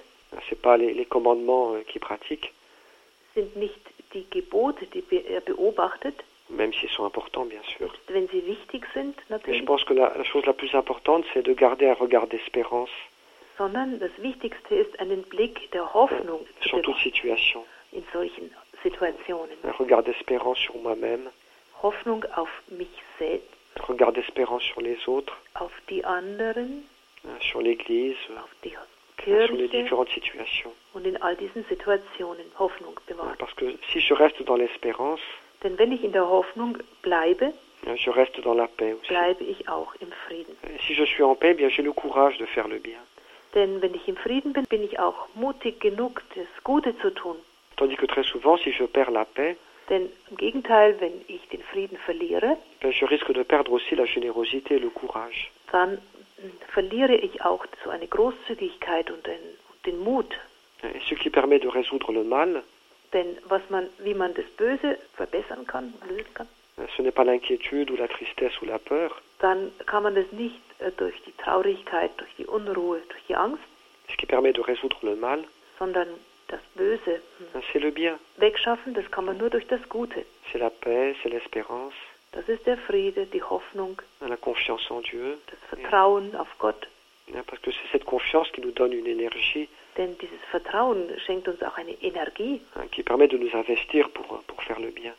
c'est 0.49 0.61
pas 0.61 0.77
les, 0.77 0.93
les 0.93 1.05
commandements 1.05 1.73
euh, 1.75 1.83
qu'il 1.83 2.01
pratique, 2.01 2.53
sind 3.33 3.55
nicht 3.55 3.79
die 4.13 4.25
Gebote, 4.29 4.85
die 4.87 5.03
er 5.27 5.41
beobachtet, 5.41 6.15
même 6.49 6.73
s'ils 6.73 6.91
sont 6.91 7.05
importants, 7.05 7.45
bien 7.45 7.61
sûr. 7.77 7.89
wenn 8.07 8.27
sie 8.27 8.45
wichtig 8.45 8.85
sind 8.93 9.15
Mais 9.15 9.23
je 9.27 9.33
natürlich, 9.33 9.65
pense 9.65 9.85
que 9.85 9.93
la, 9.93 10.13
la 10.17 10.23
chose 10.25 10.45
la 10.45 10.53
plus 10.53 10.73
importante, 10.75 11.23
c'est 11.33 11.43
de 11.43 11.53
garder 11.53 11.89
un 11.89 11.93
regard 11.93 12.27
d'espérance. 12.27 12.89
Sondern 13.57 13.99
das 13.99 14.11
Wichtigste 14.17 14.75
ist, 14.75 14.99
einen 14.99 15.23
Blick 15.23 15.71
der 15.71 15.93
Hoffnung 15.93 16.45
sur 16.61 16.81
toute 16.81 16.97
situation. 16.99 17.63
in 17.93 18.03
solchen 18.11 18.51
Situationen. 18.83 19.55
Un 19.63 19.71
regard 19.79 20.03
d'espérance 20.03 20.57
sur 20.59 20.75
moi-même, 20.81 21.29
Hoffnung 21.83 22.25
auf 22.35 22.49
mich 22.69 22.89
selbst, 23.19 23.47
regard 23.79 24.11
d'espérance 24.13 24.63
sur 24.63 24.81
les 24.81 24.97
autres, 25.07 25.37
auf 25.59 25.71
die 25.89 26.03
anderen, 26.03 26.83
euh, 27.25 27.29
sur 27.39 27.61
l'Église, 27.61 28.17
auf 28.37 28.49
die 28.63 28.75
euh, 28.75 29.47
sur 29.47 29.55
les 29.55 29.67
Kirche 29.69 29.83
différentes 29.83 30.09
situations. 30.13 30.71
und 30.93 31.05
in 31.05 31.15
all 31.21 31.35
diesen 31.35 31.63
Situationen 31.69 32.45
Hoffnung 32.59 32.99
bewahren. 33.07 33.35
Parce 33.37 33.53
que 33.55 33.65
si 33.91 33.99
je 34.01 34.13
reste 34.13 34.43
dans 34.43 34.55
l'espérance, 34.57 35.21
Denn 35.63 35.77
wenn 35.77 35.91
ich 35.91 36.03
in 36.03 36.11
der 36.11 36.27
Hoffnung 36.27 36.77
bleibe, 37.03 37.53
euh, 37.87 37.95
je 37.95 38.09
reste 38.09 38.41
dans 38.41 38.55
la 38.55 38.67
paix 38.67 38.93
aussi. 38.93 39.09
bleibe 39.09 39.43
ich 39.43 39.67
auch 39.69 39.93
im 39.99 40.11
Frieden. 40.27 40.55
Si 40.87 40.93
je 40.95 41.05
suis 41.05 41.23
en 41.23 41.35
paix, 41.35 41.51
eh 41.51 41.53
bien 41.53 41.69
j'ai 41.69 41.83
le 41.83 41.93
courage 41.93 42.37
de 42.39 42.45
faire 42.47 42.67
le 42.67 42.79
bien. 42.79 42.99
Denn 43.53 43.81
wenn 43.81 43.93
ich 43.93 44.07
im 44.07 44.15
Frieden 44.17 44.53
bin, 44.53 44.63
bin 44.65 44.81
ich 44.83 44.97
auch 44.99 45.27
mutig 45.35 45.79
genug, 45.81 46.23
das 46.35 46.47
Gute 46.63 46.97
zu 46.99 47.11
tun. 47.13 47.35
Tandis 47.77 47.97
que 47.97 48.05
très 48.07 48.23
souvent, 48.23 48.57
si 48.57 48.71
je 48.71 48.85
perds 48.87 49.11
la 49.11 49.25
paix, 49.25 49.55
Denn 49.89 50.09
im 50.29 50.37
Gegenteil, 50.37 50.95
wenn 50.99 51.21
ich 51.27 51.47
den 51.49 51.61
Frieden 51.63 51.97
verliere, 51.97 52.57
je 52.81 53.05
risque 53.07 53.33
de 53.33 53.43
perdre 53.43 53.71
aussi 53.73 53.95
la 53.95 54.05
générosité 54.05 54.75
et 54.75 54.81
le 54.81 54.89
courage. 54.89 55.49
dann 55.71 55.97
verliere 56.69 57.15
ich 57.15 57.43
auch 57.43 57.65
so 57.83 57.89
eine 57.89 58.07
Großzügigkeit 58.07 59.11
und 59.11 59.25
den, 59.25 59.39
den 59.85 59.99
Mut. 59.99 60.37
Et 60.83 61.01
ce 61.07 61.15
qui 61.15 61.29
permet 61.29 61.59
de 61.59 61.69
résoudre 61.69 62.11
le 62.11 62.23
mal, 62.23 62.63
Denn 63.13 63.37
was 63.49 63.61
man, 63.69 63.87
wie 63.99 64.13
man 64.13 64.33
das 64.33 64.45
Böse 64.57 64.97
verbessern 65.15 65.67
kann, 65.67 65.93
lösen 66.07 66.33
kann, 66.33 66.47
ce 66.95 67.01
n'est 67.01 67.11
pas 67.11 67.25
l'inquiétude 67.25 67.91
ou 67.91 67.97
la 67.97 68.07
tristesse 68.07 68.57
ou 68.61 68.65
la 68.65 68.79
peur, 68.79 69.11
dann 69.39 69.71
kann 69.85 70.03
man 70.03 70.15
das 70.15 70.31
nicht 70.31 70.61
äh, 70.79 70.91
durch 70.95 71.21
die 71.23 71.35
Traurigkeit, 71.37 72.11
durch 72.17 72.33
die 72.37 72.45
Unruhe, 72.45 73.01
durch 73.09 73.23
die 73.27 73.35
Angst, 73.35 73.63
ce 74.09 74.15
qui 74.17 74.25
permet 74.25 74.55
de 74.55 74.63
résoudre 74.63 75.03
le 75.03 75.15
mal, 75.15 75.43
sondern 75.77 76.07
das 76.51 76.61
Böse 76.75 77.21
bien. 77.91 78.15
wegschaffen, 78.37 78.93
das 78.93 79.09
kann 79.11 79.25
man 79.25 79.37
nur 79.37 79.49
durch 79.49 79.65
das 79.67 79.81
Gute. 79.89 80.25
Das 82.33 82.47
ist 82.47 82.65
der 82.65 82.77
Friede, 82.77 83.25
die 83.25 83.43
Hoffnung, 83.43 84.01
la 84.21 84.37
confiance 84.37 84.89
en 84.93 85.01
Dieu. 85.03 85.35
das 85.49 85.59
Vertrauen 85.69 86.35
auf 86.35 86.47
Gott. 86.59 86.87
hein, 87.33 87.43
Parce 87.47 87.61
que 87.61 87.71
c'est 87.71 87.91
cette 87.91 88.05
confiance 88.05 88.49
qui 88.53 88.61
nous 88.61 88.71
donne 88.71 88.93
une 88.93 89.07
énergie 89.07 89.67
Denn 89.97 90.17
dieses 90.19 90.39
Vertrauen 90.49 91.09
schenkt 91.25 91.47
uns 91.49 91.61
auch 91.61 91.77
eine 91.77 91.91
Energie, 92.01 92.61
qui 92.91 93.03
permet 93.03 93.27
de 93.27 93.37
nous 93.37 93.53
investir 93.53 94.09
pour, 94.11 94.41
pour 94.43 94.63
faire 94.63 94.79
le 94.79 94.91
bien. 94.91 95.13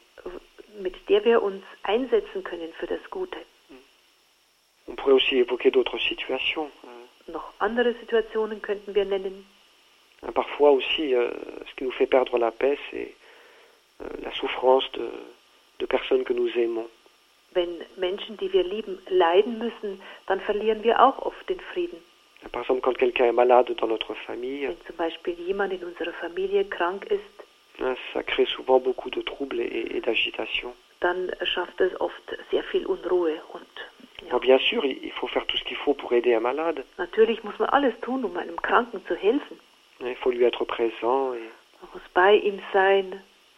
mit 0.80 0.94
der 1.10 1.22
wir 1.26 1.42
uns 1.42 1.62
einsetzen 1.82 2.42
können 2.42 2.72
für 2.78 2.86
das 2.86 3.00
Gute. 3.10 3.38
On 4.88 4.96
pourrait 4.96 5.12
aussi 5.14 5.36
évoquer 5.38 5.70
d'autres 5.70 6.00
situations. 6.08 6.70
Noch 7.26 7.52
andere 7.58 7.92
Situationen 8.00 8.62
könnten 8.62 8.94
wir 8.94 9.04
nennen. 9.04 9.44
Parfois 10.34 10.70
aussi, 10.70 11.14
euh, 11.14 11.30
ce 11.68 11.74
qui 11.76 11.84
nous 11.84 11.90
fait 11.90 12.06
perdre 12.06 12.38
la 12.38 12.50
paix, 12.52 12.78
c'est 12.90 13.14
euh, 14.00 14.04
la 14.22 14.32
souffrance 14.32 14.90
de, 14.92 15.08
de 15.80 15.86
personnes 15.86 16.24
que 16.24 16.32
nous 16.32 16.48
aimons. 16.56 16.88
Wenn 17.54 17.68
Menschen, 17.96 18.36
die 18.38 18.50
wir 18.52 18.62
lieben, 18.64 18.98
leiden 19.10 19.58
müssen, 19.58 20.00
dann 20.26 20.40
verlieren 20.40 20.82
wir 20.84 21.00
auch 21.02 21.18
oft 21.26 21.46
den 21.48 21.60
Frieden. 21.72 21.98
Par 22.50 22.62
exemple, 22.62 22.80
quand 22.80 22.96
quelqu'un 22.98 23.26
est 23.26 23.32
malade 23.32 23.74
dans 23.74 23.86
notre 23.86 24.14
famille, 24.14 24.68
Wenn 24.68 24.86
zum 24.86 24.96
Beispiel 24.96 25.34
jemand 25.46 25.72
in 25.72 25.84
unserer 25.84 26.12
Familie 26.14 26.64
krank 26.64 27.04
ist, 27.10 27.44
ça 28.14 28.22
crée 28.22 28.46
souvent 28.46 28.78
beaucoup 28.80 29.10
de 29.10 29.20
troubles 29.22 29.60
et, 29.60 29.96
et 29.96 30.00
d'agitation. 30.00 30.72
dann 31.00 31.30
schafft 31.44 31.80
es 31.80 32.00
oft 32.00 32.22
sehr 32.50 32.62
viel 32.64 32.86
Unruhe. 32.86 33.40
Und 33.52 33.66
ja, 34.30 34.38
bien 34.38 34.58
sûr, 34.58 34.84
il 34.84 35.10
faut 35.12 35.26
faire 35.26 35.44
tout 35.46 35.56
ce 35.56 35.64
qu'il 35.64 35.76
faut 35.76 35.94
pour 35.94 36.12
aider 36.12 36.34
un 36.34 36.40
malade. 36.40 36.84
natürlich 36.96 37.42
muss 37.44 37.58
man 37.58 37.68
alles 37.70 37.94
tun, 38.00 38.24
um 38.24 38.36
einem 38.36 38.56
Kranken 38.62 39.04
zu 39.06 39.14
helfen. 39.16 39.58
Il 40.04 40.16
faut 40.16 40.30
lui 40.30 40.44
être 40.44 40.64
présent 40.64 41.32
et 41.34 41.38
Man 41.80 41.90
muss 41.94 42.02
bei 42.14 42.36
ihm 42.36 42.58
sein, 42.72 43.04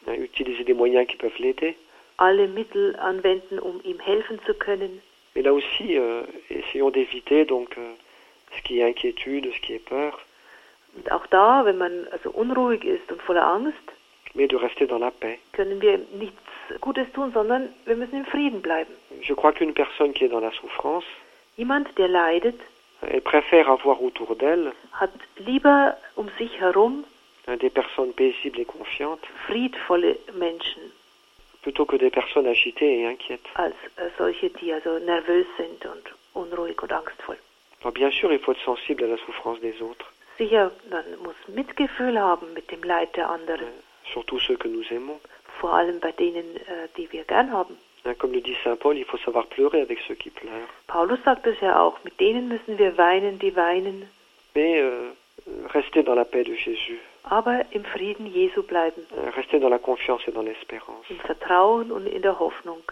utiliser 0.07 0.64
des 0.64 0.74
moyens 0.74 1.07
qui 1.07 1.16
peuvent 1.16 1.38
l'aider. 1.38 1.76
alle 2.16 2.46
Mittel 2.48 2.96
anwenden, 3.00 3.59
um 3.59 3.80
ihm 3.85 3.98
helfen 4.00 4.38
zu 4.46 4.54
können. 4.54 5.00
Mais 5.35 5.42
là 5.42 5.52
aussi, 5.52 5.96
euh, 5.98 6.22
essayons 6.48 6.90
d'éviter 6.90 7.44
donc 7.44 7.76
euh, 7.76 7.92
ce 8.57 8.62
qui 8.62 8.78
est 8.78 8.85
inquiétude, 8.85 9.50
ce 9.52 9.61
qui 9.61 9.72
est 9.74 9.85
peur, 9.85 10.18
Und 10.96 11.11
auch 11.11 11.26
da, 11.26 11.64
wenn 11.64 11.76
man 11.76 12.07
also 12.12 12.30
unruhig 12.30 12.85
ist 12.85 13.11
und 13.11 13.20
voller 13.22 13.44
Angst, 13.44 13.83
mais 14.35 14.46
de 14.46 14.57
rester 14.57 14.87
dans 14.87 15.00
la 15.00 15.11
paix. 15.11 15.38
können 15.52 15.80
wir 15.83 15.98
nichts 16.12 16.38
Gutes 16.80 17.11
tun, 17.12 17.33
sondern 17.35 17.68
wir 17.85 17.96
müssen 17.96 18.16
im 18.18 18.26
Frieden 18.26 18.62
bleiben. 18.62 18.92
Je 19.22 19.35
crois 19.35 19.52
qu'une 19.52 19.74
personne 19.74 20.12
qui 20.12 20.24
est 20.24 20.28
dans 20.30 20.40
la 20.40 20.52
souffrance, 20.52 21.04
Jemand, 21.59 21.87
der 21.98 22.09
leidet, 22.09 22.54
elle 23.02 23.20
préfère 23.22 23.70
avoir 23.70 24.02
autour 24.02 24.37
d'elle 24.37 24.72
hat 25.00 25.11
lieber 25.38 25.96
um 26.16 26.28
sich 26.38 26.61
herum 26.61 27.04
hein, 27.46 27.57
des 27.57 27.70
personnes 27.70 28.12
paisibles 28.12 28.61
et 28.61 28.64
confiantes 28.64 29.26
friedvolle 29.46 30.16
Menschen 30.35 30.83
plutôt 31.62 31.87
que 31.87 31.96
des 31.96 32.11
personnes 32.11 32.46
agitées 32.46 33.00
et 33.00 33.07
inquiètes. 33.07 33.48
als 33.54 33.74
äh, 33.96 34.11
solche, 34.18 34.50
die 34.50 34.72
also 34.72 34.98
nervös 34.98 35.46
sind 35.57 35.85
und 35.87 36.14
unruhig 36.35 36.83
und 36.83 36.92
angstvoll. 36.92 37.38
Alors 37.80 37.92
bien 37.92 38.11
sûr, 38.11 38.33
il 38.33 38.38
faut 38.38 38.52
être 38.52 38.64
sensible 38.64 39.04
à 39.04 39.09
la 39.09 39.16
souffrance 39.18 39.61
des 39.61 39.80
autres, 39.83 40.07
Sicher, 40.37 40.72
man 40.90 41.04
muss 41.22 41.37
Mitgefühl 41.48 42.18
haben 42.18 42.52
mit 42.54 42.70
dem 42.70 42.83
Leid 42.83 43.14
der 43.16 43.30
anderen, 43.30 43.68
surtout 44.12 44.40
ceux 44.40 44.57
que 44.57 44.68
nous 44.68 44.85
aimons. 44.90 45.20
vor 45.61 45.72
allem 45.74 46.00
bei 46.00 46.12
denen, 46.12 46.57
äh, 46.57 46.88
die 46.96 47.11
wir 47.12 47.24
gern 47.24 47.52
haben. 47.52 47.76
Comme 48.18 48.32
le 48.32 48.40
dit 48.40 48.54
Saint 48.62 48.76
Paul, 48.76 48.98
il 48.98 49.04
faut 49.04 49.16
savoir 49.18 49.46
pleurer 49.46 49.80
avec 49.80 49.98
ceux 50.06 50.14
qui 50.14 50.30
pleurent. 50.30 50.68
Paulus 50.86 51.18
sagt 51.24 51.46
es 51.46 51.58
ja 51.60 51.80
auch, 51.80 51.96
mit 52.04 52.18
denen 52.20 52.48
müssen 52.48 52.78
wir 52.78 52.96
weinen, 52.98 53.38
die 53.38 53.54
weinen, 53.56 54.06
Mais 54.54 54.78
euh, 54.80 55.10
rester 55.72 56.02
dans 56.02 56.14
la 56.14 56.24
paix 56.24 56.44
de 56.44 56.54
Jésus, 56.54 56.98
aber 57.24 57.62
im 57.72 57.82
Frieden 57.84 58.26
Jesu 58.26 58.62
bleiben, 58.62 59.02
euh, 59.16 59.30
rester 59.30 59.58
dans 59.58 59.70
la 59.70 59.78
confiance 59.78 60.20
et 60.28 60.32
dans 60.32 60.42
l'espérance. 60.44 61.04
im 61.10 61.18
Vertrauen 61.20 61.90
und 61.90 62.06
in 62.06 62.20
der 62.22 62.38
Hoffnung. 62.38 62.82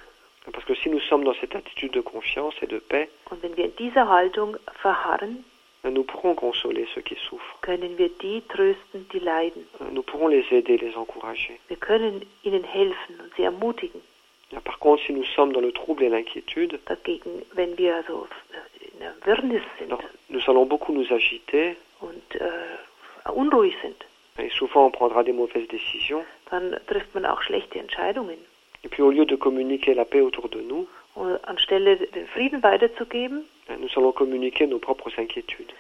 Parce 0.51 0.65
que 0.65 0.75
si 0.75 0.89
nous 0.89 0.99
sommes 1.01 1.25
dans 1.25 1.35
cette 1.41 1.55
attitude 1.55 1.93
de 1.93 2.01
confiance 2.01 2.55
et 2.63 2.67
de 2.67 2.79
paix, 2.81 3.09
Und 3.31 3.43
wenn 3.43 3.57
wir 3.57 3.67
in 3.67 3.77
dieser 3.77 4.09
Haltung 4.09 4.57
verharren, 4.81 5.45
nous 5.85 6.05
pourrons 6.05 6.35
consoler 6.35 6.87
ceux 6.95 7.03
qui 7.03 7.17
souffrent. 7.29 7.61
können 7.63 7.97
wir 7.99 8.09
die 8.09 8.41
trösten, 8.49 9.07
die 9.13 9.19
leiden. 9.21 9.67
Nous 9.93 10.03
pourrons 10.03 10.29
les 10.29 10.45
aider, 10.51 10.79
les 10.79 10.97
encourager. 10.97 11.55
Wir 11.69 11.77
können 11.77 12.23
ihnen 12.45 12.65
helfen 12.65 13.21
und 13.21 13.33
sie 13.37 13.43
ermutigen. 13.45 14.01
Par 14.61 14.79
contre, 14.79 15.03
si 15.05 15.13
nous 15.13 15.25
sommes 15.25 15.53
dans 15.53 15.61
le 15.61 15.73
trouble 15.73 16.05
et 16.05 16.09
l'inquiétude, 16.09 16.79
alors, 19.89 20.03
nous 20.31 20.41
allons 20.47 20.67
beaucoup 20.67 20.93
nous 20.93 21.13
agiter. 21.13 21.77
äh, 22.41 22.49
et 24.39 24.49
souvent 24.51 24.87
on 24.87 24.91
prendra 24.91 25.23
des 25.23 25.33
mauvaises 25.33 25.69
décisions. 25.69 26.25
Et 28.85 28.89
puis 28.89 29.03
au 29.03 29.11
lieu 29.11 29.25
de 29.25 29.37
communiquer 29.37 29.95
la 29.95 30.05
paix 30.05 30.21
autour 30.21 30.49
de 30.49 30.61
nous, 30.61 30.87
weiterzugeben, 32.63 33.43
nous 33.79 33.89
allons 33.97 34.13
communiquer 34.13 34.67
nos 34.67 34.79
propres 34.79 35.11
inquiétudes, 35.19 35.73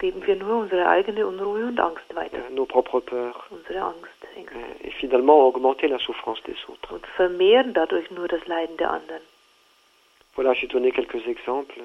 geben 0.00 0.26
wir 0.26 0.34
nur 0.34 0.62
unsere 0.62 0.88
eigene 0.88 1.24
Unruhe 1.26 1.66
und 1.66 1.78
Angst 1.78 2.12
weiter. 2.16 2.38
nos 2.50 2.66
propres 2.66 3.04
peurs, 3.04 3.36
Unsere 3.50 3.80
Angst, 3.82 4.10
Ängste. 4.34 4.58
et 4.82 4.92
finalement 4.94 5.40
augmenter 5.40 5.86
la 5.88 5.98
souffrance 5.98 6.42
des 6.42 6.56
autres. 6.68 6.90
Und 6.90 7.06
vermehren 7.06 7.72
dadurch 7.74 8.10
nur 8.10 8.26
das 8.26 8.44
Leiden 8.46 8.76
der 8.78 8.90
anderen. 8.90 9.22
Voilà, 10.36 10.54
j'ai 10.54 10.66
donné 10.68 10.90
quelques 10.90 11.24
exemples. 11.26 11.76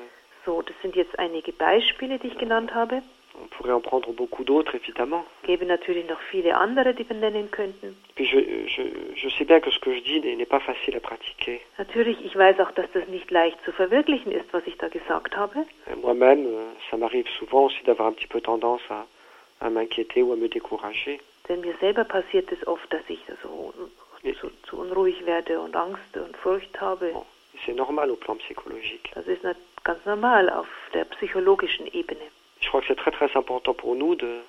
So, 0.45 0.61
das 0.61 0.75
sind 0.81 0.95
jetzt 0.95 1.17
einige 1.19 1.51
Beispiele, 1.51 2.17
die 2.19 2.27
ich 2.27 2.37
genannt 2.37 2.73
habe. 2.73 3.01
On 3.43 3.47
pourrait 3.47 3.73
en 3.73 3.81
prendre 3.81 4.11
beaucoup 4.13 4.43
d'autres, 4.43 4.75
évidemment. 4.75 5.25
Gäbe 5.43 5.63
natürlich 5.63 6.07
noch 6.07 6.21
viele 6.31 6.55
andere, 6.55 6.93
die 6.93 7.07
wir 7.07 7.15
nennen 7.17 7.49
könnten. 7.51 7.95
Puis 8.15 8.25
je, 8.25 8.39
je, 8.67 8.83
je 9.15 9.29
sais 9.29 9.45
bien 9.45 9.59
que 9.59 9.71
ce 9.71 9.79
que 9.79 9.93
je 9.93 10.01
dis 10.01 10.21
n'est 10.21 10.45
pas 10.45 10.59
facile 10.59 10.95
à 10.95 10.99
pratiquer. 10.99 11.61
Natürlich, 11.77 12.23
ich 12.23 12.35
weiß 12.35 12.59
auch, 12.59 12.71
dass 12.71 12.89
das 12.93 13.07
nicht 13.07 13.29
leicht 13.31 13.57
zu 13.65 13.71
verwirklichen 13.71 14.31
ist, 14.31 14.51
was 14.53 14.65
ich 14.65 14.77
da 14.77 14.87
gesagt 14.87 15.35
habe. 15.35 15.65
Moi-même, 16.01 16.45
euh, 16.45 16.71
ça 16.89 16.97
m'arrive 16.97 17.27
souvent 17.39 17.65
aussi 17.65 17.83
d'avoir 17.83 18.07
un 18.07 18.13
petit 18.13 18.27
peu 18.27 18.41
tendance 18.41 18.81
à, 18.89 19.05
à 19.61 19.69
m'inquiéter 19.69 20.23
ou 20.23 20.33
à 20.33 20.35
me 20.35 20.47
décourager. 20.47 21.19
Denn 21.47 21.61
mir 21.61 21.75
selber 21.79 22.03
passiert 22.05 22.51
es 22.51 22.65
oft, 22.67 22.91
dass 22.91 23.03
ich 23.07 23.19
so 23.43 23.73
zu, 24.39 24.49
zu 24.67 24.77
unruhig 24.77 25.25
werde 25.25 25.59
und 25.59 25.75
Angst 25.75 26.17
und 26.17 26.35
Furcht 26.37 26.81
habe. 26.81 27.11
Bon, 27.13 27.25
c'est 27.65 27.75
normal 27.75 28.09
au 28.09 28.15
plan 28.15 28.37
psychologique. 28.37 29.11
Das 29.13 29.27
ist 29.27 29.43
ganz 29.83 30.03
normal 30.05 30.49
auf 30.49 30.67
der 30.93 31.05
psychologischen 31.05 31.85
Ebene. 31.87 32.21
Je 32.65 32.69
crois 32.69 32.81
que 32.81 32.87
c'est 32.87 32.95
très 32.95 33.11
très 33.11 33.29
important 33.37 33.73
pour 33.73 33.95
nous 33.95 34.15
de, 34.15 34.39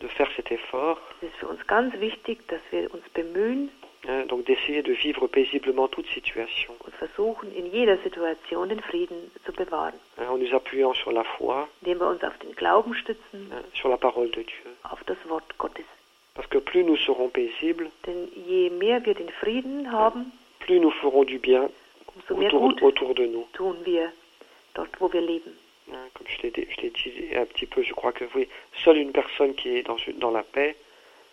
de 0.00 0.08
faire 0.08 0.28
cet 0.36 0.50
effort, 0.52 0.98
Es 1.22 1.28
ist 1.28 1.36
für 1.38 1.48
uns 1.48 1.64
ganz 1.66 1.94
wichtig, 2.00 2.46
dass 2.48 2.60
wir 2.70 2.92
uns 2.92 3.08
bemühen 3.14 3.70
hein, 4.08 4.26
donc 4.28 4.44
d'essayer 4.44 4.82
de 4.82 4.92
vivre 4.92 5.26
paisiblement 5.28 5.88
toute 5.88 6.08
situation, 6.08 6.74
und 6.84 6.94
versuchen, 6.96 7.50
in 7.54 7.66
jeder 7.72 7.96
Situation 7.98 8.68
den 8.68 8.80
Frieden 8.80 9.30
zu 9.44 9.52
bewahren, 9.52 9.94
hein, 10.18 10.26
en 10.28 10.38
nous 10.38 10.52
appuyant 10.52 10.94
sur 10.94 11.12
la 11.12 11.24
foi, 11.24 11.68
indem 11.80 12.00
wir 12.00 12.08
uns 12.08 12.22
auf 12.24 12.36
den 12.38 12.54
Glauben 12.56 12.92
stützen, 12.94 13.50
hein, 13.52 13.64
sur 13.80 13.88
la 13.88 13.96
parole 13.96 14.28
de 14.30 14.42
Dieu. 14.42 14.70
auf 14.90 15.02
das 15.04 15.18
Wort 15.28 15.56
Gottes. 15.58 15.86
Parce 16.34 16.48
que 16.50 16.58
plus 16.58 16.84
nous 16.84 16.98
serons 16.98 17.30
paisibles, 17.30 17.88
Denn 18.06 18.28
je 18.46 18.68
mehr 18.70 19.00
wir 19.06 19.14
den 19.14 19.30
Frieden 19.40 19.90
haben, 19.90 20.32
plus 20.60 20.78
nous 20.80 20.90
ferons 21.00 21.24
du 21.24 21.38
bien 21.38 21.70
umso 22.14 22.34
mehr 22.36 22.52
autour, 22.52 22.68
Gutes 22.68 22.82
autour 22.82 23.14
de 23.14 23.26
nous. 23.26 23.46
tun 23.54 23.76
wir 23.84 24.12
dort, 24.74 24.90
wo 25.00 25.10
wir 25.12 25.22
leben. 25.22 25.52
Hein, 25.92 26.08
Comme 26.14 26.26
je 26.28 26.42
l'ai 26.42 26.50
dit- 26.50 26.66
un 27.36 27.44
petit 27.46 27.66
peu, 27.66 27.82
je 27.82 27.92
crois 27.94 28.12
que 28.12 28.24
oui, 28.34 28.48
seule 28.84 28.98
une 28.98 29.12
personne 29.12 29.54
qui 29.54 29.68
est 29.76 29.82
dans, 29.82 30.30
la 30.30 30.42
paix 30.42 30.74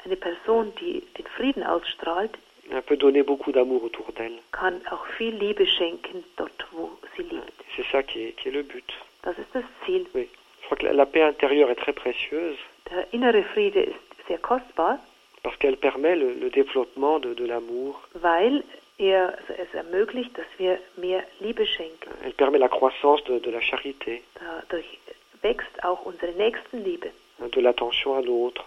Eine 0.05 0.15
Person, 0.17 0.71
die 0.79 1.01
den 1.17 1.25
Frieden 1.37 1.63
ausstrahlt, 1.63 2.37
peut 2.85 2.97
donner 2.97 3.23
beaucoup 3.23 3.51
d'amour 3.51 3.83
autour 3.83 4.11
d'elle. 4.13 4.37
kann 4.51 4.81
auch 4.91 5.05
viel 5.17 5.33
Liebe 5.35 5.65
schenken 5.65 6.23
dort, 6.37 6.67
wo 6.71 6.91
sie 7.15 7.23
lebt. 7.23 7.53
C'est 7.75 7.85
ça 7.91 8.03
qui 8.03 8.25
est, 8.27 8.31
qui 8.33 8.49
est 8.49 8.51
le 8.51 8.63
but. 8.63 8.83
Das 9.23 9.37
ist 9.37 9.47
das 9.53 9.63
Ziel. 9.85 10.05
Oui. 10.13 10.27
Je 10.61 10.65
crois 10.65 10.77
que 10.77 10.85
la, 10.85 10.93
la 10.93 11.05
paix 11.05 11.21
intérieure 11.23 11.69
est 11.71 11.75
très 11.75 11.93
précieuse 11.93 12.57
Der 12.91 13.07
innere 13.13 13.43
Friede 13.53 13.79
ist 13.81 14.27
sehr 14.27 14.37
kostbar, 14.39 14.97
parce 15.41 15.57
qu'elle 15.57 15.77
permet 15.77 16.15
le, 16.15 16.33
le 16.33 16.49
développement 16.49 17.19
de, 17.19 17.33
de 17.33 17.45
l'amour, 17.45 18.01
weil 18.21 18.63
er 18.97 19.37
also 19.37 19.53
es 19.53 19.73
ermöglicht, 19.73 20.37
dass 20.37 20.45
wir 20.57 20.77
mehr 20.97 21.23
Liebe 21.39 21.65
schenken. 21.65 22.09
elle 22.23 22.33
permet 22.33 22.59
la 22.59 22.67
croissance 22.69 23.23
de, 23.25 23.39
de 23.39 23.51
la 23.51 23.59
charité, 23.61 24.21
Dadurch 24.39 24.99
wächst 25.41 25.83
auch 25.83 26.05
unsere 26.05 26.31
Nächstenliebe, 26.33 27.09
de 27.39 27.61
l'attention 27.61 28.15
à 28.15 28.21
l'autre, 28.21 28.63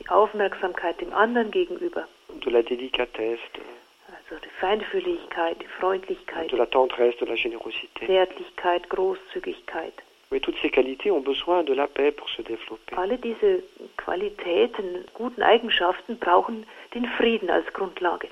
die 0.00 0.08
Aufmerksamkeit 0.08 1.00
dem 1.00 1.12
anderen 1.12 1.50
gegenüber, 1.50 2.06
de 2.28 2.50
la 2.50 2.62
délicatesse, 2.62 3.42
de, 3.54 3.62
also 4.08 4.40
die 4.42 4.50
Feinfühligkeit, 4.60 5.60
die 5.60 5.66
Freundlichkeit, 5.80 6.50
de 6.50 6.56
la 6.56 6.66
tendresse, 6.66 7.18
de 7.18 7.26
la 7.26 7.34
générosité. 7.34 8.06
Zärtlichkeit, 8.06 8.88
Großzügigkeit. 8.88 9.94
Oui, 10.30 10.40
toutes 10.40 10.56
ces 10.62 10.70
qualités 10.70 11.10
ont 11.10 11.20
besoin 11.20 11.62
de 11.62 11.74
la 11.74 11.86
paix 11.86 12.10
pour 12.10 12.28
se 12.30 12.42
développer. 12.42 12.96
Alle 12.96 13.18
diese 13.18 13.62
Qualitäten, 13.96 15.04
guten 15.14 15.42
Eigenschaften 15.42 16.18
brauchen 16.18 16.66
den 16.94 17.04
Frieden 17.06 17.50
als 17.50 17.66
Grundlage. 17.72 18.28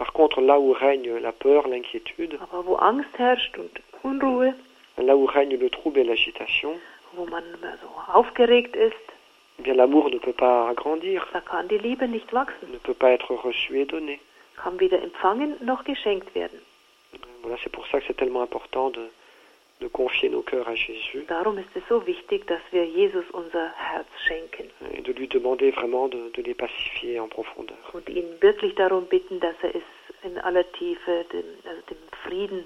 Par 0.00 0.14
contre, 0.14 0.40
là 0.40 0.58
où 0.58 0.72
règne 0.72 1.18
la 1.18 1.30
peur, 1.30 1.68
l'inquiétude, 1.68 2.38
là 4.96 5.14
où 5.14 5.26
règne 5.26 5.58
le 5.58 5.68
trouble 5.68 5.98
et 5.98 6.04
l'agitation, 6.04 6.72
eh 7.18 9.62
bien 9.62 9.74
l'amour 9.74 10.08
ne 10.08 10.16
peut 10.16 10.32
pas 10.32 10.72
grandir, 10.72 11.28
ne 12.72 12.78
peut 12.78 12.94
pas 12.94 13.10
être 13.10 13.34
reçu 13.34 13.78
et 13.78 13.84
donné. 13.84 14.22
Voilà, 17.42 17.58
c'est 17.62 17.70
pour 17.70 17.86
ça 17.88 18.00
que 18.00 18.06
c'est 18.06 18.16
tellement 18.16 18.40
important 18.40 18.88
de, 18.88 19.06
de 19.80 19.88
confier 19.88 20.28
nos 20.28 20.42
cœurs 20.42 20.68
à 20.68 20.74
Jésus 20.74 21.24
Darum 21.28 21.58
ist 21.58 21.74
es 21.74 21.82
so 21.88 22.06
wichtig, 22.06 22.46
dass 22.46 22.60
wir 22.70 22.84
Jesus 22.84 23.24
unser 23.32 23.72
Herz 23.76 24.08
schenken 24.26 24.66
et 24.94 25.02
de 25.06 25.12
lui 25.12 25.28
demander 25.28 25.70
vraiment 25.72 26.08
de, 26.08 26.30
de 26.34 26.42
les 26.42 26.54
pacifier 26.54 27.20
en 27.20 27.28
profondeur. 27.28 27.78
und 27.92 28.08
ihn 28.08 28.40
wirklich 28.40 28.74
darum 28.74 29.06
bitten, 29.06 29.40
dass 29.40 29.56
er 29.62 29.74
es 29.74 29.82
in 30.22 30.38
aller 30.38 30.70
Tiefe 30.72 31.24
dem, 31.32 31.44
also 31.64 31.82
dem 31.90 31.98
Frieden 32.24 32.64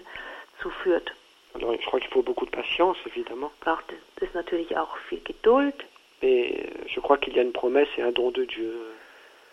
zuführt. 0.60 1.12
Alors, 1.54 1.72
je 1.80 1.86
crois 1.86 2.00
qu'il 2.00 2.10
faut 2.10 2.22
beaucoup 2.24 2.46
de 2.46 2.50
patience, 2.50 2.96
évidemment, 3.06 3.52
Braucht 3.60 3.92
es 3.92 4.28
es 4.28 4.34
natürlich 4.34 4.76
auch 4.76 4.96
viel 5.08 5.20
Geduld 5.24 5.84
mais 6.22 6.56
je 6.86 7.00
crois 7.00 7.18
qu'il 7.18 7.34
y 7.34 7.38
a 7.38 7.42
une 7.42 7.52
promesse 7.52 7.88
et 7.98 8.02
un 8.02 8.12
don 8.12 8.30
de 8.30 8.44
Dieu 8.44 8.74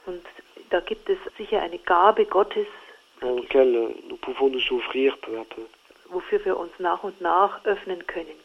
und 0.07 0.21
da 0.69 0.79
gibt 0.79 1.09
es 1.09 1.17
sicher 1.37 1.61
eine 1.61 1.77
Gabe 1.79 2.25
Gottes, 2.25 2.67
auquel 3.21 3.75
euh, 3.75 3.89
nous 4.09 4.17
pouvons 4.17 4.49
nous 4.49 4.71
ouvrir 4.71 5.17
peu 5.17 5.37
à 5.37 5.43
peu. 5.43 5.63
Wofür 6.11 6.43
wir 6.45 6.57
uns 6.57 6.71
nach 6.79 7.03
und 7.03 7.19
nach 7.21 7.63
öffnen 7.65 8.05
können. 8.07 8.37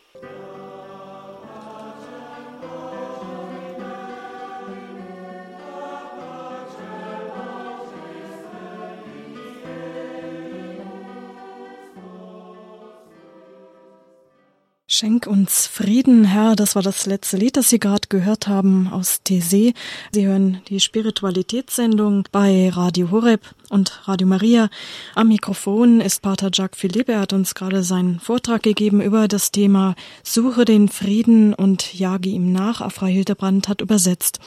Schenk 14.98 15.26
uns 15.26 15.66
Frieden, 15.66 16.24
Herr. 16.24 16.56
Das 16.56 16.74
war 16.74 16.80
das 16.80 17.04
letzte 17.04 17.36
Lied, 17.36 17.58
das 17.58 17.68
Sie 17.68 17.78
gerade 17.78 18.08
gehört 18.08 18.48
haben 18.48 18.88
aus 18.90 19.20
TC. 19.22 19.74
Sie 20.10 20.26
hören 20.26 20.62
die 20.70 20.80
Spiritualitätssendung 20.80 22.26
bei 22.32 22.70
Radio 22.70 23.10
Horeb 23.10 23.42
und 23.68 24.08
Radio 24.08 24.26
Maria. 24.26 24.70
Am 25.14 25.28
Mikrofon 25.28 26.00
ist 26.00 26.22
Pater 26.22 26.48
Jacques 26.50 26.80
Philippe. 26.80 27.12
Er 27.12 27.20
hat 27.20 27.34
uns 27.34 27.54
gerade 27.54 27.82
seinen 27.82 28.20
Vortrag 28.20 28.62
gegeben 28.62 29.02
über 29.02 29.28
das 29.28 29.52
Thema 29.52 29.96
Suche 30.22 30.64
den 30.64 30.88
Frieden 30.88 31.52
und 31.52 31.92
jage 31.92 32.30
ihm 32.30 32.50
nach. 32.50 32.80
Afra 32.80 33.04
Hildebrand 33.04 33.68
hat 33.68 33.82
übersetzt. 33.82 34.40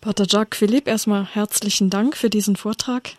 Pater 0.00 0.26
Jacques 0.28 0.60
Philippe, 0.60 0.90
erstmal 0.90 1.26
herzlichen 1.26 1.90
Dank 1.90 2.16
für 2.16 2.30
diesen 2.30 2.54
Vortrag. 2.54 3.14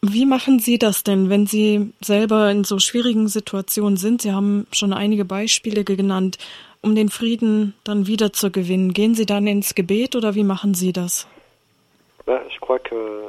Wie 0.00 0.26
machen 0.26 0.60
Sie 0.60 0.78
das 0.78 1.02
denn, 1.02 1.28
wenn 1.28 1.46
Sie 1.46 1.92
selber 2.00 2.50
in 2.50 2.62
so 2.62 2.78
schwierigen 2.78 3.26
Situationen 3.26 3.96
sind? 3.96 4.22
Sie 4.22 4.32
haben 4.32 4.66
schon 4.72 4.92
einige 4.92 5.24
Beispiele 5.24 5.82
genannt, 5.82 6.38
um 6.82 6.94
den 6.94 7.08
Frieden 7.08 7.74
dann 7.82 8.06
wieder 8.06 8.32
zu 8.32 8.52
gewinnen. 8.52 8.92
Gehen 8.92 9.16
Sie 9.16 9.26
dann 9.26 9.48
ins 9.48 9.74
Gebet 9.74 10.14
oder 10.14 10.36
wie 10.36 10.44
machen 10.44 10.74
Sie 10.74 10.92
das? 10.92 11.26
Ben, 12.26 12.40
je 12.50 12.60
crois 12.60 12.78
que 12.78 13.24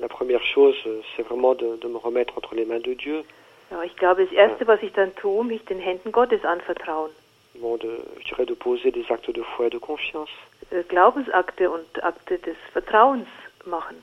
la 0.00 0.08
première 0.08 0.42
chose, 0.54 0.76
c'est 1.16 1.26
vraiment 1.26 1.54
de, 1.54 1.76
de, 1.80 1.88
me 1.88 1.98
remettre 1.98 2.36
entre 2.36 2.54
les 2.54 2.66
mains 2.66 2.82
de 2.82 2.94
Dieu. 2.94 3.24
Ja, 3.70 3.82
ich 3.82 3.96
glaube, 3.96 4.24
das 4.24 4.32
Erste, 4.32 4.66
was 4.68 4.80
ich 4.82 4.92
dann 4.92 5.12
tue, 5.16 5.42
mich 5.44 5.64
den 5.64 5.80
Händen 5.80 6.12
Gottes 6.12 6.44
anvertrauen. 6.44 7.10
Bon, 7.54 7.78
de, 7.78 7.88
je 8.20 8.28
dirais 8.28 8.46
de 8.46 8.54
poser 8.54 8.92
des 8.92 9.10
actes 9.10 9.32
de 9.32 9.42
foi 9.42 9.66
et 9.66 9.70
de 9.70 9.78
confiance. 9.78 10.30
Äh, 10.70 10.84
Glaubensakte 10.84 11.70
und 11.70 12.04
Akte 12.04 12.38
des 12.38 12.56
Vertrauens 12.72 13.26
machen. 13.64 13.96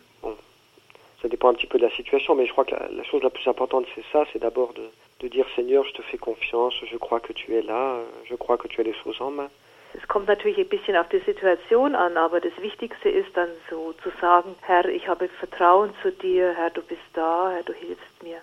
Ça 1.24 1.30
dépend 1.30 1.49
un 1.49 1.53
petit 1.53 1.67
peu 1.67 1.80
de 1.80 1.84
la 1.84 1.89
situation, 1.89 2.36
mais 2.36 2.45
je 2.45 2.51
crois 2.51 2.65
que 2.65 2.76
la, 2.76 2.89
la 2.89 3.03
chose 3.05 3.24
la 3.24 3.32
plus 3.32 3.47
importante, 3.47 3.86
c'est 3.95 4.03
ça, 4.11 4.26
c'est 4.32 4.39
d'abord 4.39 4.74
de, 4.74 4.84
de 5.21 5.28
dire 5.30 5.45
Seigneur, 5.55 5.86
je 5.86 5.93
te 5.93 6.01
fais 6.03 6.17
confiance, 6.17 6.76
je 6.86 6.97
crois 6.97 7.21
que 7.21 7.34
tu 7.34 7.55
es 7.55 7.61
là, 7.61 7.99
je 8.26 8.36
crois 8.36 8.57
que 8.57 8.67
tu 8.67 8.82
as 8.82 8.84
les 8.84 8.93
choses 8.93 9.19
en 9.21 9.32
main. 9.32 9.49
Es 9.95 10.07
kommt 10.07 10.28
natürlich 10.28 10.57
ein 10.57 10.67
bisschen 10.67 10.97
auf 10.97 11.07
die 11.09 11.19
Situation 11.19 11.95
an, 11.95 12.17
aber 12.17 12.41
das 12.41 12.51
Wichtigste 12.59 13.09
ist 13.09 13.30
dann 13.38 13.49
so 13.69 13.93
zu 14.03 14.09
sagen, 14.19 14.55
Herr, 14.61 14.86
ich 14.86 15.07
habe 15.07 15.30
Vertrauen 15.30 15.93
zu 16.01 16.11
dir, 16.11 16.53
Herr, 16.57 16.71
du 16.71 16.82
bist 16.82 17.01
da, 17.13 17.51
Herr, 17.51 17.63
du 17.63 17.74
hilfst 17.74 18.24
mir. 18.24 18.41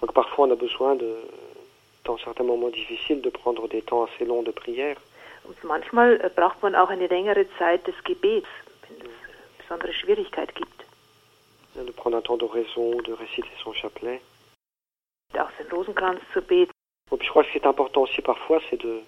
Donc 0.00 0.14
parfois 0.14 0.46
on 0.46 0.52
a 0.52 0.54
besoin 0.54 0.96
de, 0.96 1.16
dans 2.04 2.18
certains 2.22 2.46
moments 2.46 2.70
difficiles, 2.70 3.20
de 3.20 3.30
prendre 3.30 3.68
des 3.68 3.82
temps 3.82 4.04
assez 4.04 4.24
longs 4.24 4.44
de 4.44 4.52
prière. 4.52 4.96
Und 5.44 5.62
manchmal 5.64 6.20
äh, 6.20 6.30
braucht 6.34 6.62
man 6.62 6.74
auch 6.74 6.88
eine 6.88 7.08
längere 7.08 7.46
Zeit 7.58 7.86
des 7.86 7.96
Gebets, 8.04 8.48
wenn 8.88 8.96
es 8.98 9.58
besondere 9.58 9.92
Schwierigkeit 9.92 10.54
gibt. 10.54 10.75
De 11.76 11.92
prendre 11.92 12.16
un 12.16 12.22
temps 12.22 12.36
d'oraison, 12.36 12.96
de 13.02 13.12
réciter 13.12 13.48
son 13.62 13.72
chapelet. 13.72 14.20
Auch 15.34 15.50
den 15.58 15.68
Rosenkranz 15.70 16.20
zu 16.32 16.40
beten. 16.40 16.72
Et 17.12 17.16
puis 17.16 17.26
je 17.26 17.30
crois 17.30 17.42
que 17.42 17.48
ce 17.48 17.52
qui 17.52 17.58
est 17.58 17.68
important 17.68 18.02
aussi 18.02 18.22
parfois, 18.22 18.60
c'est 18.68 18.80
de, 18.80 19.00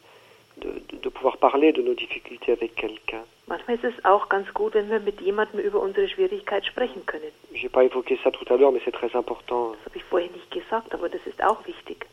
de, 0.58 0.82
de, 0.92 1.08
pouvoir 1.08 1.38
parler 1.38 1.72
de 1.72 1.82
nos 1.82 1.94
difficultés 1.94 2.52
avec 2.52 2.74
quelqu'un. 2.74 3.24
Manchmal 3.46 3.76
ist 3.76 3.84
es 3.84 4.04
auch 4.04 4.28
ganz 4.28 4.52
gut, 4.52 4.74
wenn 4.74 4.90
wir 4.90 5.00
mit 5.00 5.20
jemandem 5.20 5.58
über 5.60 5.80
unsere 5.80 6.08
Schwierigkeit 6.08 6.64
sprechen 6.66 7.04
können. 7.06 7.32
J'ai 7.54 7.68
pas 7.68 7.84
évoqué 7.84 8.18
ça 8.22 8.30
tout 8.30 8.44
à 8.52 8.56
l'heure, 8.56 8.72
mais 8.72 8.80
c'est 8.84 8.92
très 8.92 9.14
important. 9.16 9.72
Das 9.72 9.86
habe 9.86 10.22
ich 10.22 10.30
nicht 10.32 10.50
gesagt, 10.50 10.94
aber 10.94 11.08
das 11.08 11.26
ist 11.26 11.42
auch 11.42 11.66
wichtig. 11.66 12.06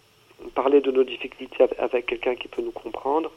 Parler 0.53 0.81
de 0.81 0.91
nos 0.91 1.03
difficultés 1.03 1.63
avec 1.77 2.07
quelqu'un 2.07 2.35
qui 2.35 2.47
peut 2.47 2.61
nous 2.61 2.71
comprendre. 2.71 3.31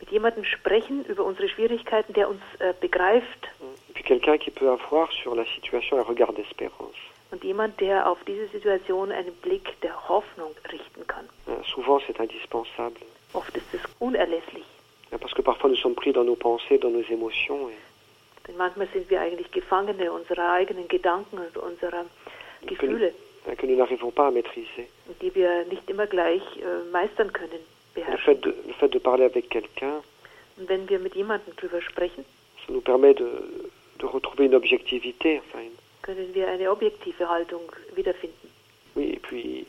Mit 0.00 0.10
jemandem 0.10 0.44
sprechen 0.44 1.04
über 1.04 1.24
unsere 1.24 1.48
Schwierigkeiten, 1.48 2.12
der 2.14 2.28
uns 2.28 2.42
äh, 2.58 2.74
begreift. 2.80 3.48
Et 3.60 3.81
puis 3.94 4.04
quelqu'un 4.04 4.38
qui 4.38 4.50
peut 4.50 4.70
avoir 4.70 5.10
sur 5.12 5.34
la 5.34 5.44
situation 5.54 5.98
un 5.98 6.02
regard 6.02 6.32
d'espérance. 6.32 6.96
Und 7.32 7.42
jemand, 7.44 7.70
der 7.80 8.10
auf 8.10 8.18
diese 8.26 8.46
Situation 8.48 9.10
einen 9.10 9.32
Blick 9.42 9.80
der 9.80 10.08
Hoffnung 10.08 10.52
richten 10.70 11.06
kann. 11.06 11.26
Euh, 11.48 11.62
souvent, 11.74 11.98
c'est 12.06 12.18
indispensable. 12.20 13.00
Oft 13.32 13.56
ist 13.56 13.72
es 13.72 13.80
unerlässlich. 14.00 14.64
Parce 15.18 15.32
que 15.34 15.42
parfois 15.42 15.70
nous 15.70 15.76
sommes 15.76 15.94
pris 15.94 16.12
dans 16.12 16.24
nos 16.24 16.36
pensées, 16.36 16.78
dans 16.78 16.90
nos 16.90 17.02
émotions. 17.10 17.68
Et 17.70 18.48
Denn 18.48 18.56
manchmal 18.56 18.88
sind 18.92 19.08
wir 19.08 19.20
eigentlich 19.20 19.50
Gefangene 19.50 20.10
unserer 20.12 20.52
eigenen 20.52 20.88
Gedanken 20.88 21.38
und 21.38 21.56
unserer 21.56 22.04
Gefühle, 22.66 23.12
que, 23.44 23.54
que 23.56 23.66
nous 23.66 23.76
n'arrivons 23.76 24.10
pas 24.10 24.28
à 24.28 24.30
maîtriser. 24.30 24.88
die 25.20 25.34
wir 25.34 25.64
nicht 25.66 25.88
immer 25.88 26.06
gleich 26.06 26.42
äh, 26.58 26.90
meistern 26.90 27.32
können, 27.32 27.60
Le 27.94 28.02
beherrschen. 28.02 28.18
fait, 28.24 28.40
de, 28.44 28.54
le 28.66 28.72
fait 28.74 28.88
de 28.92 28.98
parler 28.98 29.24
avec 29.24 29.48
quelqu'un, 29.48 30.02
Und 30.58 30.68
wenn 30.68 30.86
wir 30.88 30.98
mit 30.98 31.14
jemandem 31.14 31.54
drüber 31.56 31.80
sprechen, 31.80 32.24
ça 32.66 32.72
nous 32.72 32.80
permet 32.82 33.14
de, 33.14 33.70
de 34.02 34.06
retrouver 34.06 34.46
une 34.46 34.54
objectivité. 34.54 35.40
Enfin, 35.40 35.64
können 36.02 36.34
wir 36.34 36.48
eine 36.48 36.70
objektive 36.70 37.26
Haltung 37.28 37.62
wiederfinden. 37.94 38.48
oui, 38.96 39.12
et 39.14 39.20
puis 39.20 39.66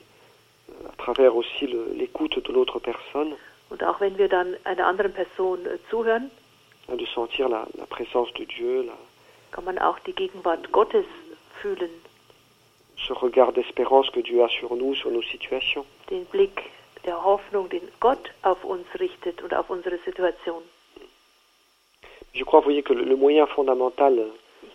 euh, 0.70 0.90
à 0.90 0.96
travers 0.98 1.36
aussi 1.36 1.68
l'écoute 1.68 2.40
de 2.40 2.52
l'autre 2.52 2.80
personne, 2.80 3.36
Und 3.70 3.84
auch 3.84 4.00
wenn 4.02 4.18
wir 4.18 4.28
dann 4.28 4.56
einer 4.66 4.86
anderen 4.86 5.14
Person 5.14 5.66
äh, 5.66 5.78
zuhören, 5.90 6.30
de 6.88 7.06
sentir 7.16 7.48
la, 7.50 7.66
la 7.78 7.86
présence 7.86 8.32
de 8.34 8.46
Dieu, 8.46 8.82
la- 8.84 8.98
kann 9.52 9.64
man 9.66 9.78
auch 9.80 10.00
die 10.00 10.14
Gegenwart 10.14 10.72
Gottes 10.72 11.06
fühlen, 11.62 11.90
ce 12.98 13.14
regard 13.14 13.52
d'espérance 13.54 14.12
que 14.12 14.22
Dieu 14.22 14.44
a 14.44 14.50
sur 14.50 14.76
nous, 14.76 14.96
sur 14.96 15.12
nos 15.12 15.24
situations. 15.32 15.86
den 16.10 16.26
Blick 16.26 16.64
der 17.06 17.24
Hoffnung, 17.24 17.70
den 17.70 17.82
Gott 18.00 18.32
auf 18.44 18.64
uns 18.64 18.86
richtet 19.00 19.42
und 19.44 19.54
auf 19.54 19.70
unsere 19.70 19.98
Situation. 20.06 20.62
Je 22.34 22.44
crois, 22.44 22.60
vous 22.60 22.66
voyez, 22.66 22.84
que 22.84 22.94
le, 22.94 23.16
moyen 23.16 23.46
fondamental 23.48 24.18
euh, 24.18 24.26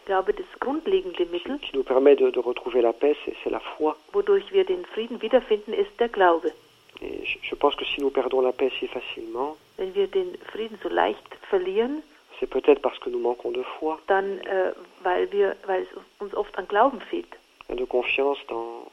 glaube, 0.08 0.32
das 0.32 0.46
grundlegende 0.58 1.30
Mittel, 1.30 1.58
qui 1.58 1.76
nous 1.76 1.84
permet 1.84 2.16
de, 2.16 2.30
de 2.30 2.40
retrouver 2.40 2.80
la 2.80 2.92
paix, 2.92 3.14
c'est 3.24 3.50
la 3.50 3.60
foi. 3.60 3.96
wodurch 4.12 4.50
wir 4.50 4.64
den 4.64 4.84
Frieden 4.86 5.20
wiederfinden, 5.20 5.74
ist 5.74 5.92
der 6.00 6.08
Glaube. 6.08 6.52
Et 7.00 7.24
je, 7.24 7.38
je 7.42 7.54
pense 7.54 7.76
que 7.76 7.84
si 7.84 8.00
nous 8.00 8.10
perdons 8.10 8.40
la 8.40 8.52
paix 8.52 8.72
si 8.80 8.88
facilement, 8.88 9.56
Wenn 9.76 9.94
wir 9.94 10.08
den 10.08 10.36
Frieden 10.50 10.78
so 10.82 10.88
leicht 10.88 11.22
verlieren, 11.50 12.02
c'est 12.40 12.48
peut-être 12.48 12.80
parce 12.80 12.98
que 12.98 13.10
nous 13.10 13.20
manquons 13.20 13.52
de 13.52 13.62
foi, 13.62 13.98
dann 14.06 14.38
äh, 14.40 14.72
weil 15.02 15.30
wir, 15.30 15.54
weil 15.66 15.82
es 15.82 15.88
uns 16.20 16.34
oft 16.34 16.56
an 16.58 16.66
Glauben 16.66 17.00
fehlt 17.02 17.32
hein, 17.68 17.76
de 17.76 17.84
confiance 17.84 18.38
dans, 18.48 18.90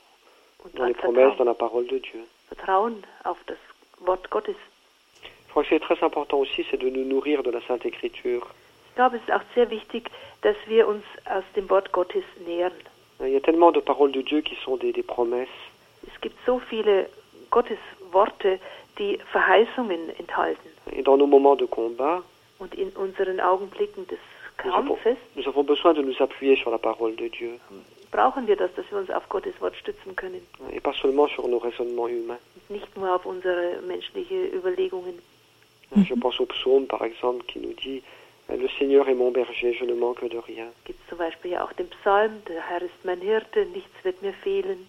und 0.64 0.78
dans 0.78 0.84
an 0.84 0.88
les 0.90 0.98
promesses, 0.98 1.36
Vertrauen, 1.36 1.38
dans 1.38 1.46
la 1.46 1.54
parole 1.54 1.88
de 1.88 2.00
Dieu. 2.00 2.24
Vertrauen 2.50 3.04
auf 3.24 3.38
das 3.48 3.58
Wort 4.00 4.30
Gottes. 4.30 4.58
Crois 5.56 5.64
que 5.64 5.70
c'est 5.70 5.80
très 5.80 6.04
important 6.04 6.40
aussi, 6.40 6.66
c'est 6.70 6.76
de 6.76 6.90
nous 6.90 7.06
nourrir 7.06 7.42
de 7.42 7.50
la 7.50 7.62
Sainte 7.62 7.86
Écriture. 7.86 8.46
Ich 8.90 8.96
glaube, 8.96 9.16
es 9.16 9.22
ist 9.22 9.32
auch 9.32 9.46
sehr 9.56 9.70
wichtig, 9.70 10.12
dass 10.42 10.58
wir 10.68 10.86
uns 10.86 11.06
aus 11.34 11.46
dem 11.56 11.70
Wort 11.70 11.94
Gottes 11.94 12.26
nähern. 12.46 12.74
Il 13.22 13.30
y 13.30 13.38
a 13.38 13.40
tellement 13.40 13.72
de 13.72 13.80
paroles 13.80 14.12
de 14.12 14.22
Dieu 14.22 14.42
qui 14.42 14.58
sont 14.66 14.76
des, 14.76 14.92
des 14.92 15.02
promesses. 15.02 15.48
Es 16.06 16.20
gibt 16.20 16.36
so 16.46 16.60
viele 16.60 17.10
Gottesworte, 17.52 18.60
die 19.00 19.18
Verheißungen 19.32 20.10
enthalten. 20.20 20.70
Et 20.92 21.04
dans 21.04 21.16
nos 21.16 21.26
moments 21.26 21.56
de 21.56 21.68
combat, 21.68 22.22
Und 22.60 22.76
in 22.76 22.90
unseren 22.90 23.40
Augenblicken 23.40 24.06
des 24.08 24.20
nous 24.66 24.74
avons, 24.74 24.96
Kampfes 24.96 25.18
nous 25.38 25.48
avons 25.48 25.64
besoin 25.64 25.94
de 25.94 26.02
nous 26.02 26.22
appuyer 26.22 26.58
sur 26.58 26.70
la 26.70 26.80
parole 26.80 27.16
de 27.16 27.30
Dieu. 27.30 27.58
brauchen 28.12 28.46
wir 28.46 28.58
das, 28.58 28.74
dass 28.76 28.92
wir 28.92 28.98
uns 28.98 29.10
auf 29.10 29.30
Gottes 29.30 29.54
Wort 29.62 29.78
stützen 29.78 30.18
können. 30.18 30.46
Et 30.74 30.82
pas 30.84 30.98
seulement 31.02 31.30
sur 31.30 31.48
nos 31.48 31.64
raisonnements 31.64 32.10
humains. 32.10 32.40
Und 32.56 32.70
nicht 32.72 32.98
nur 32.98 33.16
auf 33.16 33.26
unsere 33.26 33.82
menschliche 33.88 34.48
Überlegungen. 34.48 35.18
Je 35.96 36.14
pense 36.14 36.40
au 36.40 36.46
psaume, 36.46 36.88
par 36.88 37.04
exemple, 37.04 37.46
qui 37.46 37.60
nous 37.60 37.74
dit 37.74 38.02
Le 38.50 38.68
Seigneur 38.80 39.08
est 39.10 39.16
mon 39.16 39.32
berger, 39.32 39.74
je 39.74 39.86
ne 39.86 39.94
manque 39.94 40.28
de 40.28 40.38
rien. 40.38 40.68
Gibt 40.86 41.00
es 41.02 41.10
zum 41.10 41.18
Beispiel 41.18 41.52
ja 41.52 41.64
auch 41.64 41.74
den 41.74 41.88
Psalm, 41.90 42.42
der 42.48 42.62
Herr 42.70 42.82
ist 42.82 43.04
mein 43.04 43.22
Hirte, 43.22 43.66
nichts 43.74 44.04
wird 44.04 44.22
mir 44.22 44.34
fehlen. 44.34 44.88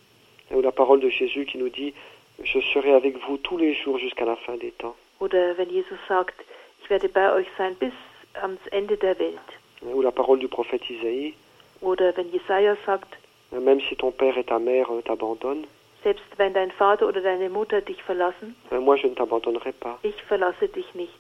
Ou 0.50 0.60
la 0.60 0.72
parole 0.72 1.00
de 1.00 1.08
Jésus 1.08 1.46
qui 1.46 1.58
nous 1.58 1.70
dit 1.70 1.94
Je 2.42 2.60
serai 2.60 2.92
avec 2.92 3.16
vous 3.26 3.38
tous 3.38 3.56
les 3.56 3.74
jours 3.74 3.98
jusqu'à 3.98 4.24
la 4.24 4.36
fin 4.36 4.56
des 4.56 4.72
temps. 4.72 4.94
Oder 5.20 5.56
wenn 5.56 5.70
Jesus 5.70 5.98
sagt, 6.06 6.34
ich 6.82 6.90
werde 6.90 7.08
bei 7.08 7.32
euch 7.32 7.46
sein 7.56 7.74
bis 7.76 7.94
ans 8.42 8.60
Ende 8.70 8.96
der 8.96 9.18
Welt. 9.18 9.48
Ou 9.82 10.02
la 10.02 10.10
parole 10.10 10.38
du 10.38 10.48
prophète 10.48 10.88
Isaïe 10.90 11.34
Oder 11.80 12.16
wenn 12.16 12.30
Jesaja 12.30 12.76
sagt, 12.84 13.16
Même 13.52 13.80
si 13.80 13.96
ton 13.96 14.10
père 14.10 14.36
et 14.36 14.44
ta 14.44 14.58
mère 14.58 14.90
euh, 14.90 15.00
t'abandonnent, 15.02 15.66
selbst 16.06 16.24
wenn 16.36 16.52
dein 16.54 16.70
Vater 16.70 17.04
oder 17.08 17.20
deine 17.20 17.48
Mutter 17.50 17.80
dich 17.80 18.00
verlassen, 18.04 18.54
moi 18.70 18.96
je 18.96 19.08
ne 19.08 19.14
t'abandonnerai 19.14 19.72
pas. 19.72 19.98
ich 20.02 20.14
verlasse 20.28 20.68
dich 20.68 20.94
nicht. 20.94 21.12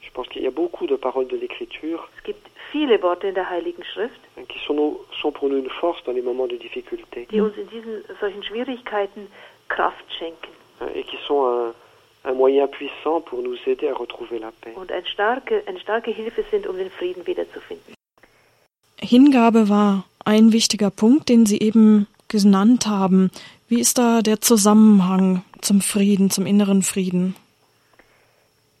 Je 0.00 0.10
pense 0.14 0.28
qu'il 0.28 0.42
y 0.42 0.46
a 0.46 0.50
beaucoup 0.62 0.86
de 0.86 0.96
paroles 0.96 1.26
de 1.28 1.36
l'Écriture 1.36 2.00
Es 2.16 2.22
gibt 2.22 2.44
viele 2.72 3.02
Worte 3.02 3.26
in 3.28 3.34
der 3.34 3.50
Heiligen 3.50 3.82
Schrift, 3.84 4.20
qui 4.48 4.58
sont, 4.64 4.74
nos- 4.74 5.00
sont 5.20 5.32
pour 5.32 5.48
nous 5.48 5.58
une 5.58 5.70
force 5.80 6.00
dans 6.04 6.12
les 6.18 6.22
moments 6.22 6.46
de 6.46 6.56
difficulté 6.56 7.26
die 7.30 7.40
uns 7.40 7.52
in 7.62 7.68
diesen 7.68 7.94
solchen 8.20 8.42
Schwierigkeiten 8.44 9.26
Kraft 9.68 10.04
schenken 10.16 10.52
hein, 10.80 10.88
et 10.94 11.02
qui 11.02 11.18
sont 11.26 11.42
un, 11.44 11.74
un 12.30 12.34
moyen 12.34 12.66
puissant 12.68 13.20
pour 13.20 13.42
nous 13.42 13.56
aider 13.66 13.88
à 13.88 13.94
retrouver 13.94 14.38
la 14.38 14.52
paix. 14.62 14.72
und 14.76 14.90
eine 14.92 15.06
starke, 15.06 15.62
eine 15.66 15.80
starke 15.80 16.10
Hilfe 16.12 16.44
sind, 16.50 16.66
um 16.68 16.76
den 16.76 16.90
Frieden 16.90 17.26
wiederzufinden. 17.26 17.94
Hingabe 19.00 19.68
war 19.68 20.04
ein 20.24 20.52
wichtiger 20.52 20.90
Punkt, 20.90 21.28
den 21.28 21.44
Sie 21.46 21.58
eben 21.60 22.06
genannt 22.28 22.86
haben. 22.86 23.30
Wie 23.68 23.80
ist 23.80 23.98
da 23.98 24.22
der 24.22 24.40
Zusammenhang 24.40 25.42
zum 25.60 25.80
Frieden, 25.80 26.30
zum 26.30 26.46
inneren 26.46 26.82
Frieden? 26.82 27.36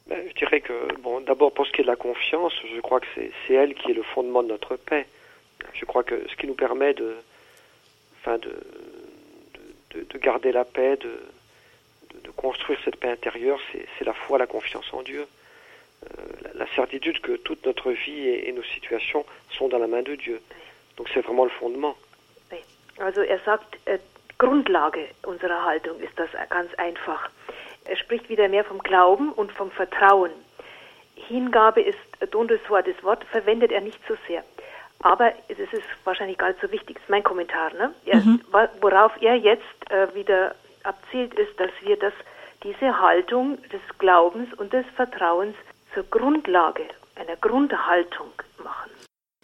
Ben, 0.06 0.26
je 0.28 0.34
dirais 0.34 0.60
que, 0.62 0.72
bon, 1.02 1.20
d'abord 1.20 1.52
pour 1.52 1.66
ce 1.66 1.72
qui 1.72 1.82
est 1.82 1.84
de 1.84 1.90
la 1.90 1.96
confiance, 1.96 2.54
je 2.74 2.80
crois 2.80 3.00
que 3.00 3.06
c'est 3.14 3.52
elle 3.54 3.74
qui 3.74 3.90
est 3.90 3.94
le 3.94 4.02
fondement 4.02 4.42
de 4.42 4.48
notre 4.48 4.76
paix. 4.76 5.06
Je 5.74 5.84
crois 5.84 6.02
que 6.04 6.14
ce 6.30 6.36
qui 6.36 6.46
nous 6.46 6.54
permet 6.54 6.94
de, 6.94 7.16
enfin 8.20 8.38
de, 8.38 8.48
de, 9.54 9.98
de- 10.00 10.04
de 10.08 10.18
garder 10.18 10.52
la 10.52 10.64
paix, 10.64 10.96
de, 10.96 11.12
de, 12.14 12.20
de 12.24 12.30
construire 12.30 12.78
cette 12.84 12.96
paix 12.96 13.10
intérieure, 13.10 13.60
c'est 13.98 14.04
la 14.04 14.14
foi, 14.14 14.38
la 14.38 14.46
confiance 14.46 14.86
en 14.92 15.02
Dieu. 15.02 15.26
Euh, 15.26 16.22
la, 16.44 16.64
la 16.64 16.66
certitude 16.74 17.20
que 17.20 17.32
toute 17.36 17.66
notre 17.66 17.90
vie 17.90 18.20
et, 18.28 18.48
et 18.48 18.52
nos 18.52 18.62
situations 18.62 19.26
sont 19.50 19.68
dans 19.68 19.78
la 19.78 19.88
main 19.88 20.02
de 20.02 20.14
Dieu. 20.14 20.40
Donc 20.96 21.08
c'est 21.12 21.20
vraiment 21.20 21.44
le 21.44 21.50
fondement. 21.50 21.96
Also 23.00 23.20
er 23.22 23.38
sagt, 23.44 23.78
äh, 23.86 23.98
Grundlage 24.38 25.08
unserer 25.24 25.64
Haltung 25.64 25.98
ist 26.00 26.16
das 26.16 26.28
ganz 26.48 26.72
einfach. 26.74 27.28
Er 27.84 27.96
spricht 27.96 28.28
wieder 28.28 28.48
mehr 28.48 28.64
vom 28.64 28.78
Glauben 28.78 29.32
und 29.32 29.52
vom 29.52 29.70
Vertrauen. 29.70 30.30
Hingabe 31.16 31.80
ist 31.80 31.98
Dondeswort, 32.30 32.86
das 32.86 33.02
Wort 33.02 33.24
verwendet 33.24 33.72
er 33.72 33.80
nicht 33.80 33.98
so 34.06 34.16
sehr. 34.26 34.44
Aber 35.00 35.32
es 35.48 35.58
ist 35.58 35.82
wahrscheinlich 36.04 36.38
gar 36.38 36.48
nicht 36.48 36.60
so 36.60 36.70
wichtig, 36.70 36.96
das 36.96 37.04
ist 37.04 37.10
mein 37.10 37.22
Kommentar. 37.22 37.72
Ne? 37.74 37.92
Er, 38.06 38.16
mhm. 38.16 38.40
Worauf 38.80 39.12
er 39.20 39.34
jetzt 39.36 39.90
äh, 39.90 40.14
wieder 40.14 40.54
abzielt, 40.84 41.34
ist, 41.34 41.58
dass 41.58 41.70
wir 41.82 41.96
das, 41.96 42.12
diese 42.62 43.00
Haltung 43.00 43.58
des 43.70 43.80
Glaubens 43.98 44.52
und 44.54 44.72
des 44.72 44.86
Vertrauens 44.96 45.54
zur 45.94 46.04
Grundlage, 46.04 46.84
einer 47.16 47.36
Grundhaltung 47.36 48.32
machen. 48.62 48.90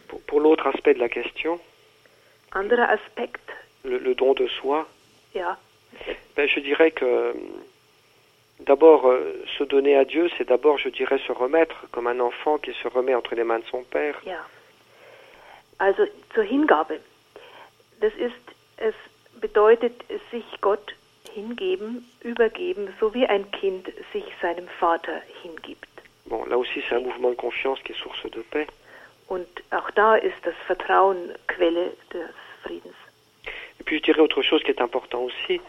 Pour, 0.07 0.21
pour 0.27 0.41
l'autre 0.41 0.67
aspect 0.67 0.97
de 0.97 1.01
la 1.01 1.09
question, 1.09 1.59
Anderer 2.51 2.89
Aspekt, 2.89 3.41
le, 3.85 3.97
le 3.97 4.15
don 4.15 4.33
de 4.33 4.47
soi, 4.47 4.87
ben, 6.35 6.47
je 6.47 6.59
dirais 6.59 6.91
que 6.91 7.33
d'abord 8.61 9.07
euh, 9.07 9.43
se 9.57 9.63
donner 9.63 9.95
à 9.95 10.05
Dieu, 10.05 10.29
c'est 10.37 10.47
d'abord, 10.47 10.77
je 10.77 10.89
dirais, 10.89 11.19
se 11.27 11.31
remettre 11.31 11.87
comme 11.91 12.07
un 12.07 12.19
enfant 12.19 12.57
qui 12.57 12.73
se 12.73 12.87
remet 12.87 13.15
entre 13.15 13.35
les 13.35 13.43
mains 13.43 13.59
de 13.59 13.65
son 13.65 13.83
père. 13.83 14.15
ja. 14.25 14.45
Also 15.77 16.03
zur 16.33 16.43
Hingabe. 16.45 17.01
Das 17.99 18.13
ist, 18.13 18.55
es 18.77 18.95
bedeutet 19.41 20.05
sich 20.31 20.45
Gott 20.61 20.95
hingeben, 21.33 22.09
übergeben, 22.23 22.93
so 22.99 23.13
wie 23.13 23.25
ein 23.25 23.51
Kind 23.51 23.91
sich 24.13 24.23
seinem 24.41 24.69
Vater 24.79 25.21
hingibt. 25.43 25.89
Bon, 26.27 26.45
là 26.45 26.57
aussi, 26.57 26.81
c'est 26.87 26.95
un 26.95 27.01
mouvement 27.01 27.31
de 27.31 27.35
confiance 27.35 27.79
qui 27.83 27.91
est 27.91 28.01
source 28.01 28.23
de 28.31 28.41
paix. 28.51 28.67
Und 29.27 29.47
auch 29.71 29.91
da 29.91 30.15
ist 30.15 30.37
das 30.43 30.55
Vertrauen 30.65 31.33
Quelle 31.47 31.91
des 32.13 32.29
Friedens. 32.63 32.95
Puis, 33.85 33.97
je 33.99 34.03
dirais 34.03 34.19
autre 34.21 34.41
chose 34.41 34.63
qui 34.63 34.71
est 34.71 34.81
important 34.81 35.21
aussi, 35.23 35.61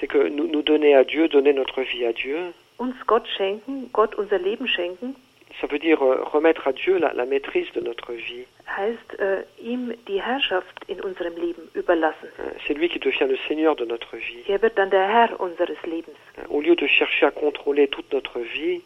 c'est 0.00 0.06
que 0.06 0.28
nous, 0.28 0.46
nous 0.46 0.62
donner 0.62 0.94
à 0.94 1.04
Dieu, 1.04 1.28
donner 1.28 1.52
notre 1.52 1.82
vie 1.82 2.04
à 2.06 2.12
Dieu, 2.12 2.36
uns 2.78 2.92
Gott 3.06 3.26
schenken, 3.36 3.88
Gott 3.92 4.14
unser 4.18 4.38
Leben 4.38 4.66
schenken, 4.66 5.14
ça 5.60 5.66
veut 5.66 5.78
dire 5.78 6.02
euh, 6.02 6.22
remettre 6.24 6.66
à 6.66 6.72
Dieu 6.72 6.98
la, 6.98 7.12
la 7.12 7.26
maîtrise 7.26 7.70
de 7.74 7.80
notre 7.80 8.12
vie. 8.12 8.46
heißt 8.78 9.18
äh, 9.20 9.42
ihm 9.60 9.92
die 10.08 10.20
Herrschaft 10.22 10.74
in 10.88 11.00
unserem 11.02 11.36
Leben 11.36 11.68
überlassen. 11.74 12.28
Euh, 12.40 12.50
C'est 12.66 12.74
lui 12.74 12.88
qui 12.88 12.98
devient 12.98 13.26
le 13.28 13.36
Seigneur 13.48 13.76
de 13.76 13.84
notre 13.84 14.16
vie. 14.16 14.42
Er 14.48 14.62
wird 14.62 14.78
dann 14.78 14.88
der 14.90 15.06
Herr 15.06 15.38
unseres 15.40 15.76
Lebens. 15.84 16.16
Euh, 16.38 16.42
Au 16.48 16.60
lieu 16.62 16.74
de 16.74 16.86
chercher 16.86 17.26
à 17.26 17.30
contrôler 17.30 17.86
toute 17.88 18.10
notre 18.12 18.40
vie, 18.40 18.80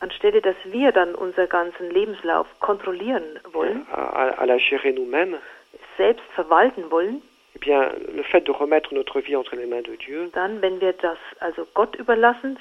Anstelle 0.00 0.40
dass 0.40 0.54
wir 0.66 0.92
dann 0.92 1.14
unseren 1.16 1.48
ganzen 1.48 1.90
Lebenslauf 1.90 2.46
kontrollieren 2.60 3.24
wollen, 3.52 3.84
à, 3.92 4.02
à- 4.04 4.40
à 4.42 4.46
la 4.46 4.56
gérer 4.58 4.92
nous-mêmes, 4.92 5.36
selbst 5.96 6.24
verwalten 6.34 6.90
wollen, 6.90 7.22
eh 7.54 7.58
bien, 7.58 7.90
le 8.14 8.22
fait 8.22 8.46
de 8.46 8.52
remettre 8.52 8.94
notre 8.94 9.20
vie 9.20 9.36
entre 9.36 9.56
les 9.56 9.66
mains 9.66 9.82
de 9.82 9.96
Dieu, 9.96 10.30
dann, 10.32 10.62
wenn 10.62 10.80
wir 10.80 10.92
das 10.92 11.18
also 11.40 11.66
Gott 11.74 11.96
überlassen, 11.96 12.58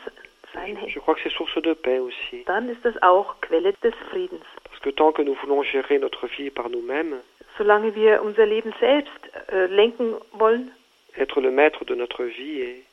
sein, 0.53 0.77
je 0.87 0.99
crois 0.99 1.15
que 1.15 1.21
c'est 1.23 1.35
source 1.35 1.61
de 1.61 1.73
paix 1.73 1.99
aussi. 1.99 2.43
dann 2.45 2.69
ist 2.69 2.83
das 2.83 3.01
auch 3.01 3.35
Quelle 3.41 3.73
des 3.83 3.93
Friedens. 4.09 4.45
Parce 4.63 4.79
que 4.81 4.89
tant 4.89 5.11
que 5.11 5.21
nous 5.21 5.35
voulons 5.35 5.63
gérer 5.63 5.99
notre 5.99 6.27
vie 6.27 6.49
par 6.49 6.69
nous-mêmes, 6.69 7.15
Solange 7.57 7.95
wir 7.95 8.21
unser 8.21 8.45
Leben 8.45 8.71
selbst 8.79 9.19
äh, 9.51 9.65
lenken 9.65 10.13
wollen, 10.31 10.71
être 11.17 11.41
le 11.41 11.49
maître 11.49 11.85
de 11.85 11.95
notre 11.95 12.23
vie 12.23 12.61
et, 12.61 12.83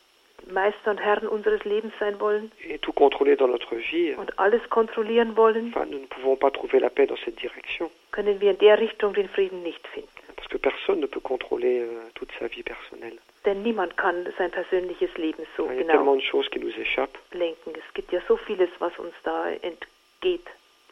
Meister 0.46 0.90
und 0.90 1.00
Herren 1.00 1.26
unseres 1.28 1.64
Lebens 1.64 1.92
sein 1.98 2.18
wollen 2.20 2.50
et 2.62 2.78
tout 2.78 2.92
contrôler 2.92 3.36
dans 3.36 3.48
notre 3.48 3.76
vie, 3.76 4.14
und 4.14 4.38
alles 4.38 4.62
kontrollieren 4.68 5.36
wollen, 5.36 5.68
enfin, 5.68 5.86
nous 5.86 5.98
ne 5.98 6.06
pouvons 6.06 6.36
pas 6.36 6.50
trouver 6.50 6.80
la 6.80 6.90
paix 6.90 7.06
dans 7.06 7.16
cette 7.24 7.36
direction. 7.36 7.90
Können 8.14 8.40
wir 8.40 8.50
in 8.52 8.58
der 8.58 8.78
Richtung 8.78 9.12
den 9.12 9.28
Frieden 9.28 9.62
nicht 9.62 9.84
finden. 9.88 10.08
Parce 10.36 10.48
que 10.48 10.58
personne 10.58 11.00
ne 11.00 11.06
peut 11.06 11.20
contrôler 11.20 11.80
euh, 11.80 11.88
toute 12.14 12.30
sa 12.38 12.46
vie 12.48 12.62
personnelle. 12.62 13.18
Denn 13.44 13.62
niemand 13.62 13.96
kann 13.96 14.26
sein 14.38 14.50
persönliches 14.50 15.12
Leben 15.18 15.44
so 15.56 15.66
Il 15.70 15.76
y 15.76 15.78
a 15.78 15.82
genau 15.82 15.92
tellement 15.92 16.16
de 16.16 16.22
choses 16.22 16.48
qui 16.50 16.58
nous 16.60 16.74
échappent. 16.78 17.18
lenken. 17.32 17.72
Es 17.76 17.94
gibt 17.94 18.12
ja 18.12 18.20
so 18.28 18.36
vieles, 18.36 18.70
was 18.78 18.92
uns 18.98 19.14
da 19.24 19.50
entgeht. 19.62 20.46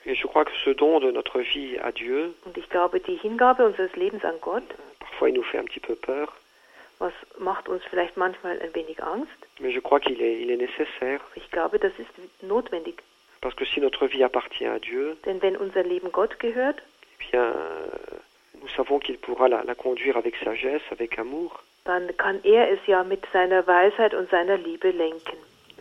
Et 0.05 0.15
je 0.17 0.27
crois 0.27 0.45
que 0.45 0.53
ce 0.65 0.71
don 0.71 0.99
de 1.01 1.11
notre 1.13 1.41
vie 1.41 1.79
à 1.79 1.93
Dieu, 1.93 2.35
Und 2.45 2.57
ich 2.59 2.69
glaube, 2.69 2.99
die 3.01 3.17
Hingabe 3.17 3.65
unseres 3.65 3.95
Lebens 3.97 4.25
an 4.25 4.35
Gott, 4.41 4.65
parfois 4.99 5.29
il 5.29 5.35
nous 5.35 5.45
fait 5.45 5.59
un 5.59 5.65
petit 5.65 5.81
peu 5.81 5.95
peur, 5.95 6.33
was 6.99 7.13
macht 7.39 7.69
uns 7.69 7.83
vielleicht 7.91 8.17
manchmal 8.17 8.61
ein 8.61 8.75
wenig 8.75 9.01
Angst, 9.03 9.39
mais 9.61 9.73
je 9.73 9.81
crois 9.81 10.01
qu'il 10.01 10.21
est, 10.21 10.41
il 10.43 10.51
est 10.51 10.57
nécessaire. 10.57 11.21
ich 11.37 11.49
glaube, 11.53 11.79
das 11.79 11.93
ist 11.99 12.11
notwendig. 12.43 12.97
Parce 13.41 13.55
que 13.57 13.65
si 13.65 13.81
notre 13.81 14.07
vie 14.07 14.23
appartient 14.25 14.67
à 14.67 14.79
Dieu, 14.81 15.17
Denn 15.25 15.41
wenn 15.43 15.57
unser 15.57 15.83
Leben 15.85 16.11
Gott 16.13 16.39
gehört, 16.41 16.81
eh 16.81 16.92
bien, 17.31 17.43
euh, 17.43 18.19
nous 18.61 18.69
savons 18.77 18.99
qu'il 18.99 19.19
pourra 19.19 19.49
la, 19.49 19.63
la 19.65 19.75
conduire 19.75 20.17
avec 20.17 20.37
sagesse, 20.37 20.83
avec 20.91 21.19
amour. 21.19 21.63
dann 21.85 22.17
kann 22.17 22.39
er 22.45 22.71
es 22.71 22.79
ja 22.87 23.03
mit 23.03 23.25
seiner 23.33 23.67
Weisheit 23.67 24.15
und 24.15 24.31
seiner 24.31 24.57
Liebe 24.57 24.91
lenken. 24.91 25.39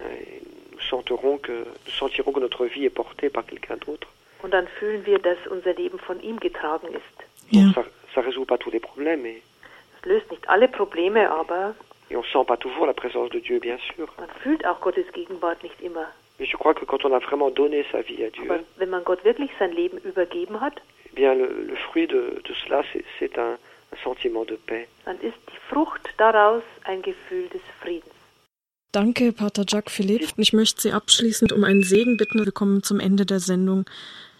Et 0.09 0.41
nous 0.71 0.79
sentirons 0.89 1.37
que, 1.37 1.51
nous 1.85 1.91
sentirons 1.91 2.31
que 2.33 2.39
notre 2.39 2.65
vie 2.65 2.85
est 2.85 2.89
portée 2.89 3.29
par 3.29 3.45
quelqu'un 3.45 3.77
d'autre. 3.77 4.07
Und 4.41 4.51
dann 4.51 4.67
fühlen 4.79 5.05
wir, 5.05 5.19
dass 5.19 5.37
unser 5.47 5.73
Leben 5.75 5.99
von 5.99 6.19
ihm 6.21 6.39
getragen 6.39 6.87
ist. 6.87 7.17
Ja. 7.51 7.71
Ça, 7.75 7.83
ça 8.15 8.21
résout 8.21 8.45
pas 8.45 8.57
tous 8.57 8.71
les 8.71 8.79
problèmes 8.79 9.25
et, 9.25 9.43
Es 9.99 10.05
löst 10.09 10.31
nicht 10.31 10.49
alle 10.49 10.67
Probleme, 10.67 11.29
aber 11.29 11.75
et 12.09 12.15
on 12.17 12.23
sent 12.23 12.45
pas 12.47 12.57
toujours 12.57 12.87
la 12.87 12.93
présence 12.93 13.29
de 13.29 13.39
Dieu, 13.39 13.59
bien 13.59 13.77
sûr. 13.93 14.07
man 14.17 14.29
fühlt 14.41 14.65
auch 14.65 14.81
Gottes 14.81 15.05
Gegenwart 15.13 15.61
nicht 15.61 15.79
immer. 15.81 16.07
Mais 16.39 16.47
je 16.49 16.57
crois 16.57 16.73
que 16.73 16.85
quand 16.85 17.05
on 17.05 17.13
a 17.13 17.19
vraiment 17.19 17.51
donné 17.51 17.85
sa 17.91 18.01
vie 18.01 18.23
à 18.23 18.31
Dieu, 18.31 18.49
Aber 18.49 18.61
wenn 18.77 18.89
man 18.89 19.03
Gott 19.03 19.23
wirklich 19.23 19.51
sein 19.59 19.71
Leben 19.71 19.99
übergeben 19.99 20.59
hat, 20.59 20.81
eh 21.11 21.15
bien, 21.15 21.33
le, 21.35 21.47
le 21.67 21.75
fruit 21.75 22.07
de, 22.07 22.41
de 22.47 22.53
cela, 22.65 22.83
c'est- 22.93 23.37
un, 23.37 23.57
un 23.93 23.97
sentiment 24.03 24.45
de 24.45 24.55
paix. 24.67 24.87
dann 25.05 25.17
ist 25.21 25.37
die 25.49 25.59
Frucht 25.69 26.01
daraus 26.17 26.63
ein 26.85 27.01
Gefühl 27.01 27.47
des 27.49 27.61
Friedens. 27.81 28.13
Danke, 28.93 29.31
Pater 29.31 29.63
Jacques 29.67 29.91
Philipp. 29.93 30.33
Ich 30.37 30.51
möchte 30.53 30.81
Sie 30.81 30.91
abschließend 30.91 31.53
um 31.53 31.63
einen 31.63 31.83
Segen 31.83 32.17
bitten. 32.17 32.43
Wir 32.43 32.51
kommen 32.51 32.83
zum 32.83 32.99
Ende 32.99 33.25
der 33.25 33.39
Sendung. 33.39 33.85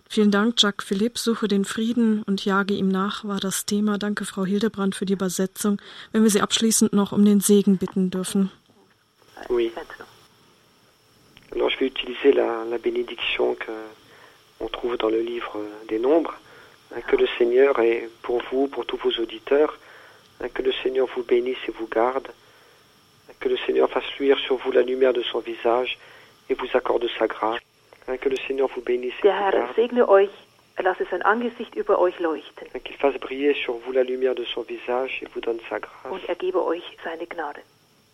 Vielen 0.10 0.30
Dank, 0.32 0.56
Jacques 0.62 0.86
Philipp. 0.86 1.18
Suche 1.18 1.48
den 1.48 1.64
Frieden 1.64 2.22
und 2.24 2.44
jage 2.44 2.74
ihm 2.74 2.90
nach, 2.90 3.24
war 3.24 3.40
das 3.40 3.66
Thema. 3.66 3.98
Danke, 3.98 4.26
Frau 4.26 4.44
Hildebrand, 4.44 4.94
für 4.94 5.06
die 5.06 5.14
Übersetzung. 5.14 5.82
Wenn 6.12 6.24
wir 6.24 6.30
Sie 6.30 6.42
abschließend 6.42 6.92
noch 6.92 7.14
um 7.14 7.24
den 7.24 7.40
Segen 7.40 7.78
bitten 7.78 8.10
dürfen. 8.10 8.52
Oui. 9.50 9.72
Alors, 11.54 11.70
je 11.72 11.80
vais 11.80 11.88
utiliser 11.88 12.32
la, 12.34 12.64
la 12.66 12.78
bénédiction 12.78 13.56
que 13.56 13.72
on 14.60 14.68
trouve 14.70 14.98
dans 14.98 15.10
le 15.10 15.22
livre 15.22 15.60
des 15.90 16.00
Nombres. 16.00 16.34
Hein, 16.96 17.02
que 17.08 17.16
le 17.16 17.28
Seigneur 17.38 17.80
est 17.80 18.10
pour 18.22 18.42
vous, 18.52 18.68
pour 18.68 18.86
tous 18.86 18.98
vos 18.98 19.12
auditeurs. 19.22 19.78
hein, 20.42 20.50
que 20.54 20.62
le 20.62 20.72
Seigneur 20.84 21.08
vous 21.16 21.24
bénisse 21.24 21.58
et 21.68 21.72
vous 21.72 21.88
garde. 21.88 22.28
hein, 22.28 23.34
que 23.40 23.50
le 23.50 23.58
Seigneur 23.58 23.90
fasse 23.90 24.10
luire 24.20 24.38
sur 24.40 24.58
vous 24.58 24.72
la 24.72 24.82
lumière 24.82 25.14
de 25.14 25.22
son 25.24 25.40
visage 25.40 25.98
et 26.50 26.54
vous 26.54 26.68
accorde 26.74 27.08
sa 27.18 27.28
grâce. 27.28 27.60
que 28.20 28.30
le 28.30 28.36
Seigneur 28.48 28.68
vous 28.76 28.82
bénisse 28.82 29.14
et 29.20 29.24
Der 29.24 29.34
vous 29.36 29.88
garde. 29.88 30.30
lasse 30.84 31.04
sein 31.12 31.22
Angesicht 31.24 31.76
über 31.76 32.00
euch 32.02 32.18
leuchten 32.20 32.68
Qu'il 32.84 32.96
fasse 32.98 33.16
briller 33.20 33.54
sur 33.54 33.76
vous 33.78 33.92
la 33.92 34.04
lumière 34.04 34.34
de 34.36 34.44
son 34.46 34.64
visage 34.64 35.20
et 35.22 35.28
vous 35.34 35.40
donne 35.42 35.60
sa 35.70 35.80
grâce. 35.80 36.12
und 36.12 36.22
er 36.28 36.36
gebe 36.36 36.58
euch 36.66 36.84
seine 37.04 37.26
Gnade. 37.28 37.62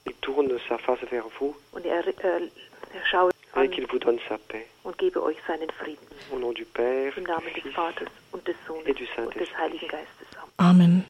Il 0.06 0.14
tourne 0.22 0.52
sa 0.68 0.78
face 0.78 1.04
vers 1.10 1.28
vous 1.40 1.56
Und 1.74 1.86
er, 1.86 2.06
äh, 2.08 2.50
er 2.94 3.06
schaue 3.10 3.32
paix. 4.47 4.66
und 4.84 4.97
gebe 4.97 5.22
euch 5.24 5.38
seinen 5.47 5.70
Frieden. 5.72 6.08
Au 6.32 6.39
nom 6.39 6.53
du 6.53 6.64
Père, 6.64 7.18
Im 7.18 7.26
du 7.26 7.32
Namen 7.32 7.45
des 7.53 7.64
Fils 7.64 7.74
Vaters 7.74 8.10
und 8.32 8.47
des 8.47 8.55
Sohnes 8.68 8.86
et 8.86 8.93
du 8.93 9.03
und 9.03 9.36
des 9.36 9.49
Saint-Esprit. 9.49 9.58
Heiligen 9.58 9.88
Geistes. 9.88 10.28
Amen. 10.58 11.03